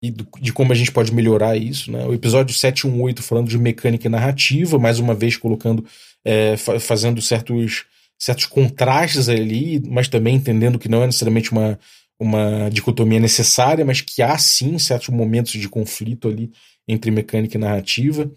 [0.02, 1.92] e do, de como a gente pode melhorar isso.
[1.92, 2.04] Né?
[2.04, 5.84] O episódio 718 falando de mecânica e narrativa, mais uma vez colocando,
[6.24, 7.84] é, fazendo certos,
[8.18, 11.78] certos contrastes ali, mas também entendendo que não é necessariamente uma,
[12.20, 16.50] uma dicotomia necessária, mas que há sim certos momentos de conflito ali
[16.86, 18.30] entre mecânica e narrativa.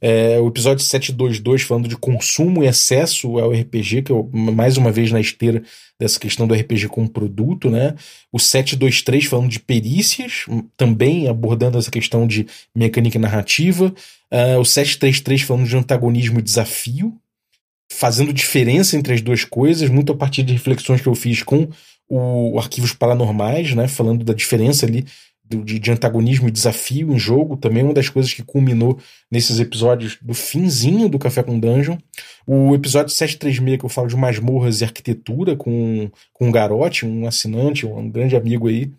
[0.00, 4.90] É, o episódio 722 falando de consumo e acesso ao RPG, que é mais uma
[4.90, 5.62] vez na esteira
[5.98, 7.94] dessa questão do RPG como produto, né?
[8.32, 10.46] O 723 falando de perícias,
[10.76, 13.94] também abordando essa questão de mecânica e narrativa.
[14.32, 17.14] Uh, o 733 falando de antagonismo e desafio,
[17.92, 21.68] fazendo diferença entre as duas coisas, muito a partir de reflexões que eu fiz com
[22.10, 23.86] o Arquivos Paranormais, né?
[23.86, 25.06] Falando da diferença ali
[25.58, 28.98] de, de, antagonismo e desafio em jogo, também uma das coisas que culminou
[29.30, 31.96] nesses episódios do finzinho do Café com Dungeon.
[32.46, 37.26] O episódio 736, que eu falo de masmorras e arquitetura com, com um garote, um
[37.26, 38.92] assinante, um grande amigo aí.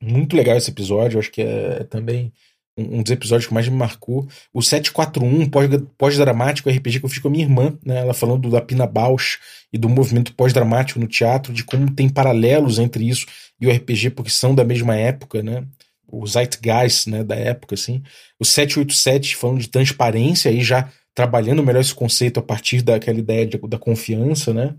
[0.00, 2.32] Muito legal esse episódio, acho que é também
[2.76, 4.26] um dos episódios que mais me marcou.
[4.52, 5.48] O 741,
[5.96, 7.98] pós-dramático RPG que eu fiz com a minha irmã, né?
[8.00, 9.38] Ela falando da Pina Bausch
[9.72, 13.26] e do movimento pós-dramático no teatro, de como tem paralelos entre isso
[13.60, 15.64] e o RPG, porque são da mesma época, né?
[16.06, 18.02] O Zeitgeist, né, da época, assim.
[18.38, 23.46] O 787 falando de transparência, aí já trabalhando melhor esse conceito a partir daquela ideia
[23.46, 24.74] de, da confiança, né?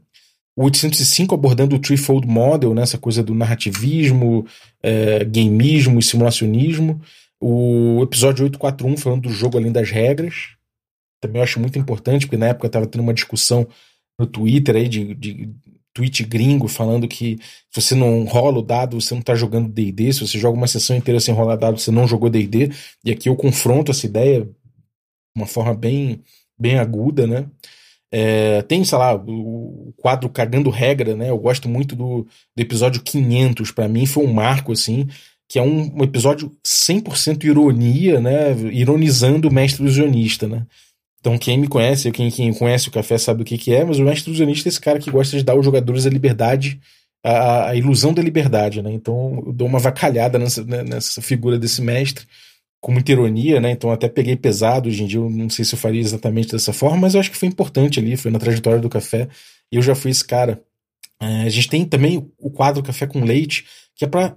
[0.56, 4.46] O 805 abordando o threefold model, né, essa coisa do narrativismo,
[4.82, 7.02] é, gameismo e simulacionismo.
[7.40, 10.56] O episódio 841 falando do jogo além das regras.
[11.22, 13.68] Também acho muito importante, porque na época estava tendo uma discussão
[14.20, 15.50] no Twitter aí de, de
[15.96, 17.38] tweet gringo falando que
[17.72, 20.68] se você não rola o dado, você não está jogando D&D, se você joga uma
[20.68, 22.70] sessão inteira sem rolar dado, você não jogou D&D,
[23.04, 24.52] e aqui eu confronto essa ideia de
[25.36, 26.22] uma forma bem,
[26.60, 27.50] bem aguda, né?
[28.12, 31.30] É, tem, sei lá, o quadro Cagando Regra, né?
[31.30, 35.08] Eu gosto muito do, do episódio 500, para mim foi um marco, assim,
[35.48, 38.52] que é um, um episódio 100% ironia, né?
[38.72, 40.66] Ironizando o mestre ilusionista, né?
[41.20, 43.98] Então, quem me conhece, quem, quem conhece o café sabe o que, que é, mas
[44.00, 46.80] o mestre ilusionista é esse cara que gosta de dar aos jogadores a liberdade,
[47.24, 48.92] a, a ilusão da liberdade, né?
[48.92, 52.26] Então, eu dou uma vacalhada nessa, né, nessa figura desse mestre,
[52.80, 53.72] com muita ironia, né?
[53.72, 54.90] Então, até peguei pesado.
[54.90, 57.32] Hoje em dia, eu não sei se eu faria exatamente dessa forma, mas eu acho
[57.32, 59.28] que foi importante ali, foi na trajetória do café,
[59.72, 60.62] e eu já fui esse cara.
[61.20, 63.66] É, a gente tem também o quadro Café com Leite,
[63.96, 64.36] que é para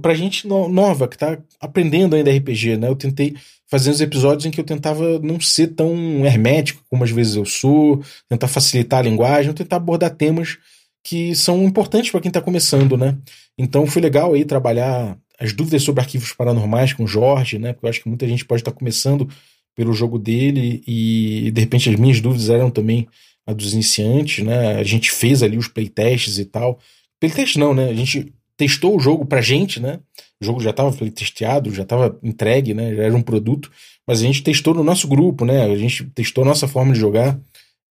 [0.00, 2.88] pra gente nova, que tá aprendendo ainda RPG, né?
[2.88, 3.36] Eu tentei
[3.70, 5.94] fazer uns episódios em que eu tentava não ser tão
[6.26, 10.58] hermético como às vezes eu sou, tentar facilitar a linguagem, tentar abordar temas
[11.04, 13.16] que são importantes para quem está começando, né?
[13.56, 17.72] Então foi legal aí trabalhar as dúvidas sobre arquivos paranormais com o Jorge, né?
[17.72, 19.28] Porque eu acho que muita gente pode estar tá começando
[19.76, 23.08] pelo jogo dele e de repente as minhas dúvidas eram também
[23.46, 24.76] a dos iniciantes, né?
[24.76, 26.78] A gente fez ali os playtests e tal.
[27.18, 27.88] Playtest não, né?
[27.88, 30.00] A gente testou o jogo pra gente, né?
[30.38, 32.94] O jogo já estava testeado, já estava entregue, né?
[32.94, 33.70] Já era um produto,
[34.06, 35.64] mas a gente testou no nosso grupo, né?
[35.64, 37.40] A gente testou a nossa forma de jogar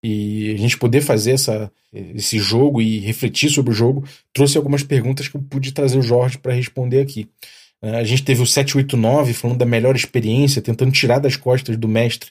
[0.04, 4.84] e a gente poder fazer essa, esse jogo e refletir sobre o jogo trouxe algumas
[4.84, 7.28] perguntas que eu pude trazer o Jorge para responder aqui.
[7.82, 11.88] É, a gente teve o 789 falando da melhor experiência, tentando tirar das costas do
[11.88, 12.30] mestre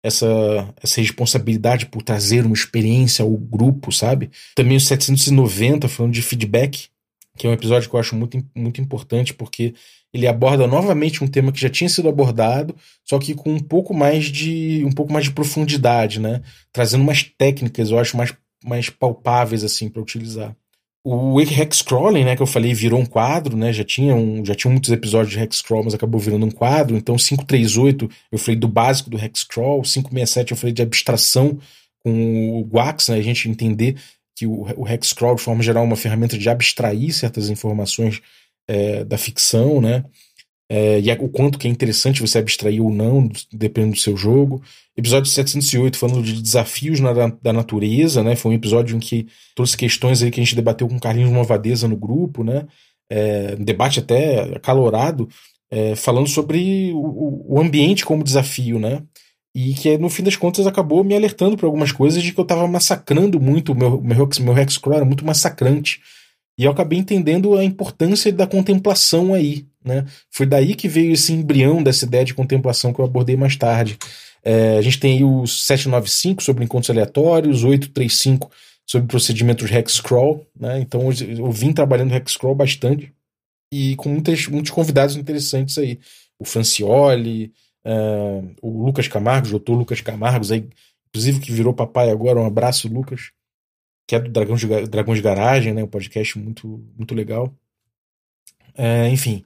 [0.00, 4.30] essa, essa responsabilidade por trazer uma experiência ao grupo, sabe?
[4.54, 6.89] Também o 790 falando de feedback,
[7.40, 9.72] que é um episódio que eu acho muito, muito importante porque
[10.12, 13.94] ele aborda novamente um tema que já tinha sido abordado, só que com um pouco
[13.94, 16.42] mais de um pouco mais de profundidade, né?
[16.70, 20.54] Trazendo umas técnicas, eu acho mais, mais palpáveis assim para utilizar.
[21.02, 23.72] O Hexcrawling, né, que eu falei, virou um quadro, né?
[23.72, 26.94] Já tinha, um, já tinha muitos episódios de Hexcrawl, mas acabou virando um quadro.
[26.94, 31.58] Então, 538 eu falei do básico do Hexcrawl, 567 eu falei de abstração
[32.00, 33.16] com o Guax, né?
[33.16, 33.96] A gente entender
[34.40, 38.22] que o, o Hexcrawl, de forma geral, é uma ferramenta de abstrair certas informações
[38.66, 40.02] é, da ficção, né?
[40.72, 44.62] É, e o quanto que é interessante você abstrair ou não, dependendo do seu jogo.
[44.96, 48.34] Episódio 708 falando de desafios na, da natureza, né?
[48.34, 51.86] Foi um episódio em que trouxe questões aí que a gente debateu com Carlinhos Movadeza
[51.86, 52.66] no grupo, né?
[53.10, 55.28] É, um debate até acalorado,
[55.70, 59.02] é, falando sobre o, o, ambiente como desafio, né?
[59.54, 62.42] E que no fim das contas acabou me alertando para algumas coisas de que eu
[62.42, 66.00] estava massacrando muito, meu, meu, meu Hexcrawl era muito massacrante.
[66.56, 70.04] E eu acabei entendendo a importância da contemplação aí, né?
[70.30, 73.98] Foi daí que veio esse embrião dessa ideia de contemplação que eu abordei mais tarde.
[74.44, 78.50] É, a gente tem aí o 795 sobre encontros aleatórios, 835
[78.86, 80.80] sobre procedimentos Hexcrawl, né?
[80.80, 83.12] Então eu, eu vim trabalhando Hexcrawl bastante
[83.72, 85.98] e com muitas, muitos convidados interessantes aí.
[86.38, 87.52] O Francioli,
[87.84, 90.68] é, o Lucas Camargo, o doutor Lucas Camargos, aí,
[91.08, 93.30] inclusive que virou papai agora, um abraço, Lucas,
[94.06, 95.82] que é do Dragão de, Dragão de Garagem, né?
[95.82, 97.54] Um podcast muito, muito legal.
[98.76, 99.44] É, enfim,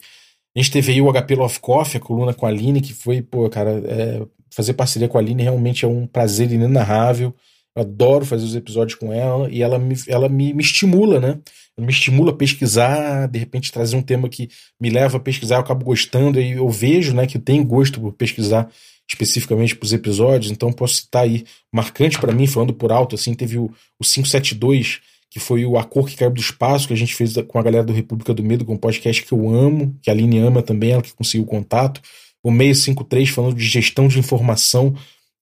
[0.55, 3.21] a gente teve aí o HP Love Coffee, a coluna com a Aline, que foi,
[3.21, 7.35] pô, cara, é, fazer parceria com a Aline realmente é um prazer inenarrável.
[7.77, 11.41] Adoro fazer os episódios com ela e ela me, ela me, me estimula, né?
[11.77, 14.49] Ela me estimula a pesquisar, de repente trazer um tema que
[14.81, 18.01] me leva a pesquisar, eu acabo gostando e eu vejo, né, que eu tenho gosto
[18.01, 18.71] por pesquisar
[19.09, 23.35] especificamente para os episódios, então posso citar aí, marcante para mim, falando por alto, assim,
[23.35, 26.97] teve o, o 572, que foi o A Cor que Caiu do Espaço, que a
[26.97, 29.95] gente fez com a galera do República do Medo, com um podcast que eu amo,
[30.01, 32.01] que a Aline ama também, ela que conseguiu o contato.
[32.43, 34.95] O 653 falando de gestão de informação,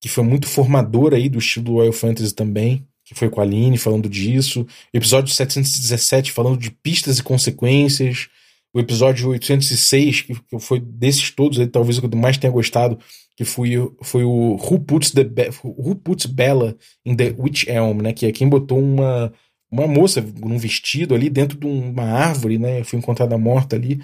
[0.03, 3.45] que foi muito formador aí do estilo do Royal Fantasy também, que foi com a
[3.45, 4.67] Aline falando disso.
[4.93, 8.29] O episódio 717 falando de pistas e consequências.
[8.75, 12.99] O episódio 806, que foi desses todos aí, talvez o que eu mais tenha gostado,
[13.37, 13.71] que foi,
[14.03, 18.13] foi o Who Puts, the Be Who Puts Bella in the Witch Elm, né?
[18.13, 19.33] Que é quem botou uma
[19.71, 22.85] uma moça num vestido ali dentro de uma árvore, né?
[22.85, 24.01] Foi encontrada morta ali.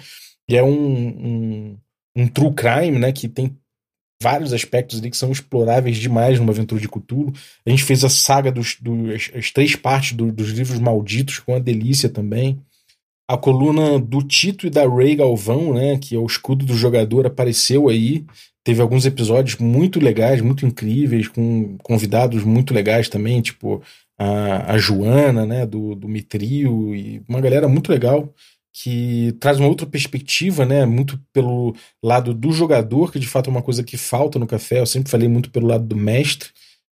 [0.49, 1.77] E é um, um,
[2.15, 3.11] um true crime, né?
[3.11, 3.55] Que tem
[4.21, 7.33] vários aspectos ali que são exploráveis demais numa aventura de Cthulhu.
[7.65, 11.55] A gente fez a saga dos, dos as três partes do, dos livros malditos com
[11.55, 12.59] a delícia também.
[13.29, 17.27] A coluna do Tito e da Ray Galvão, né, que é o escudo do jogador,
[17.27, 18.25] apareceu aí.
[18.63, 23.81] Teve alguns episódios muito legais, muito incríveis, com convidados muito legais também, tipo
[24.17, 28.33] a, a Joana, né, do, do Mitrio, e uma galera muito legal
[28.73, 33.51] que traz uma outra perspectiva, né, muito pelo lado do jogador, que de fato é
[33.51, 34.79] uma coisa que falta no café.
[34.79, 36.49] Eu sempre falei muito pelo lado do mestre.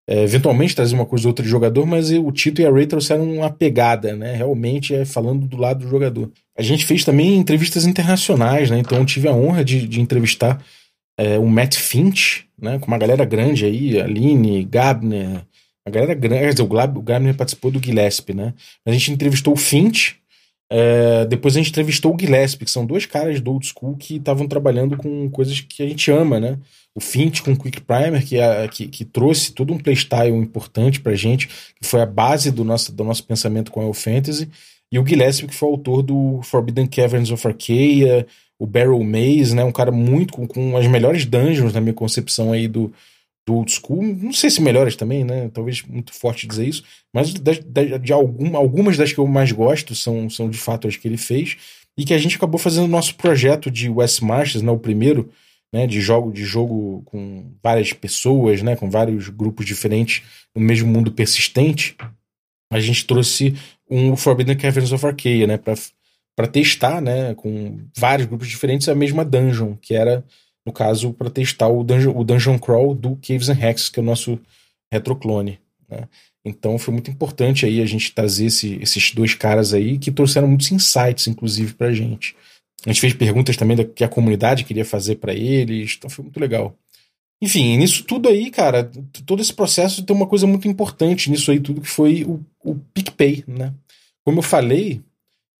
[0.09, 2.87] É, eventualmente trazer uma coisa ou outra de jogador, mas o Tito e a Ray
[2.87, 4.35] trouxeram uma pegada, né?
[4.35, 6.31] Realmente é falando do lado do jogador.
[6.57, 8.79] A gente fez também entrevistas internacionais, né?
[8.79, 10.63] Então eu tive a honra de, de entrevistar
[11.19, 12.79] é, o Matt Finch, né?
[12.79, 15.45] Com uma galera grande aí, Aline, Gabner,
[15.87, 18.53] a galera grande, quer dizer, o Gabner participou do Gillespie, né?
[18.85, 20.17] A gente entrevistou o Finch,
[20.69, 24.17] é, depois a gente entrevistou o Gillespie, que são dois caras do old school que
[24.17, 26.57] estavam trabalhando com coisas que a gente ama, né?
[26.93, 30.99] O Finch com o Quick Primer, que, é, que, que, trouxe todo um playstyle importante
[30.99, 34.49] pra gente, que foi a base do nosso, do nosso pensamento com a Fantasy,
[34.91, 38.25] e o Gillespie, que foi autor do Forbidden Caverns of Arcadia,
[38.59, 39.63] o Barrel Maze, né?
[39.63, 42.91] Um cara muito com, com as melhores dungeons na minha concepção aí do,
[43.47, 45.49] do old school, não sei se melhores também, né?
[45.53, 46.83] Talvez muito forte dizer isso,
[47.13, 51.07] mas de, algum, algumas das que eu mais gosto são, são de fato as que
[51.07, 51.55] ele fez,
[51.97, 54.69] e que a gente acabou fazendo o nosso projeto de West Marches, né?
[54.69, 55.31] O primeiro,
[55.73, 55.87] né?
[55.87, 58.75] De jogo, de jogo com várias pessoas, né?
[58.75, 60.21] Com vários grupos diferentes
[60.53, 61.95] no mesmo mundo persistente.
[62.69, 63.55] A gente trouxe
[63.89, 65.57] um Forbidden Caverns of Arcadia, né?
[65.57, 67.33] Para testar, né?
[67.33, 70.23] Com vários grupos diferentes a mesma dungeon, que era
[70.67, 74.03] no caso, para testar o dungeon, o dungeon Crawl do Caves and Hexes, que é
[74.03, 74.37] o nosso
[74.91, 75.61] retroclone.
[75.89, 76.09] Né?
[76.43, 80.45] Então foi muito importante aí a gente trazer esse, esses dois caras aí que trouxeram
[80.45, 82.35] muitos insights, inclusive, para a gente.
[82.85, 86.23] A gente fez perguntas também da, que a comunidade queria fazer para eles, então foi
[86.23, 86.75] muito legal.
[87.41, 88.91] Enfim, nisso tudo aí, cara,
[89.25, 92.75] todo esse processo tem uma coisa muito importante nisso aí tudo que foi o, o
[92.93, 93.73] PicPay, né?
[94.25, 95.01] Como eu falei,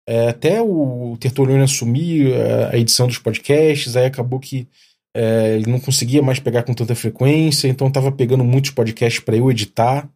[0.06, 4.66] é, até o Tertuliano assumir a, a edição dos podcasts, aí acabou que
[5.14, 9.36] é, ele não conseguia mais pegar com tanta frequência, então tava pegando muitos podcasts para
[9.36, 10.08] eu editar.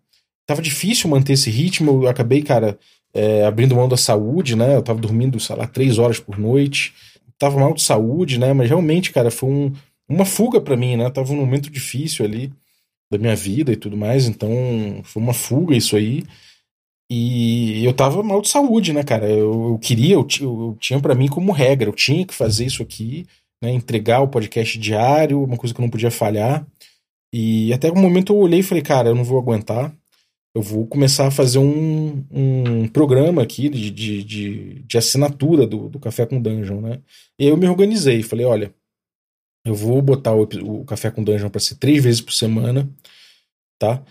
[0.47, 2.78] Tava difícil manter esse ritmo, eu acabei, cara,
[3.14, 4.77] é, abrindo mão da saúde, né?
[4.77, 6.94] Eu tava dormindo, sei lá, três horas por noite.
[7.39, 8.52] Tava mal de saúde, né?
[8.52, 9.73] Mas realmente, cara, foi um,
[10.09, 11.10] uma fuga para mim, né?
[11.10, 12.52] Tava num momento difícil ali
[13.10, 14.51] da minha vida e tudo mais, então
[15.05, 16.24] foi uma fuga isso aí.
[17.10, 19.28] E eu tava mal de saúde, né, cara?
[19.28, 22.82] Eu, eu queria, eu, eu tinha para mim como regra, eu tinha que fazer isso
[22.82, 23.27] aqui,
[23.63, 23.71] né?
[23.71, 26.67] Entregar o podcast diário, uma coisa que eu não podia falhar.
[27.33, 29.95] E até um momento eu olhei e falei, cara, eu não vou aguentar.
[30.55, 35.89] Eu vou começar a fazer um, um programa aqui de, de, de, de assinatura do,
[35.89, 37.01] do Café com Dungeon, né?
[37.39, 38.75] E aí eu me organizei, falei, olha,
[39.65, 42.87] eu vou botar o, o Café com Dungeon para ser três vezes por semana,
[43.79, 44.03] tá?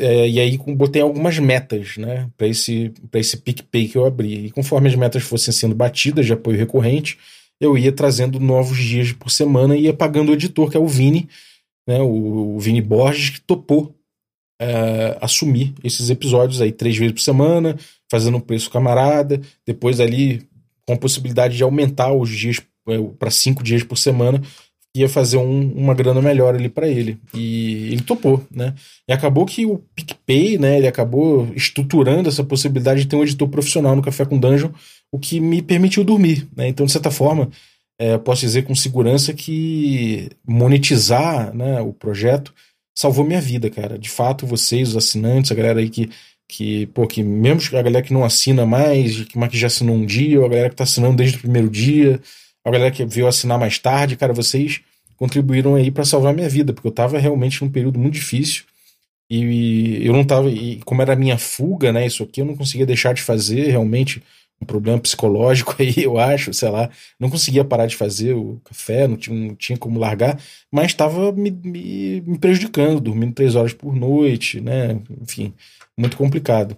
[0.00, 4.46] É, e aí botei algumas metas, né, para esse, para esse PicPay que eu abri.
[4.46, 7.18] E conforme as metas fossem sendo batidas de apoio recorrente,
[7.60, 10.86] eu ia trazendo novos dias por semana e ia pagando o editor, que é o
[10.86, 11.28] Vini,
[11.86, 13.94] né, o, o Vini Borges, que topou
[14.60, 17.76] é, assumir esses episódios aí três vezes por semana,
[18.10, 20.46] fazendo um preço camarada, depois ali
[20.86, 24.42] com a possibilidade de aumentar os dias é, para cinco dias por semana,
[24.96, 27.18] ia fazer um, uma grana melhor ali para ele.
[27.34, 28.74] E ele topou, né?
[29.06, 33.48] E acabou que o PicPay, né, ele acabou estruturando essa possibilidade de ter um editor
[33.48, 34.70] profissional no Café com Dungeon,
[35.12, 36.68] o que me permitiu dormir, né?
[36.68, 37.50] Então, de certa forma,
[37.98, 42.54] é, posso dizer com segurança que monetizar né, o projeto
[42.94, 43.98] salvou minha vida, cara.
[43.98, 46.10] De fato, vocês, os assinantes, a galera aí que,
[46.48, 50.38] que pô, que mesmo a galera que não assina mais, que, já assinou um dia,
[50.38, 52.20] ou a galera que tá assinando desde o primeiro dia,
[52.64, 54.80] a galera que veio assinar mais tarde, cara, vocês
[55.16, 58.64] contribuíram aí para salvar minha vida, porque eu tava realmente num período muito difícil
[59.30, 62.56] e eu não tava, e como era a minha fuga, né, isso aqui eu não
[62.56, 64.22] conseguia deixar de fazer, realmente
[64.60, 69.06] um problema psicológico aí, eu acho, sei lá, não conseguia parar de fazer o café,
[69.06, 70.40] não tinha, não tinha como largar,
[70.70, 75.54] mas estava me, me, me prejudicando, dormindo três horas por noite, né, enfim,
[75.96, 76.76] muito complicado.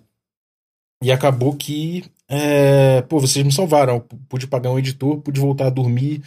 [1.03, 4.01] E acabou que é, pô, vocês me salvaram.
[4.29, 6.23] Pude pagar um editor, pude voltar a dormir,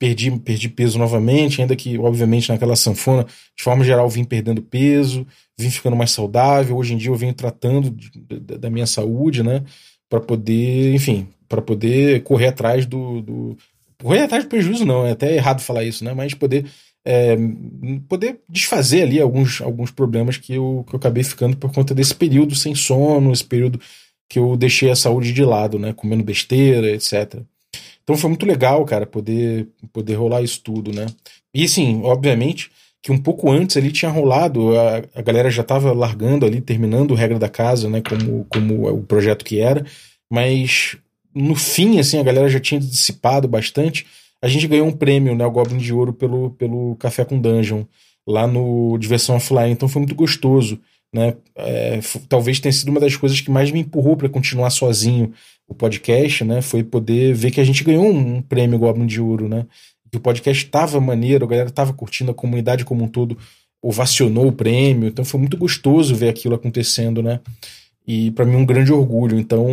[0.00, 5.24] perdi, perdi peso novamente, ainda que, obviamente, naquela sanfona, de forma geral, vim perdendo peso,
[5.56, 6.76] vim ficando mais saudável.
[6.76, 9.62] Hoje em dia eu venho tratando de, de, da minha saúde, né?
[10.14, 13.56] Para poder, enfim, para poder correr atrás do, do,
[14.00, 16.14] Correr atrás do prejuízo, não, é até errado falar isso, né?
[16.14, 16.66] Mas poder.
[17.06, 17.36] É,
[18.08, 22.14] poder desfazer ali alguns, alguns problemas que eu, que eu acabei ficando por conta desse
[22.14, 23.78] período sem sono, esse período
[24.26, 25.92] que eu deixei a saúde de lado, né?
[25.92, 27.40] Comendo besteira, etc.
[28.02, 31.06] Então foi muito legal, cara, poder, poder rolar isso tudo, né?
[31.52, 32.70] E assim, obviamente,
[33.04, 37.12] que um pouco antes ali tinha rolado, a, a galera já estava largando ali, terminando
[37.12, 38.00] Regra da Casa, né?
[38.00, 39.84] Como, como o projeto que era,
[40.32, 40.96] mas
[41.34, 44.06] no fim, assim, a galera já tinha dissipado bastante.
[44.40, 45.44] A gente ganhou um prêmio, né?
[45.44, 47.84] O Goblin de Ouro pelo, pelo Café com Dungeon,
[48.26, 50.80] lá no Diversão Offline, então foi muito gostoso
[51.14, 51.36] né?
[51.54, 55.32] É, talvez tenha sido uma das coisas que mais me empurrou para continuar sozinho
[55.68, 56.60] o podcast, né?
[56.60, 59.64] Foi poder ver que a gente ganhou um prêmio Goblin de Ouro, né?
[60.14, 63.36] Que o podcast estava maneiro, a galera estava curtindo, a comunidade como um todo
[63.82, 67.40] ovacionou o prêmio, então foi muito gostoso ver aquilo acontecendo, né?
[68.06, 69.36] E para mim um grande orgulho.
[69.40, 69.66] Então,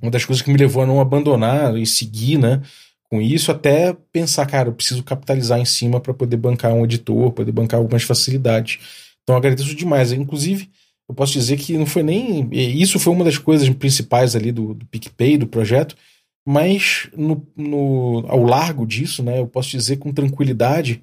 [0.00, 2.62] uma das coisas que me levou a não abandonar e seguir, né?
[3.10, 7.30] Com isso, até pensar, cara, eu preciso capitalizar em cima para poder bancar um editor,
[7.30, 8.78] poder bancar algumas facilidades.
[9.22, 10.12] Então agradeço demais.
[10.12, 10.70] Inclusive,
[11.06, 12.48] eu posso dizer que não foi nem.
[12.52, 15.94] Isso foi uma das coisas principais ali do, do PicPay, do projeto,
[16.46, 21.02] mas no, no, ao largo disso, né, eu posso dizer com tranquilidade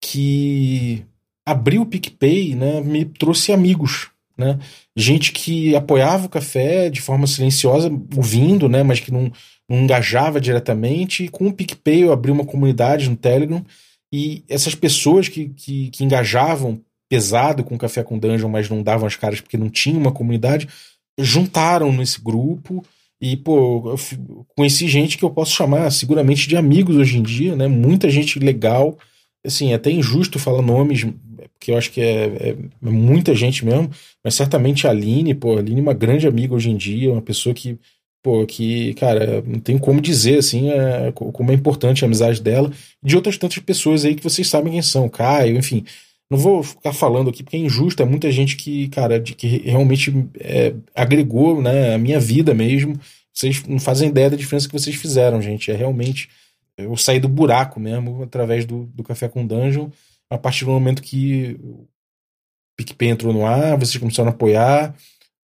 [0.00, 1.04] que
[1.46, 4.10] abrir o PicPay né, me trouxe amigos.
[4.36, 4.58] Né?
[4.96, 9.30] Gente que apoiava o café de forma silenciosa, ouvindo, né, mas que não,
[9.68, 11.24] não engajava diretamente.
[11.24, 13.64] E com o PicPay eu abri uma comunidade no Telegram
[14.12, 19.06] e essas pessoas que, que, que engajavam pesado com Café com Dungeon, mas não davam
[19.06, 20.68] as caras porque não tinha uma comunidade,
[21.18, 22.84] juntaram nesse grupo
[23.22, 27.54] e, pô, eu conheci gente que eu posso chamar seguramente de amigos hoje em dia,
[27.54, 27.68] né?
[27.68, 28.98] Muita gente legal.
[29.46, 31.06] Assim, é até injusto falar nomes,
[31.54, 33.88] porque eu acho que é, é, é muita gente mesmo,
[34.24, 37.22] mas certamente a Aline, pô, a Aline é uma grande amiga hoje em dia, uma
[37.22, 37.78] pessoa que,
[38.20, 42.72] pô, que, cara, não tem como dizer, assim, é, como é importante a amizade dela,
[43.00, 45.84] de outras tantas pessoas aí que vocês sabem quem são, Caio, enfim,
[46.32, 49.58] não vou ficar falando aqui porque é injusto, é muita gente que, cara, de, que
[49.58, 52.98] realmente é, agregou né, a minha vida mesmo.
[53.32, 55.70] Vocês não fazem ideia da diferença que vocês fizeram, gente.
[55.70, 56.30] É realmente.
[56.76, 59.90] Eu saí do buraco mesmo através do, do Café com Dungeon.
[60.30, 61.86] A partir do momento que o
[62.76, 64.94] PicPay entrou no ar, vocês começaram a apoiar,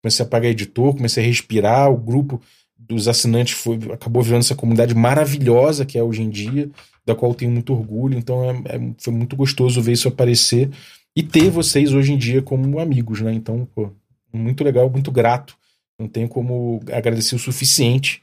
[0.01, 2.41] comecei a pagar editor, comecei a respirar, o grupo
[2.79, 6.71] dos assinantes foi, acabou virando essa comunidade maravilhosa que é hoje em dia,
[7.07, 8.19] da qual tenho muito orgulho.
[8.19, 10.71] Então é, é, foi muito gostoso ver isso aparecer
[11.15, 13.33] e ter vocês hoje em dia como amigos, né?
[13.33, 13.91] Então, pô,
[14.33, 15.57] muito legal, muito grato.
[15.99, 18.23] Não tenho como agradecer o suficiente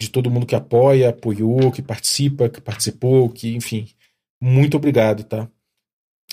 [0.00, 3.86] de todo mundo que apoia, apoiou, que participa, que participou, que, enfim,
[4.42, 5.48] muito obrigado, tá?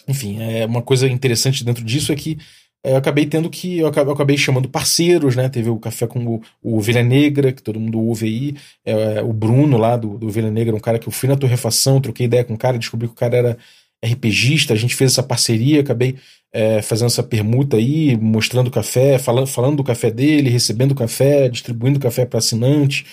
[0.07, 2.39] Enfim, é uma coisa interessante dentro disso é que
[2.83, 3.77] eu acabei tendo que.
[3.77, 5.49] Eu acabei, chamando parceiros, né?
[5.49, 8.55] Teve o café com o, o Negra, que todo mundo ouve aí.
[8.83, 12.25] É, o Bruno lá do, do Negra, um cara que eu fui na torrefação, troquei
[12.25, 13.57] ideia com o cara, descobri que o cara era
[14.03, 16.17] RPGista, a gente fez essa parceria, acabei
[16.51, 21.47] é, fazendo essa permuta aí, mostrando o café, falando, falando do café dele, recebendo café,
[21.49, 23.05] distribuindo café para assinante.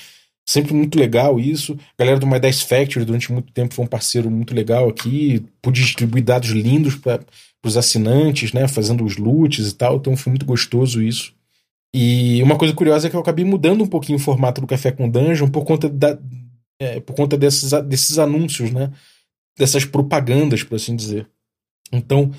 [0.49, 1.79] Sempre muito legal isso.
[1.99, 5.45] A galera do My Dice Factory, durante muito tempo, foi um parceiro muito legal aqui.
[5.61, 7.21] Pude distribuir dados lindos para
[7.65, 8.69] os assinantes, né?
[8.69, 9.97] Fazendo os loots e tal.
[9.97, 11.35] Então foi muito gostoso isso.
[11.95, 14.93] E uma coisa curiosa é que eu acabei mudando um pouquinho o formato do Café
[14.93, 16.19] com Dungeon por conta, da,
[16.79, 18.93] é, por conta desses, desses anúncios, né?
[19.59, 21.27] Dessas propagandas, por assim dizer.
[21.93, 22.31] Então,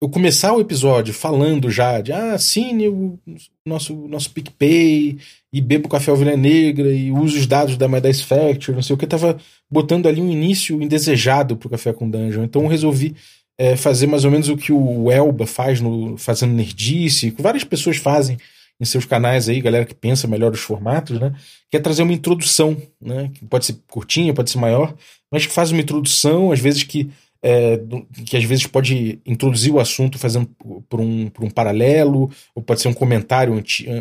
[0.00, 3.18] eu começar o episódio falando já de ah, assine o
[3.64, 5.18] nosso, nosso PicPay
[5.50, 8.94] e bebo café ovelha negra e use os dados da My Dice Factory, não sei
[8.94, 9.38] o que, tava
[9.70, 12.44] botando ali um início indesejado pro Café com Dungeon.
[12.44, 13.16] Então eu resolvi
[13.58, 17.64] é, fazer mais ou menos o que o Elba faz no Fazendo Nerdice, que várias
[17.64, 18.36] pessoas fazem
[18.78, 21.32] em seus canais aí, galera que pensa melhor os formatos, né?
[21.70, 23.30] Que é trazer uma introdução, né?
[23.32, 24.94] Que pode ser curtinha, pode ser maior,
[25.32, 27.10] mas que faz uma introdução, às vezes que
[27.42, 27.80] é,
[28.24, 30.48] que às vezes pode introduzir o assunto fazendo
[30.88, 33.54] por um, por um paralelo, ou pode ser um comentário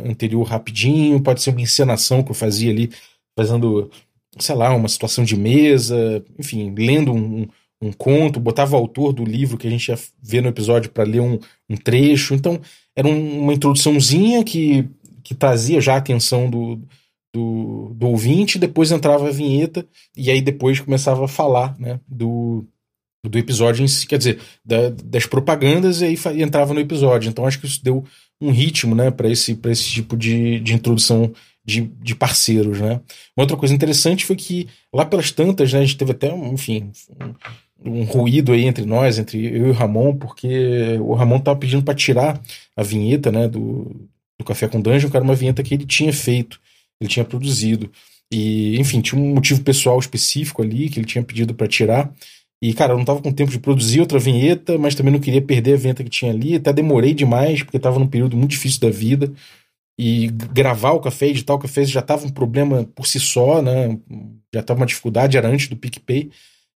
[0.06, 2.90] anterior rapidinho, pode ser uma encenação que eu fazia ali,
[3.38, 3.92] fazendo,
[4.40, 7.48] sei lá, uma situação de mesa, enfim, lendo um,
[7.88, 11.04] um conto, botava o autor do livro que a gente ia ver no episódio para
[11.04, 11.40] ler um,
[11.70, 12.34] um, trecho.
[12.34, 12.60] Então,
[12.96, 14.88] era um, uma introduçãozinha que,
[15.24, 16.82] que trazia já a atenção do,
[17.34, 19.86] do, do ouvinte, depois entrava a vinheta,
[20.16, 22.66] e aí depois começava a falar né, do,
[23.30, 27.30] do episódio em si, quer dizer, da, das propagandas e aí entrava no episódio.
[27.30, 28.06] Então acho que isso deu
[28.40, 31.34] um ritmo, né, para esse, esse tipo de, de introdução
[31.64, 33.02] de, de parceiros, né.
[33.36, 36.92] Uma outra coisa interessante foi que lá pelas tantas, né, a gente teve até, enfim,
[37.84, 41.84] um, ruído aí entre nós, entre eu e o Ramon, porque o Ramon tava pedindo
[41.84, 42.42] para tirar
[42.76, 46.14] a vinheta, né, do, do Café com Dungeon, que era uma vinheta que ele tinha
[46.14, 46.60] feito,
[47.00, 47.92] ele tinha produzido.
[48.32, 52.12] E, enfim, tinha um motivo pessoal específico ali que ele tinha pedido para tirar.
[52.62, 55.42] E, cara, eu não tava com tempo de produzir outra vinheta, mas também não queria
[55.42, 56.56] perder a vinheta que tinha ali.
[56.56, 59.32] Até demorei demais, porque tava num período muito difícil da vida.
[59.98, 63.98] E gravar o café, editar o café já tava um problema por si só, né?
[64.54, 66.32] Já tava uma dificuldade, era antes do PicPay.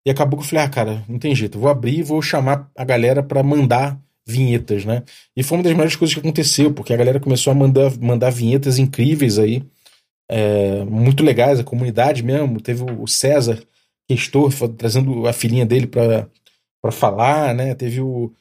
[0.06, 2.70] E acabou que eu falei, ah, cara, não tem jeito, vou abrir e vou chamar
[2.76, 5.04] a galera para mandar vinhetas, né?
[5.36, 8.30] E foi uma das melhores coisas que aconteceu, porque a galera começou a mandar, mandar
[8.30, 9.64] vinhetas incríveis aí,
[10.30, 12.62] é, muito legais, a comunidade mesmo.
[12.62, 13.62] Teve o César,
[14.10, 17.74] gestor trazendo a filhinha dele para falar, né?
[17.76, 18.32] Teve o,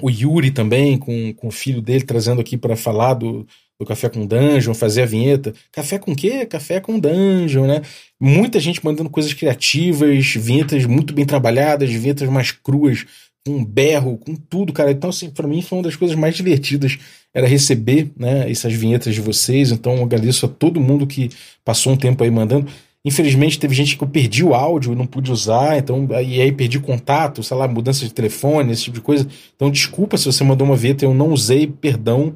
[0.00, 3.46] o Yuri também, com, com o filho dele, trazendo aqui para falar do,
[3.78, 5.52] do Café com Dungeon, fazer a vinheta.
[5.72, 6.46] Café com quê?
[6.46, 7.82] Café com Dungeon, né?
[8.20, 13.04] Muita gente mandando coisas criativas, vinhetas muito bem trabalhadas, vinhetas mais cruas,
[13.46, 14.90] com berro, com tudo, cara.
[14.90, 16.98] Então, assim, para mim foi uma das coisas mais divertidas
[17.34, 19.72] era receber, né, essas vinhetas de vocês.
[19.72, 21.30] Então, agradeço a todo mundo que
[21.64, 22.70] passou um tempo aí mandando.
[23.04, 26.50] Infelizmente, teve gente que eu perdi o áudio e não pude usar, então, e aí
[26.52, 29.26] perdi contato, sei lá, mudança de telefone, esse tipo de coisa.
[29.54, 32.34] Então, desculpa se você mandou uma vinheta, eu não usei, perdão,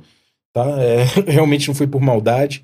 [0.52, 0.64] tá?
[0.80, 2.62] É, realmente não foi por maldade.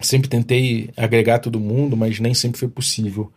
[0.00, 3.32] Sempre tentei agregar todo mundo, mas nem sempre foi possível.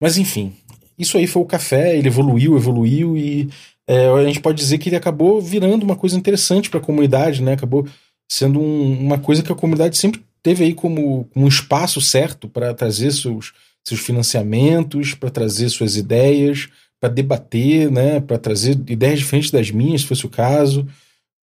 [0.00, 0.54] Mas enfim,
[0.98, 3.48] isso aí foi o café, ele evoluiu, evoluiu e
[3.86, 7.42] é, a gente pode dizer que ele acabou virando uma coisa interessante para a comunidade,
[7.42, 7.52] né?
[7.52, 7.86] Acabou
[8.28, 12.74] sendo um, uma coisa que a comunidade sempre teve aí como um espaço certo para
[12.74, 13.52] trazer seus,
[13.84, 16.68] seus financiamentos, para trazer suas ideias,
[17.00, 20.86] para debater, né, para trazer ideias diferentes das minhas, se fosse o caso,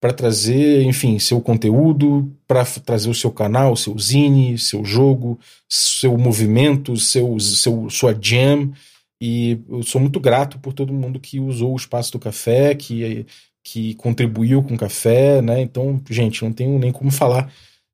[0.04, 5.40] para trazer, enfim, seu conteúdo, para trazer o seu canal, seu zine, seu jogo,
[5.70, 8.74] seu movimento, seu, seu, sua jam.
[9.22, 13.26] E eu sou muito grato por todo mundo que usou o espaço do café, que,
[13.64, 15.62] que contribuiu com o café, né?
[15.62, 17.50] Então, gente, não tenho nem como falar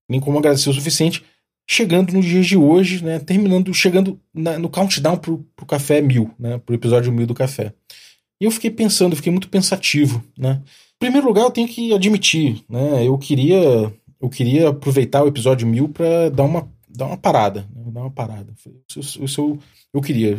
[0.10, 1.24] nem como agradecer o suficiente.
[1.70, 6.34] Chegando nos dias de hoje, né, terminando, chegando na, no countdown pro, pro café mil,
[6.40, 7.72] né, pro episódio mil do café.
[8.42, 10.60] E eu fiquei pensando, fiquei muito pensativo, né.
[11.02, 15.66] Em primeiro lugar, eu tenho que admitir, né, eu queria, eu queria aproveitar o episódio
[15.66, 18.54] mil para dar uma, dar uma parada, né, dar uma parada.
[19.18, 19.60] Eu,
[19.94, 20.38] eu queria.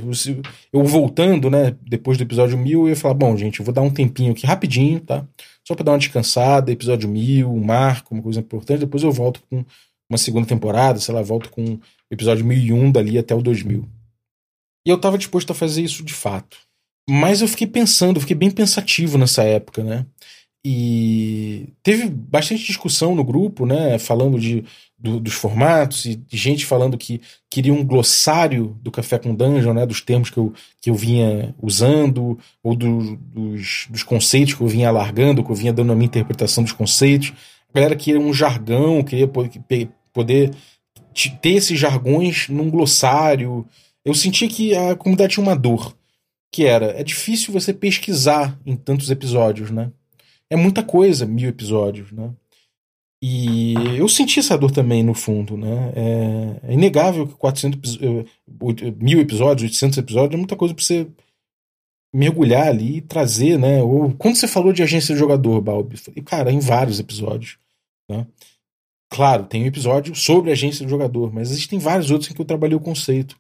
[0.70, 3.80] Eu voltando, né, depois do episódio mil, eu ia falar, bom, gente, eu vou dar
[3.80, 5.26] um tempinho aqui rapidinho, tá?
[5.66, 9.40] só para dar uma descansada, episódio mil, um marco, uma coisa importante, depois eu volto
[9.48, 9.64] com,
[10.10, 11.80] uma segunda temporada, sei lá, volto com o
[12.10, 13.88] episódio 1001 dali até o 2000.
[14.84, 16.58] E eu tava disposto a fazer isso de fato.
[17.08, 20.04] Mas eu fiquei pensando, eu fiquei bem pensativo nessa época, né?
[20.64, 23.98] E teve bastante discussão no grupo, né?
[23.98, 24.62] Falando de,
[24.98, 29.72] do, dos formatos e de gente falando que queria um glossário do Café com Dungeon,
[29.72, 29.86] né?
[29.86, 34.68] Dos termos que eu, que eu vinha usando, ou do, dos, dos conceitos que eu
[34.68, 37.32] vinha alargando, que eu vinha dando a minha interpretação dos conceitos.
[37.72, 40.50] A galera queria um jargão, queria poder
[41.40, 43.66] ter esses jargões num glossário.
[44.04, 45.96] Eu sentia que a comunidade tinha uma dor,
[46.52, 49.90] que era, é difícil você pesquisar em tantos episódios, né?
[50.50, 52.34] É muita coisa, mil episódios, né?
[53.22, 55.92] E eu senti essa dor também, no fundo, né?
[55.94, 58.24] É, é inegável que 400, eh,
[58.98, 61.06] mil episódios, 800 episódios é muita coisa para você
[62.12, 63.82] mergulhar ali e trazer, né?
[63.82, 67.58] Ou, quando você falou de agência de jogador, Balbi, falei, cara, em vários episódios,
[68.08, 68.26] né?
[69.12, 72.46] Claro, tem um episódio sobre agência de jogador, mas existem vários outros em que eu
[72.46, 73.38] trabalhei o conceito.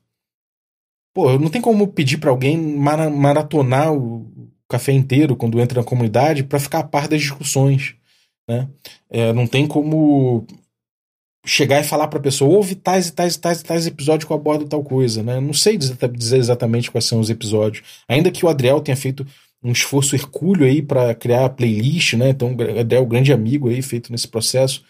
[1.14, 4.39] Pô, não tem como pedir para alguém maratonar o
[4.70, 7.94] café inteiro quando entra na comunidade para ficar a par das discussões.
[8.48, 8.68] Né?
[9.10, 10.46] É, não tem como
[11.44, 14.26] chegar e falar para a pessoa, ouve tais e tais e tais e tais episódios
[14.26, 15.22] que eu abordo tal coisa.
[15.22, 15.40] Né?
[15.40, 17.82] Não sei dizer exatamente quais são os episódios.
[18.08, 19.26] Ainda que o Adriel tenha feito
[19.62, 22.30] um esforço hercúleo aí para criar a playlist, né?
[22.30, 24.82] Então, o Adriel, grande amigo aí, feito nesse processo.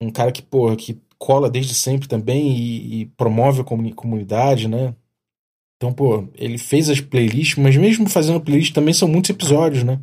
[0.00, 4.94] Um cara que, porra, que cola desde sempre também e, e promove a comunidade, né?
[5.84, 10.00] Então, pô, ele fez as playlists, mas mesmo fazendo playlist também são muitos episódios, né?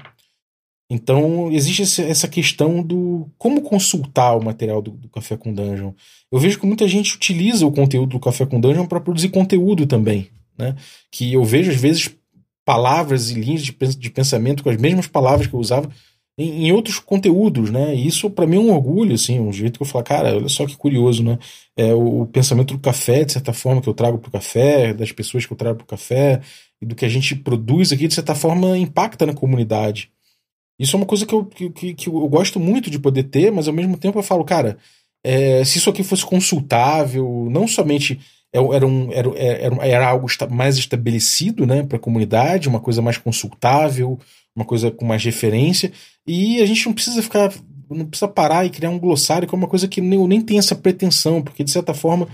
[0.91, 5.93] Então, existe essa questão do como consultar o material do, do, Café com Dungeon.
[6.31, 9.87] Eu vejo que muita gente utiliza o conteúdo do Café com Dungeon para produzir conteúdo
[9.87, 10.75] também, né?
[11.09, 12.15] Que eu vejo, às vezes,
[12.63, 15.89] palavras e linhas de, de pensamento com as mesmas palavras que eu usava
[16.37, 17.95] em, em outros conteúdos, né?
[17.95, 20.49] E isso para mim é um orgulho, assim, um jeito que eu falo, cara, olha
[20.49, 21.37] só que curioso, né?
[21.75, 25.11] É o, o pensamento do café, de certa forma, que eu trago pro café, das
[25.11, 26.41] pessoas que eu trago pro café,
[26.81, 30.11] e do que a gente produz aqui, de certa forma, impacta na comunidade.
[30.79, 33.67] Isso é uma coisa que eu, que, que eu gosto muito de poder ter, mas
[33.67, 34.77] ao mesmo tempo eu falo, cara,
[35.23, 38.19] é, se isso aqui fosse consultável, não somente
[38.53, 43.01] é, era, um, era, era, era algo mais estabelecido né, para a comunidade, uma coisa
[43.01, 44.19] mais consultável,
[44.55, 45.91] uma coisa com mais referência.
[46.25, 47.53] E a gente não precisa ficar.
[47.89, 50.57] Não precisa parar e criar um glossário, que é uma coisa que nem, nem tem
[50.57, 52.27] essa pretensão, porque de certa forma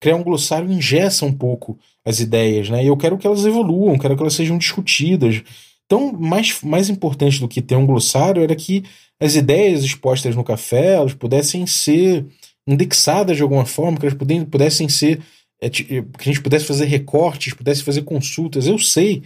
[0.00, 2.82] criar um glossário ingessa um pouco as ideias, né?
[2.82, 5.42] E eu quero que elas evoluam, quero que elas sejam discutidas.
[5.86, 8.82] Então, mais, mais importante do que ter um glossário era que
[9.20, 12.26] as ideias expostas no café elas pudessem ser
[12.66, 14.18] indexadas de alguma forma, que elas
[14.50, 15.20] pudessem, ser.
[15.60, 18.66] É, que a gente pudesse fazer recortes, pudesse fazer consultas.
[18.66, 19.22] Eu sei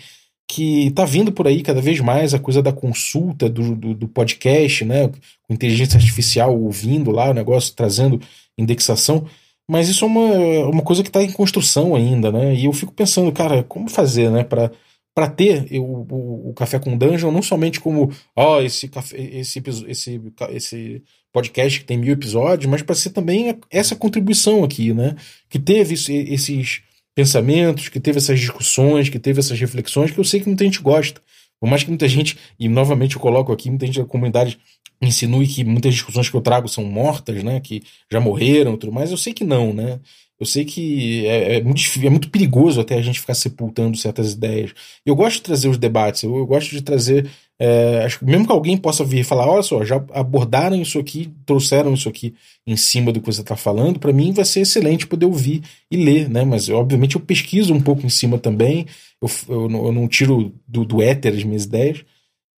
[0.49, 4.09] que tá vindo por aí cada vez mais a coisa da consulta do, do, do,
[4.09, 5.09] podcast, né?
[5.43, 8.21] Com inteligência artificial ouvindo lá o negócio, trazendo
[8.57, 9.27] indexação.
[9.69, 12.55] Mas isso é uma, uma coisa que está em construção ainda, né?
[12.55, 14.45] E eu fico pensando, cara, como fazer, né?
[14.45, 14.71] Para
[15.17, 19.17] para ter o, o, o, Café com Dungeon não somente como, ó, oh, esse, café,
[19.19, 20.21] esse, esse,
[20.51, 21.03] esse
[21.33, 25.17] podcast que tem mil episódios, mas para ser também essa contribuição aqui, né?
[25.49, 26.83] Que teve esses
[27.17, 30.83] pensamentos, que teve essas discussões, que teve essas reflexões, que eu sei que muita gente
[30.83, 31.21] gosta.
[31.59, 34.59] Por mais que muita gente, e novamente eu coloco aqui, muita gente da comunidade
[35.01, 37.59] insinue que muitas discussões que eu trago são mortas, né?
[37.61, 37.83] Que
[38.13, 39.99] já morreram e tudo mais, eu sei que não, né?
[40.39, 44.35] Eu sei que é, é, muito, é muito perigoso até a gente ficar sepultando certas
[44.35, 44.75] ideias.
[45.05, 47.31] Eu gosto de trazer os debates, eu, eu gosto de trazer.
[47.59, 51.33] É, acho que mesmo que alguém possa vir falar: olha só, já abordaram isso aqui,
[51.47, 52.35] trouxeram isso aqui
[52.67, 55.97] em cima do que você está falando, para mim vai ser excelente poder ouvir e
[55.97, 56.45] ler, né?
[56.45, 58.87] Mas obviamente eu pesquiso um pouco em cima também,
[59.23, 62.05] eu, eu, não, eu não tiro do, do éter as minhas ideias.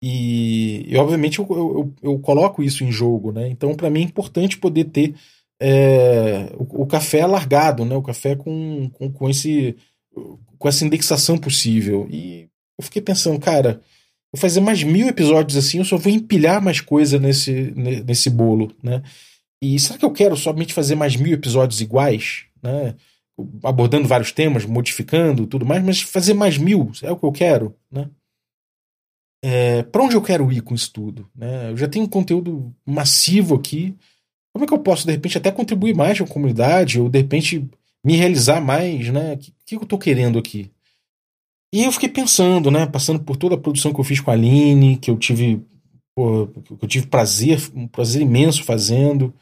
[0.01, 3.47] E, e obviamente eu, eu, eu, coloco isso em jogo, né?
[3.49, 5.15] Então, para mim é importante poder ter
[5.59, 7.95] é, o, o, café largado, né?
[7.95, 9.75] O café com, com, com, esse,
[10.57, 12.07] com essa indexação possível.
[12.11, 12.47] E
[12.77, 13.81] eu fiquei pensando, cara,
[14.33, 17.73] vou fazer mais mil episódios assim, eu só vou empilhar mais coisa nesse,
[18.05, 19.01] nesse bolo, né?
[19.61, 22.95] E será que eu quero somente fazer mais mil episódios iguais, né?
[23.63, 27.75] Abordando vários temas, modificando tudo mais, mas fazer mais mil é o que eu quero,
[27.91, 28.09] né?
[29.43, 31.29] É, para onde eu quero ir com isso tudo?
[31.35, 31.71] Né?
[31.71, 33.95] Eu já tenho conteúdo massivo aqui,
[34.51, 37.19] como é que eu posso, de repente, até contribuir mais com a comunidade, ou de
[37.19, 37.69] repente
[38.03, 39.35] me realizar mais, né?
[39.35, 40.71] O que, que eu tô querendo aqui?
[41.73, 42.85] E eu fiquei pensando, né?
[42.85, 45.61] Passando por toda a produção que eu fiz com a Aline, que eu tive,
[46.15, 49.33] pô, que eu tive prazer, um prazer imenso fazendo,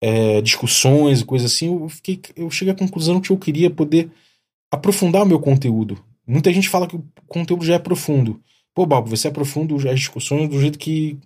[0.00, 4.10] é, discussões e coisas assim, eu, fiquei, eu cheguei à conclusão que eu queria poder
[4.70, 6.02] aprofundar o meu conteúdo.
[6.26, 8.40] Muita gente fala que o conteúdo já é profundo.
[8.74, 11.18] Pô, Balbo, você aprofunda as discussões do jeito que,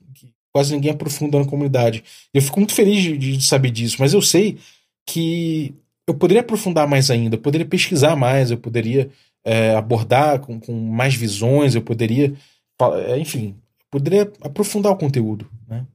[0.52, 2.02] quase ninguém aprofunda na comunidade.
[2.32, 4.56] Eu fico muito feliz de, de, saber disso, mas eu sei
[5.06, 5.74] que
[6.08, 9.10] eu poderia aprofundar mais ainda, eu poderia pesquisar mais, eu poderia
[9.46, 12.34] é, abordar com, com, mais visões, eu poderia,
[13.06, 13.54] é, enfim,
[13.88, 15.86] poderia aprofundar o conteúdo, né?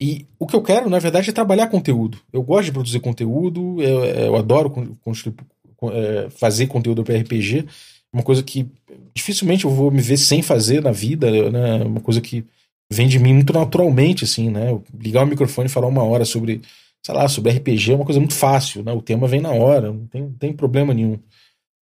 [0.00, 2.18] E o que eu quero, na verdade, é trabalhar conteúdo.
[2.32, 4.72] Eu gosto de produzir conteúdo, eu, eu adoro
[5.90, 7.66] é, fazer conteúdo para RPG,
[8.12, 8.70] uma coisa que
[9.14, 11.82] dificilmente eu vou me ver sem fazer na vida, né?
[11.82, 12.44] Uma coisa que
[12.92, 14.78] vem de mim muito naturalmente, assim, né?
[14.98, 16.60] ligar o microfone e falar uma hora sobre
[17.02, 18.92] sei lá, sobre RPG é uma coisa muito fácil, né?
[18.92, 21.18] O tema vem na hora, não tem, não tem problema nenhum.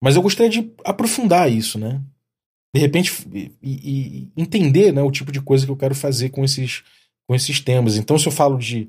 [0.01, 2.01] Mas eu gostaria de aprofundar isso, né?
[2.73, 6.43] De repente, e, e, entender né, o tipo de coisa que eu quero fazer com
[6.43, 6.83] esses,
[7.27, 7.97] com esses temas.
[7.97, 8.87] Então, se eu falo de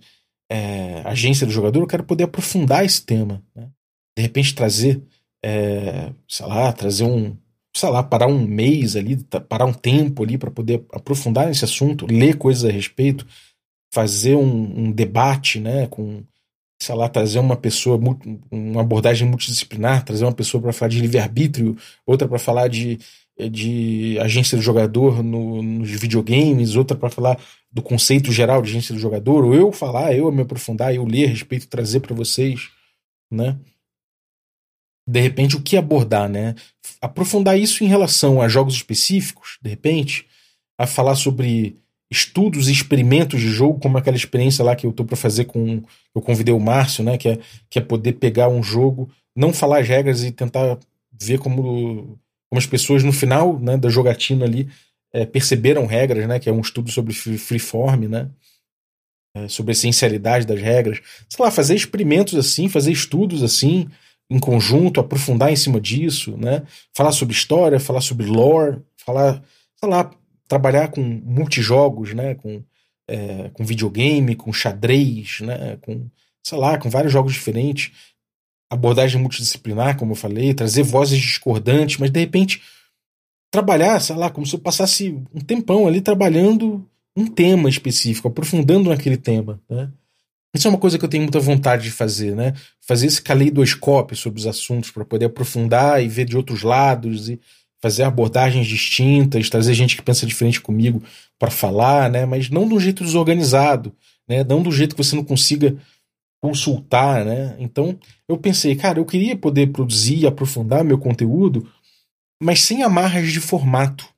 [0.50, 3.42] é, agência do jogador, eu quero poder aprofundar esse tema.
[3.54, 3.68] Né?
[4.16, 5.02] De repente, trazer,
[5.42, 7.36] é, sei lá, trazer um,
[7.74, 9.16] sei lá, parar um mês ali,
[9.48, 13.26] parar um tempo ali para poder aprofundar nesse assunto, ler coisas a respeito,
[13.92, 16.22] fazer um, um, debate, né, com,
[16.80, 17.98] sei lá, trazer uma pessoa,
[18.50, 21.76] uma abordagem multidisciplinar, trazer uma pessoa para falar de livre-arbítrio,
[22.06, 22.98] outra para falar de,
[23.50, 27.38] de agência do jogador no, nos videogames, outra para falar
[27.70, 31.26] do conceito geral de agência do jogador, ou eu falar, eu me aprofundar, eu ler
[31.26, 32.70] a respeito, trazer para vocês,
[33.30, 33.58] né?
[35.06, 36.54] De repente, o que abordar, né?
[37.00, 40.26] Aprofundar isso em relação a jogos específicos, de repente,
[40.76, 41.78] a falar sobre
[42.10, 45.82] estudos e experimentos de jogo, como aquela experiência lá que eu tô para fazer com.
[46.14, 47.18] Eu convidei o Márcio, né?
[47.18, 50.78] Que é, que é poder pegar um jogo, não falar as regras e tentar
[51.12, 52.18] ver como,
[52.48, 54.68] como as pessoas no final né, da jogatina ali
[55.12, 56.38] é, perceberam regras, né?
[56.38, 58.30] Que é um estudo sobre freeform, né?
[59.34, 61.00] É, sobre a essencialidade das regras.
[61.28, 63.88] Sei lá, fazer experimentos assim, fazer estudos assim,
[64.30, 66.62] em conjunto, aprofundar em cima disso, né?
[66.96, 69.42] Falar sobre história, falar sobre lore, falar,
[69.78, 70.10] sei lá,
[70.48, 72.34] trabalhar com multijogos, né?
[72.34, 72.62] Com,
[73.06, 75.76] é, com videogame, com xadrez, né?
[75.82, 76.08] Com,
[76.42, 77.92] sei lá, com vários jogos diferentes.
[78.70, 82.62] Abordagem multidisciplinar, como eu falei, trazer vozes discordantes, mas de repente
[83.50, 88.90] trabalhar, sei lá, como se eu passasse um tempão ali trabalhando um tema específico, aprofundando
[88.90, 89.90] naquele tema, né?
[90.54, 92.54] Isso é uma coisa que eu tenho muita vontade de fazer, né?
[92.80, 97.38] Fazer esse caleidoscópio sobre os assuntos para poder aprofundar e ver de outros lados e
[97.80, 101.02] fazer abordagens distintas, trazer gente que pensa diferente comigo
[101.38, 102.26] para falar, né?
[102.26, 103.94] Mas não de um jeito desorganizado,
[104.28, 104.44] né?
[104.44, 105.76] Não do jeito que você não consiga
[106.40, 107.56] consultar, né?
[107.58, 107.98] Então
[108.28, 111.68] eu pensei, cara, eu queria poder produzir e aprofundar meu conteúdo,
[112.42, 114.08] mas sem amarras de formato,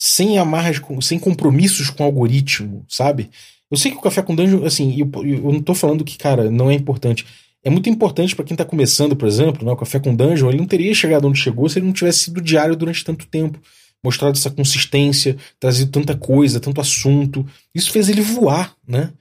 [0.00, 3.30] sem amarras, sem compromissos com algoritmo, sabe?
[3.70, 6.50] Eu sei que o Café com Dungeon, assim, eu, eu não tô falando que, cara,
[6.50, 7.24] não é importante
[7.64, 10.58] é muito importante para quem está começando, por exemplo, né, o Café com Dungeon, ele
[10.58, 13.60] não teria chegado onde chegou se ele não tivesse sido diário durante tanto tempo,
[14.02, 17.46] mostrado essa consistência, trazido tanta coisa, tanto assunto.
[17.72, 19.12] Isso fez ele voar, né?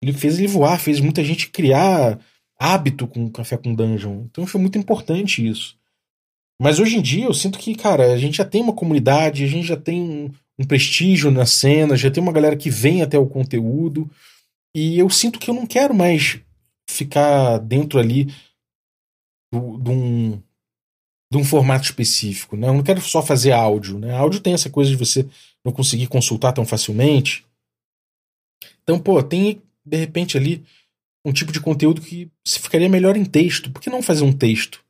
[0.00, 2.18] Ele fez ele voar, fez muita gente criar
[2.56, 4.26] hábito com o Café com Dungeon.
[4.30, 5.76] Então foi muito importante isso.
[6.60, 9.48] Mas hoje em dia eu sinto que, cara, a gente já tem uma comunidade, a
[9.48, 13.18] gente já tem um, um prestígio na cena, já tem uma galera que vem até
[13.18, 14.08] o conteúdo.
[14.74, 16.40] E eu sinto que eu não quero mais
[16.88, 18.24] ficar dentro ali
[19.52, 20.42] de um,
[21.30, 22.56] de um formato específico.
[22.56, 22.68] Né?
[22.68, 23.98] Eu não quero só fazer áudio.
[23.98, 24.14] Né?
[24.16, 25.26] Áudio tem essa coisa de você
[25.64, 27.44] não conseguir consultar tão facilmente.
[28.82, 30.64] Então, pô, tem de repente ali
[31.24, 33.70] um tipo de conteúdo que se ficaria melhor em texto.
[33.70, 34.84] Por que não fazer um texto?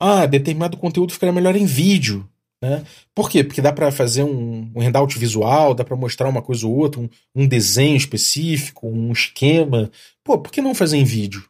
[0.00, 2.28] Ah, determinado conteúdo ficaria melhor em vídeo.
[2.62, 2.84] Né?
[3.14, 3.44] Por quê?
[3.44, 7.00] Porque dá para fazer um, um handout visual, dá para mostrar uma coisa ou outra,
[7.00, 9.90] um, um, desenho específico, um esquema.
[10.24, 11.44] Pô, por que não fazer em vídeo?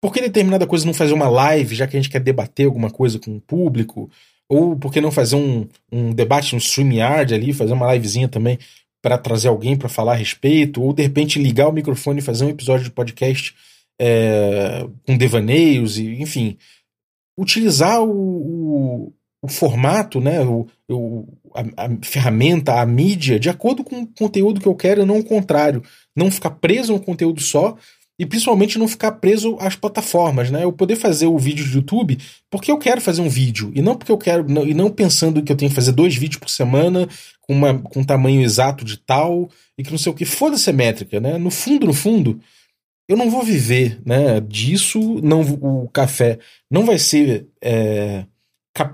[0.00, 2.90] Por que determinada coisa não fazer uma live, já que a gente quer debater alguma
[2.90, 4.10] coisa com o público?
[4.48, 8.58] Ou por que não fazer um, um debate no StreamYard ali, fazer uma livezinha também
[9.00, 10.82] para trazer alguém para falar a respeito?
[10.82, 13.54] Ou de repente ligar o microfone e fazer um episódio de podcast
[14.00, 16.56] é, com devaneios, e, enfim.
[17.38, 19.12] Utilizar o, o
[19.42, 24.60] o formato, né, o, o a, a, ferramenta, a mídia, de acordo com o conteúdo
[24.60, 25.82] que eu quero, não o contrário.
[26.14, 27.76] Não ficar preso a um conteúdo só
[28.18, 30.62] e principalmente não ficar preso às plataformas, né?
[30.62, 33.96] Eu poder fazer o vídeo do YouTube porque eu quero fazer um vídeo e não
[33.96, 36.48] porque eu quero não, e não pensando que eu tenho que fazer dois vídeos por
[36.48, 37.08] semana
[37.40, 40.24] com, uma, com um tamanho exato de tal e que não sei o que.
[40.24, 41.36] Foda-se a métrica, né?
[41.36, 42.38] No fundo, no fundo,
[43.08, 44.40] eu não vou viver, né?
[44.40, 46.38] Disso, não o café
[46.70, 48.24] não vai ser é,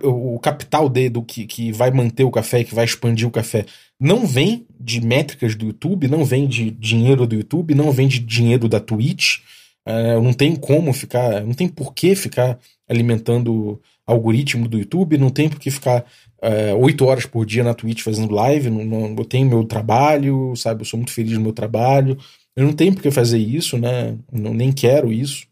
[0.03, 3.65] o capital de, do que, que vai manter o café, que vai expandir o café,
[3.99, 8.19] não vem de métricas do YouTube, não vem de dinheiro do YouTube, não vem de
[8.19, 9.39] dinheiro da Twitch.
[9.87, 15.31] Uh, não tem como ficar, não tem por que ficar alimentando algoritmo do YouTube, não
[15.31, 16.05] tem por que ficar
[16.41, 18.71] é, oito uh, horas por dia na Twitch fazendo live.
[18.71, 20.83] Não, não, eu tenho meu trabalho, sabe?
[20.83, 22.17] Eu sou muito feliz no meu trabalho.
[22.57, 24.17] Eu não tenho por que fazer isso, né?
[24.33, 25.47] Não, nem quero isso.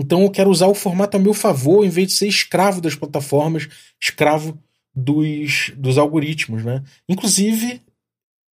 [0.00, 2.94] Então eu quero usar o formato a meu favor, em vez de ser escravo das
[2.94, 3.68] plataformas,
[4.00, 4.58] escravo
[4.94, 6.82] dos, dos algoritmos, né?
[7.08, 7.80] Inclusive,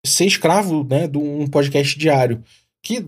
[0.05, 2.43] ser escravo né, de um podcast diário.
[2.83, 3.03] Que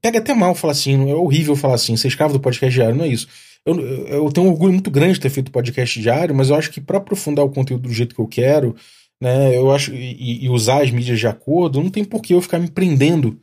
[0.00, 3.04] pega até mal falar assim, é horrível falar assim, ser escravo do podcast diário, não
[3.04, 3.28] é isso.
[3.64, 6.70] Eu, eu tenho um orgulho muito grande de ter feito podcast diário, mas eu acho
[6.70, 8.74] que para aprofundar o conteúdo do jeito que eu quero,
[9.20, 12.42] né, eu acho e, e, usar as mídias de acordo, não tem por que eu
[12.42, 13.38] ficar me prendendo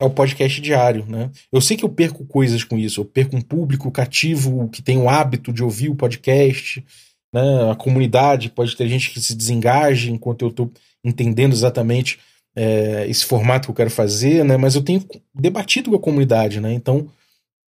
[0.00, 1.30] ao podcast diário, né?
[1.52, 4.98] Eu sei que eu perco coisas com isso, eu perco um público cativo que tem
[4.98, 6.84] o hábito de ouvir o podcast,
[7.32, 7.70] né?
[7.70, 10.70] A comunidade pode ter gente que se desengaje enquanto eu estou
[11.04, 12.18] entendendo exatamente
[12.56, 14.56] é, esse formato que eu quero fazer, né?
[14.56, 15.04] Mas eu tenho
[15.34, 16.72] debatido com a comunidade, né?
[16.72, 17.08] Então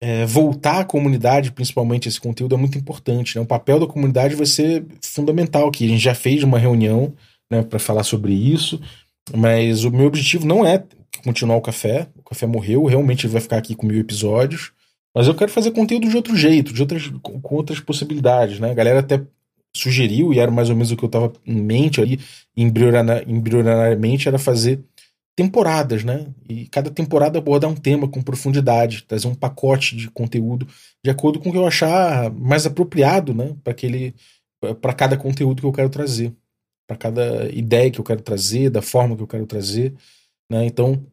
[0.01, 3.35] é, voltar à comunidade, principalmente esse conteúdo, é muito importante.
[3.35, 3.41] Né?
[3.41, 5.85] O papel da comunidade vai ser fundamental aqui.
[5.85, 7.13] A gente já fez uma reunião
[7.51, 8.79] né, para falar sobre isso,
[9.35, 10.83] mas o meu objetivo não é
[11.25, 12.07] continuar o café.
[12.15, 14.71] O café morreu, realmente ele vai ficar aqui com mil episódios.
[15.13, 18.71] Mas eu quero fazer conteúdo de outro jeito, de outras, com outras possibilidades, né?
[18.71, 19.21] A galera até
[19.75, 22.19] sugeriu, e era mais ou menos o que eu estava em mente ali,
[22.55, 24.81] embrionariamente, era fazer
[25.37, 26.27] temporadas, né?
[26.47, 30.67] E cada temporada abordar um tema com profundidade, trazer um pacote de conteúdo
[31.03, 33.55] de acordo com o que eu achar mais apropriado, né?
[33.63, 34.13] Para aquele,
[34.81, 36.33] para cada conteúdo que eu quero trazer,
[36.87, 39.93] para cada ideia que eu quero trazer, da forma que eu quero trazer,
[40.49, 40.65] né?
[40.65, 41.05] Então,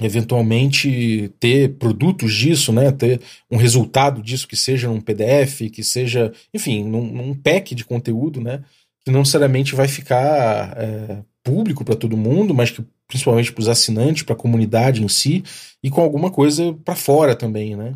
[0.00, 2.90] eventualmente ter produtos disso, né?
[2.92, 3.20] Ter
[3.50, 8.40] um resultado disso que seja num PDF, que seja, enfim, num, num pack de conteúdo,
[8.40, 8.62] né?
[9.04, 13.68] Que não necessariamente vai ficar é, público para todo mundo, mas que principalmente para os
[13.68, 15.44] assinantes, para a comunidade em si,
[15.82, 17.92] e com alguma coisa para fora também, né?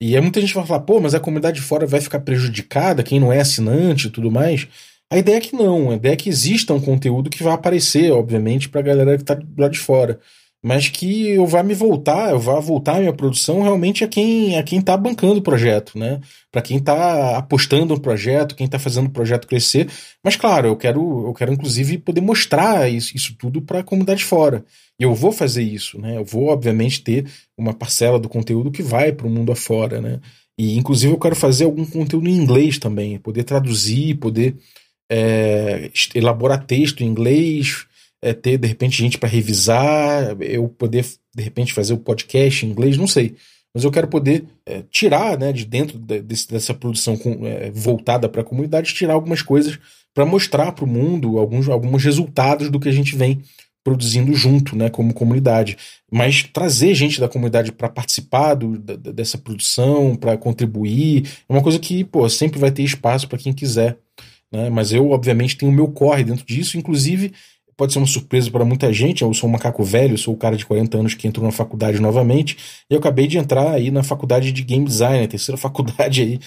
[0.00, 3.02] E aí muita gente vai falar, pô, mas a comunidade de fora vai ficar prejudicada,
[3.02, 4.66] quem não é assinante e tudo mais.
[5.12, 8.10] A ideia é que não, a ideia é que exista um conteúdo que vai aparecer,
[8.10, 10.18] obviamente, para a galera que está lado de fora
[10.62, 14.58] mas que eu vá me voltar, eu vá voltar a minha produção realmente a quem
[14.58, 16.20] a quem está bancando o projeto, né?
[16.52, 19.88] Para quem está apostando no projeto, quem está fazendo o projeto crescer.
[20.22, 24.22] Mas claro, eu quero eu quero inclusive poder mostrar isso, isso tudo para a comunidade
[24.24, 24.64] fora.
[24.98, 26.18] E eu vou fazer isso, né?
[26.18, 27.26] Eu vou obviamente ter
[27.56, 30.20] uma parcela do conteúdo que vai para o mundo afora, né?
[30.58, 34.56] E inclusive eu quero fazer algum conteúdo em inglês também, poder traduzir, poder
[35.10, 37.86] é, elaborar texto em inglês,
[38.22, 42.70] é, ter de repente gente para revisar, eu poder de repente fazer o podcast em
[42.70, 43.34] inglês, não sei.
[43.72, 47.70] Mas eu quero poder é, tirar né, de dentro de, desse, dessa produção com, é,
[47.70, 49.78] voltada para a comunidade, tirar algumas coisas
[50.12, 53.40] para mostrar para o mundo alguns, alguns resultados do que a gente vem
[53.82, 55.76] produzindo junto, né, como comunidade.
[56.10, 61.62] Mas trazer gente da comunidade para participar do, da, dessa produção, para contribuir, é uma
[61.62, 63.96] coisa que pô, sempre vai ter espaço para quem quiser.
[64.52, 64.68] Né?
[64.68, 67.32] Mas eu, obviamente, tenho o meu corre dentro disso, inclusive
[67.80, 69.22] pode ser uma surpresa para muita gente.
[69.22, 71.98] Eu sou um macaco velho, sou o cara de 40 anos que entrou na faculdade
[71.98, 72.58] novamente.
[72.90, 76.40] E eu acabei de entrar aí na faculdade de game design, a terceira faculdade aí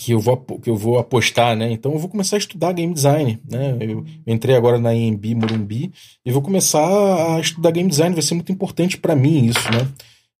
[0.00, 1.72] que eu vou que eu vou apostar, né?
[1.72, 3.76] Então eu vou começar a estudar game design, né?
[3.80, 5.90] Eu entrei agora na EMB Morumbi
[6.24, 8.14] e vou começar a estudar game design.
[8.14, 9.88] Vai ser muito importante para mim isso, né?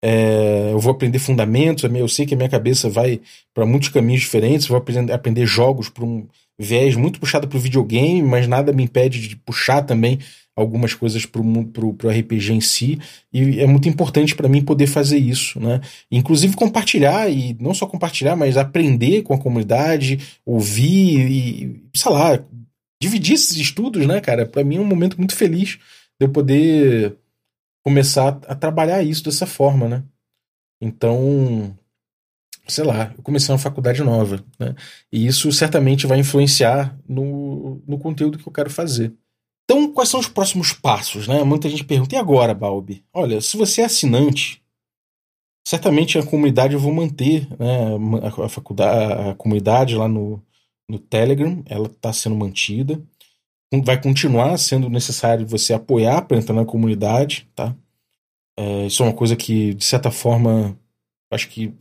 [0.00, 1.82] É, eu vou aprender fundamentos.
[1.82, 3.20] Eu sei que a minha cabeça vai
[3.52, 4.68] para muitos caminhos diferentes.
[4.68, 6.28] Vou aprender, aprender jogos para um
[6.58, 10.18] viés muito puxado para o videogame, mas nada me impede de puxar também
[10.56, 12.98] algumas coisas para o RPG em si,
[13.32, 15.80] e é muito importante para mim poder fazer isso, né?
[16.10, 22.44] Inclusive compartilhar, e não só compartilhar, mas aprender com a comunidade, ouvir e, sei lá,
[23.00, 24.44] dividir esses estudos, né, cara?
[24.44, 25.78] Para mim é um momento muito feliz
[26.20, 27.16] de eu poder
[27.84, 30.02] começar a trabalhar isso dessa forma, né?
[30.82, 31.76] Então,
[32.68, 34.74] sei lá, eu comecei uma faculdade nova, né?
[35.12, 39.14] E isso certamente vai influenciar no, no conteúdo que eu quero fazer.
[39.64, 41.42] Então, quais são os próximos passos, né?
[41.44, 43.04] Muita gente pergunta, e agora, Balbi?
[43.12, 44.62] Olha, se você é assinante,
[45.66, 47.96] certamente a comunidade eu vou manter, né?
[48.22, 50.42] A, a faculdade, a comunidade lá no,
[50.88, 53.02] no Telegram, ela está sendo mantida.
[53.84, 57.76] Vai continuar sendo necessário você apoiar para entrar na comunidade, tá?
[58.58, 60.78] É, isso é uma coisa que, de certa forma,
[61.30, 61.74] acho que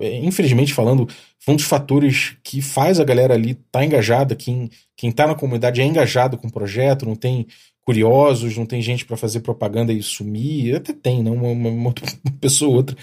[0.00, 1.08] infelizmente falando,
[1.38, 5.26] foi um dos fatores que faz a galera ali estar tá engajada, quem, quem tá
[5.26, 7.46] na comunidade é engajado com o projeto, não tem
[7.82, 11.30] curiosos, não tem gente para fazer propaganda e sumir, até tem, né?
[11.30, 11.94] Uma, uma, uma
[12.40, 12.96] pessoa ou outra.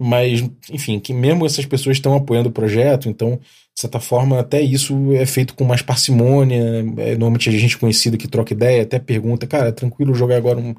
[0.00, 0.40] Mas,
[0.70, 5.12] enfim, que mesmo essas pessoas estão apoiando o projeto, então, de certa forma, até isso
[5.12, 6.60] é feito com mais parcimônia.
[6.98, 10.58] É, normalmente a gente conhecida que troca ideia, até pergunta, cara, é tranquilo jogar agora
[10.58, 10.74] um,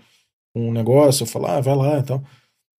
[0.56, 2.20] um negócio, eu falo, ah, vai lá e então.
[2.20, 2.30] tal.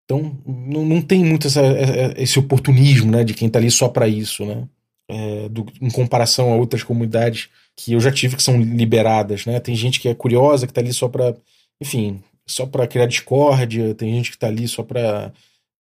[0.06, 3.72] Então, não, não tem muito essa, é, é, esse oportunismo né, de quem está ali
[3.72, 4.68] só para isso, né?
[5.07, 9.60] É, do, em comparação a outras comunidades que eu já tive que são liberadas, né?
[9.60, 11.36] Tem gente que é curiosa, que está ali só para,
[11.82, 15.32] enfim, só para criar discórdia, tem gente que está ali só para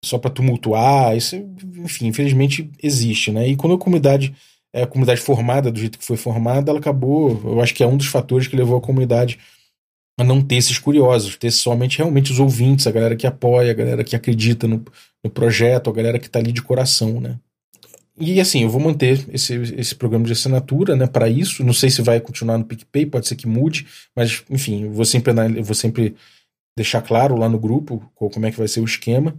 [0.04, 1.16] só para tumultuar.
[1.16, 1.36] Isso,
[1.78, 3.48] enfim, infelizmente existe, né?
[3.48, 4.34] E quando a comunidade
[4.72, 7.40] é a comunidade formada do jeito que foi formada, ela acabou.
[7.44, 9.38] Eu acho que é um dos fatores que levou a comunidade
[10.18, 13.74] a não ter esses curiosos, ter somente realmente os ouvintes, a galera que apoia, a
[13.74, 14.84] galera que acredita no,
[15.22, 17.38] no projeto, a galera que está ali de coração, né?
[18.18, 21.64] E assim, eu vou manter esse, esse programa de assinatura, né, para isso.
[21.64, 25.04] Não sei se vai continuar no PicPay, pode ser que mude, mas enfim, eu vou
[25.04, 26.14] sempre, eu vou sempre
[26.76, 29.34] deixar claro lá no grupo como é que vai ser o esquema.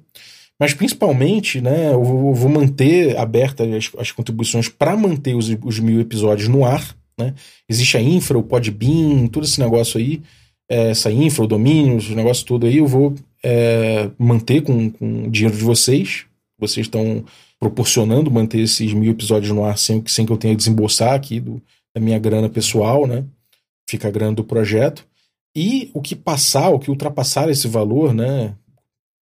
[0.60, 6.00] Mas principalmente, né, eu vou, manter abertas as, as contribuições para manter os, os mil
[6.00, 6.96] episódios no ar.
[7.18, 7.34] Né?
[7.68, 10.22] Existe a infra, o Podbean, todo esse negócio aí,
[10.70, 13.14] essa infra, o domínio, os negócios todo aí, eu vou
[13.44, 16.26] é, manter com, com o dinheiro de vocês.
[16.58, 17.24] Vocês estão
[17.60, 21.40] proporcionando manter esses mil episódios no ar sem, sem que eu tenha que desembolsar aqui
[21.40, 21.62] do,
[21.94, 23.24] da minha grana pessoal, né?
[23.90, 25.06] Fica a grana do projeto.
[25.56, 28.56] E o que passar, o que ultrapassar esse valor, né?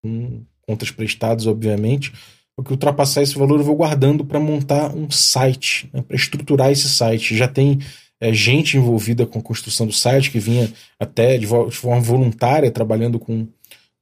[0.02, 2.14] Com contas prestadas, obviamente,
[2.58, 6.02] o que ultrapassar esse valor eu vou guardando para montar um site, né?
[6.02, 7.36] para estruturar esse site.
[7.36, 7.80] Já tem
[8.24, 12.72] é, gente envolvida com a construção do site que vinha até de, de forma voluntária
[12.72, 13.46] trabalhando com,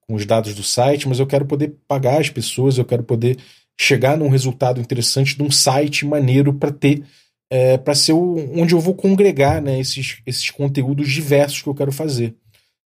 [0.02, 3.40] com os dados do site, mas eu quero poder pagar as pessoas, eu quero poder
[3.80, 7.04] chegar num resultado interessante de um site maneiro para ter
[7.50, 11.76] é, para ser o, onde eu vou congregar né, esses, esses conteúdos diversos que eu
[11.76, 12.36] quero fazer.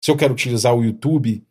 [0.02, 1.44] Se eu quero utilizar o YouTube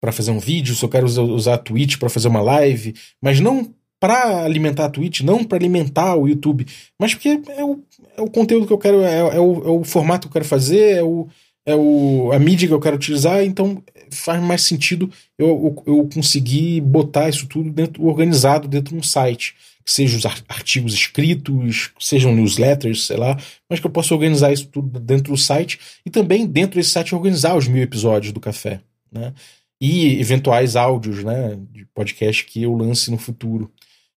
[0.00, 2.94] para fazer um vídeo, se eu quero usar, usar a Twitch para fazer uma live,
[3.20, 6.66] mas não para alimentar a Twitch, não para alimentar o YouTube,
[6.98, 7.82] mas porque é o,
[8.16, 10.44] é o conteúdo que eu quero, é, é, o, é o formato que eu quero
[10.44, 11.28] fazer, é, o,
[11.64, 15.48] é o, a mídia que eu quero utilizar, então faz mais sentido eu,
[15.86, 19.54] eu, eu conseguir botar isso tudo dentro, organizado dentro de um site
[19.84, 23.38] que sejam os artigos escritos, sejam newsletters, sei lá,
[23.70, 27.14] mas que eu possa organizar isso tudo dentro do site e também dentro desse site
[27.14, 28.80] organizar os mil episódios do café,
[29.12, 29.32] né?
[29.80, 33.70] E eventuais áudios, né, de podcast que eu lance no futuro.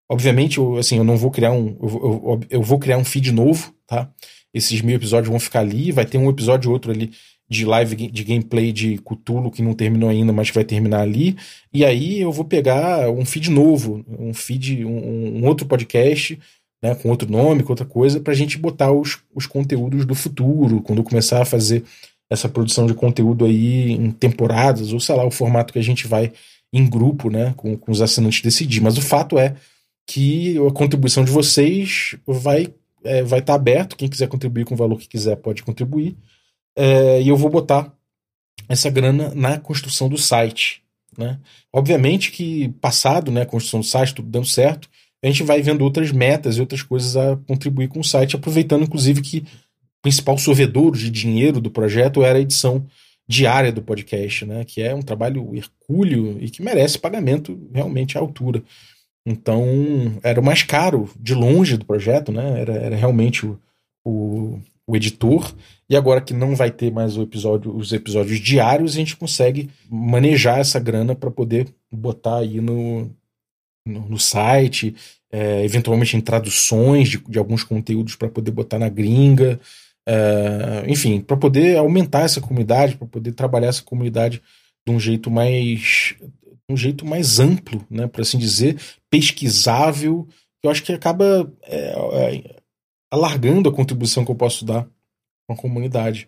[0.09, 3.31] Obviamente, eu, assim, eu não vou criar um, eu, eu, eu vou criar um feed
[3.31, 4.09] novo, tá?
[4.53, 7.11] Esses mil episódios vão ficar ali, vai ter um episódio ou outro ali
[7.49, 11.35] de live de gameplay de Cthulhu que não terminou ainda, mas que vai terminar ali.
[11.73, 16.39] E aí eu vou pegar um feed novo, um feed, um, um outro podcast,
[16.81, 20.15] né, com outro nome, com outra coisa, para a gente botar os, os conteúdos do
[20.15, 21.83] futuro, quando eu começar a fazer
[22.29, 26.07] essa produção de conteúdo aí em temporadas, ou sei lá, o formato que a gente
[26.07, 26.31] vai
[26.71, 28.81] em grupo, né, com, com os assinantes decidir.
[28.81, 29.55] Mas o fato é
[30.07, 32.73] que a contribuição de vocês vai
[33.03, 33.95] é, vai estar tá aberto.
[33.95, 36.15] Quem quiser contribuir com o valor que quiser pode contribuir.
[36.75, 37.93] É, e eu vou botar
[38.67, 40.83] essa grana na construção do site.
[41.17, 41.39] Né?
[41.73, 44.89] Obviamente que, passado né, a construção do site, tudo dando certo,
[45.23, 48.83] a gente vai vendo outras metas e outras coisas a contribuir com o site, aproveitando
[48.83, 49.45] inclusive que
[50.01, 52.85] principal sorvedor de dinheiro do projeto era a edição
[53.27, 54.65] diária do podcast, né?
[54.65, 58.63] que é um trabalho hercúleo e que merece pagamento realmente à altura.
[59.25, 59.65] Então,
[60.23, 62.59] era o mais caro de longe do projeto, né?
[62.61, 63.59] era, era realmente o,
[64.03, 65.53] o, o editor.
[65.87, 70.59] E agora que não vai ter mais episódio, os episódios diários, a gente consegue manejar
[70.59, 73.11] essa grana para poder botar aí no,
[73.85, 74.95] no, no site,
[75.31, 79.59] é, eventualmente em traduções de, de alguns conteúdos para poder botar na gringa.
[80.11, 84.41] É, enfim, para poder aumentar essa comunidade, para poder trabalhar essa comunidade
[84.83, 86.15] de um jeito mais
[86.67, 88.79] um jeito mais amplo, né, por assim dizer,
[89.09, 90.27] pesquisável,
[90.59, 92.61] que eu acho que acaba é, é,
[93.11, 94.87] alargando a contribuição que eu posso dar
[95.47, 96.27] com a comunidade.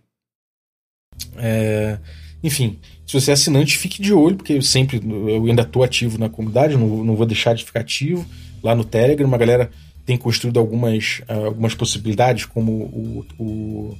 [1.38, 2.00] É,
[2.44, 6.20] enfim, se você é assinante, fique de olho, porque eu sempre eu ainda estou ativo
[6.20, 8.26] na comunidade, não, não vou deixar de ficar ativo
[8.64, 9.28] lá no Telegram.
[9.28, 9.72] Uma galera
[10.06, 13.98] tem construído algumas, algumas possibilidades, como o, o,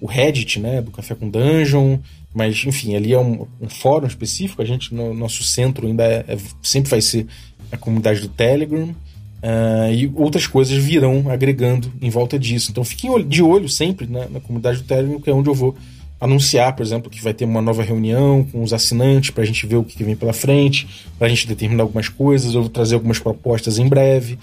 [0.00, 1.98] o Reddit, né, do Café com Dungeon,
[2.34, 4.62] mas enfim, ali é um, um fórum específico.
[4.62, 7.26] A gente, no nosso centro, ainda é, é, sempre vai ser
[7.72, 8.94] a comunidade do Telegram.
[9.42, 12.70] Uh, e outras coisas virão agregando em volta disso.
[12.70, 15.74] Então fiquem de olho sempre né, na comunidade do Telegram, que é onde eu vou
[16.20, 19.66] anunciar, por exemplo, que vai ter uma nova reunião com os assinantes para a gente
[19.66, 20.86] ver o que vem pela frente,
[21.18, 24.38] para a gente determinar algumas coisas, eu vou trazer algumas propostas em breve.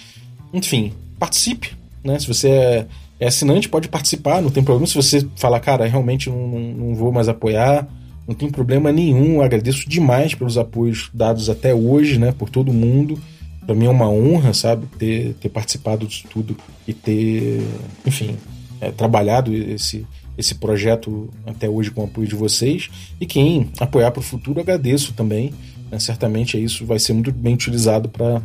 [0.53, 1.71] Enfim, participe.
[2.03, 2.19] Né?
[2.19, 2.87] Se você é,
[3.19, 4.87] é assinante, pode participar, não tem problema.
[4.87, 7.87] Se você falar, cara, realmente não, não, não vou mais apoiar,
[8.27, 9.35] não tem problema nenhum.
[9.35, 13.19] Eu agradeço demais pelos apoios dados até hoje, né, por todo mundo
[13.67, 16.55] para mim é uma honra, sabe, ter, ter participado disso tudo
[16.87, 17.61] e ter,
[18.05, 18.37] enfim,
[18.79, 20.07] é, trabalhado esse,
[20.37, 22.89] esse projeto até hoje com o apoio de vocês.
[23.19, 25.53] E quem apoiar para o futuro, agradeço também.
[25.91, 25.99] Né?
[25.99, 28.41] Certamente isso vai ser muito bem utilizado para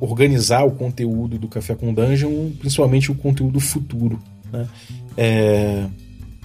[0.00, 4.20] organizar o conteúdo do Café com Dungeon, principalmente o conteúdo futuro.
[4.52, 4.66] Né?
[5.16, 5.86] É...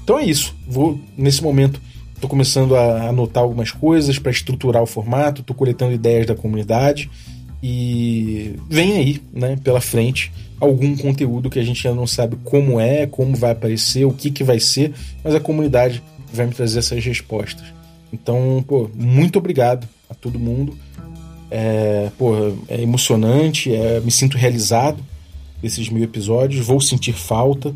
[0.03, 0.55] Então é isso.
[0.67, 1.81] Vou, nesse momento,
[2.19, 7.09] Tô começando a anotar algumas coisas para estruturar o formato, tô coletando ideias da comunidade
[7.61, 12.79] e vem aí, né, pela frente, algum conteúdo que a gente ainda não sabe como
[12.79, 16.01] é, como vai aparecer, o que, que vai ser, mas a comunidade
[16.33, 17.65] vai me trazer essas respostas.
[18.13, 20.77] Então, pô, muito obrigado a todo mundo.
[21.57, 22.33] É, pô,
[22.67, 25.01] é emocionante, é, me sinto realizado
[25.61, 27.73] desses mil episódios, vou sentir falta.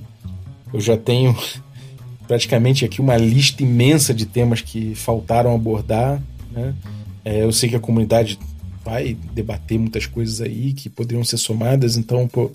[0.73, 1.33] Eu já tenho
[2.27, 6.21] praticamente aqui uma lista imensa de temas que faltaram abordar.
[6.51, 6.75] Né?
[7.23, 8.37] É, eu sei que a comunidade
[8.83, 12.51] vai debater muitas coisas aí que poderiam ser somadas, então, pô,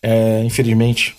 [0.00, 1.16] é, infelizmente,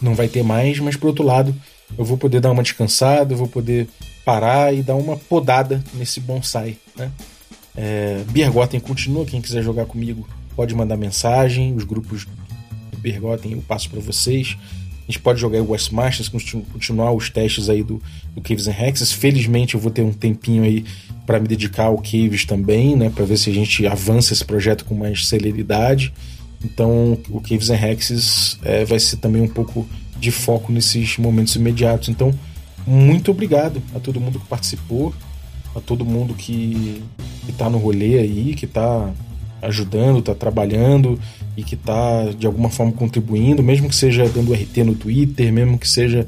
[0.00, 1.54] não vai ter mais, mas por outro lado,
[1.98, 3.86] eu vou poder dar uma descansada, eu vou poder
[4.24, 7.12] parar e dar uma podada nesse bonsai, né?
[7.80, 12.26] É, Bergotten continua, quem quiser jogar comigo pode mandar mensagem, os grupos
[12.90, 14.56] de Bergotten eu passo para vocês.
[15.04, 18.02] A gente pode jogar o West Masters, continuar os testes aí do,
[18.34, 19.12] do Caves and Hexes.
[19.12, 20.84] Felizmente eu vou ter um tempinho aí
[21.24, 24.84] para me dedicar ao Caves também, né, para ver se a gente avança esse projeto
[24.84, 26.12] com mais celeridade.
[26.64, 29.88] Então o Caves and Hexes é, vai ser também um pouco
[30.18, 32.08] de foco nesses momentos imediatos.
[32.08, 32.34] Então,
[32.84, 35.14] muito obrigado a todo mundo que participou,
[35.74, 37.02] a todo mundo que,
[37.48, 39.10] está no rolê aí, que está
[39.62, 41.18] ajudando, está trabalhando
[41.56, 45.78] e que está de alguma forma contribuindo, mesmo que seja dando RT no Twitter, mesmo
[45.78, 46.26] que seja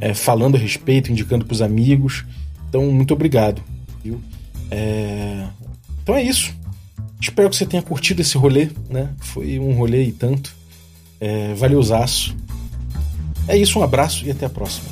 [0.00, 2.24] é, falando a respeito, indicando para os amigos.
[2.68, 3.62] Então, muito obrigado.
[4.02, 4.20] Viu?
[4.70, 5.46] É...
[6.02, 6.52] Então é isso.
[7.20, 9.10] Espero que você tenha curtido esse rolê, né?
[9.18, 10.52] Foi um rolê e tanto.
[11.20, 12.34] É, valeuzaço.
[13.46, 14.88] É isso, um abraço e até a próxima.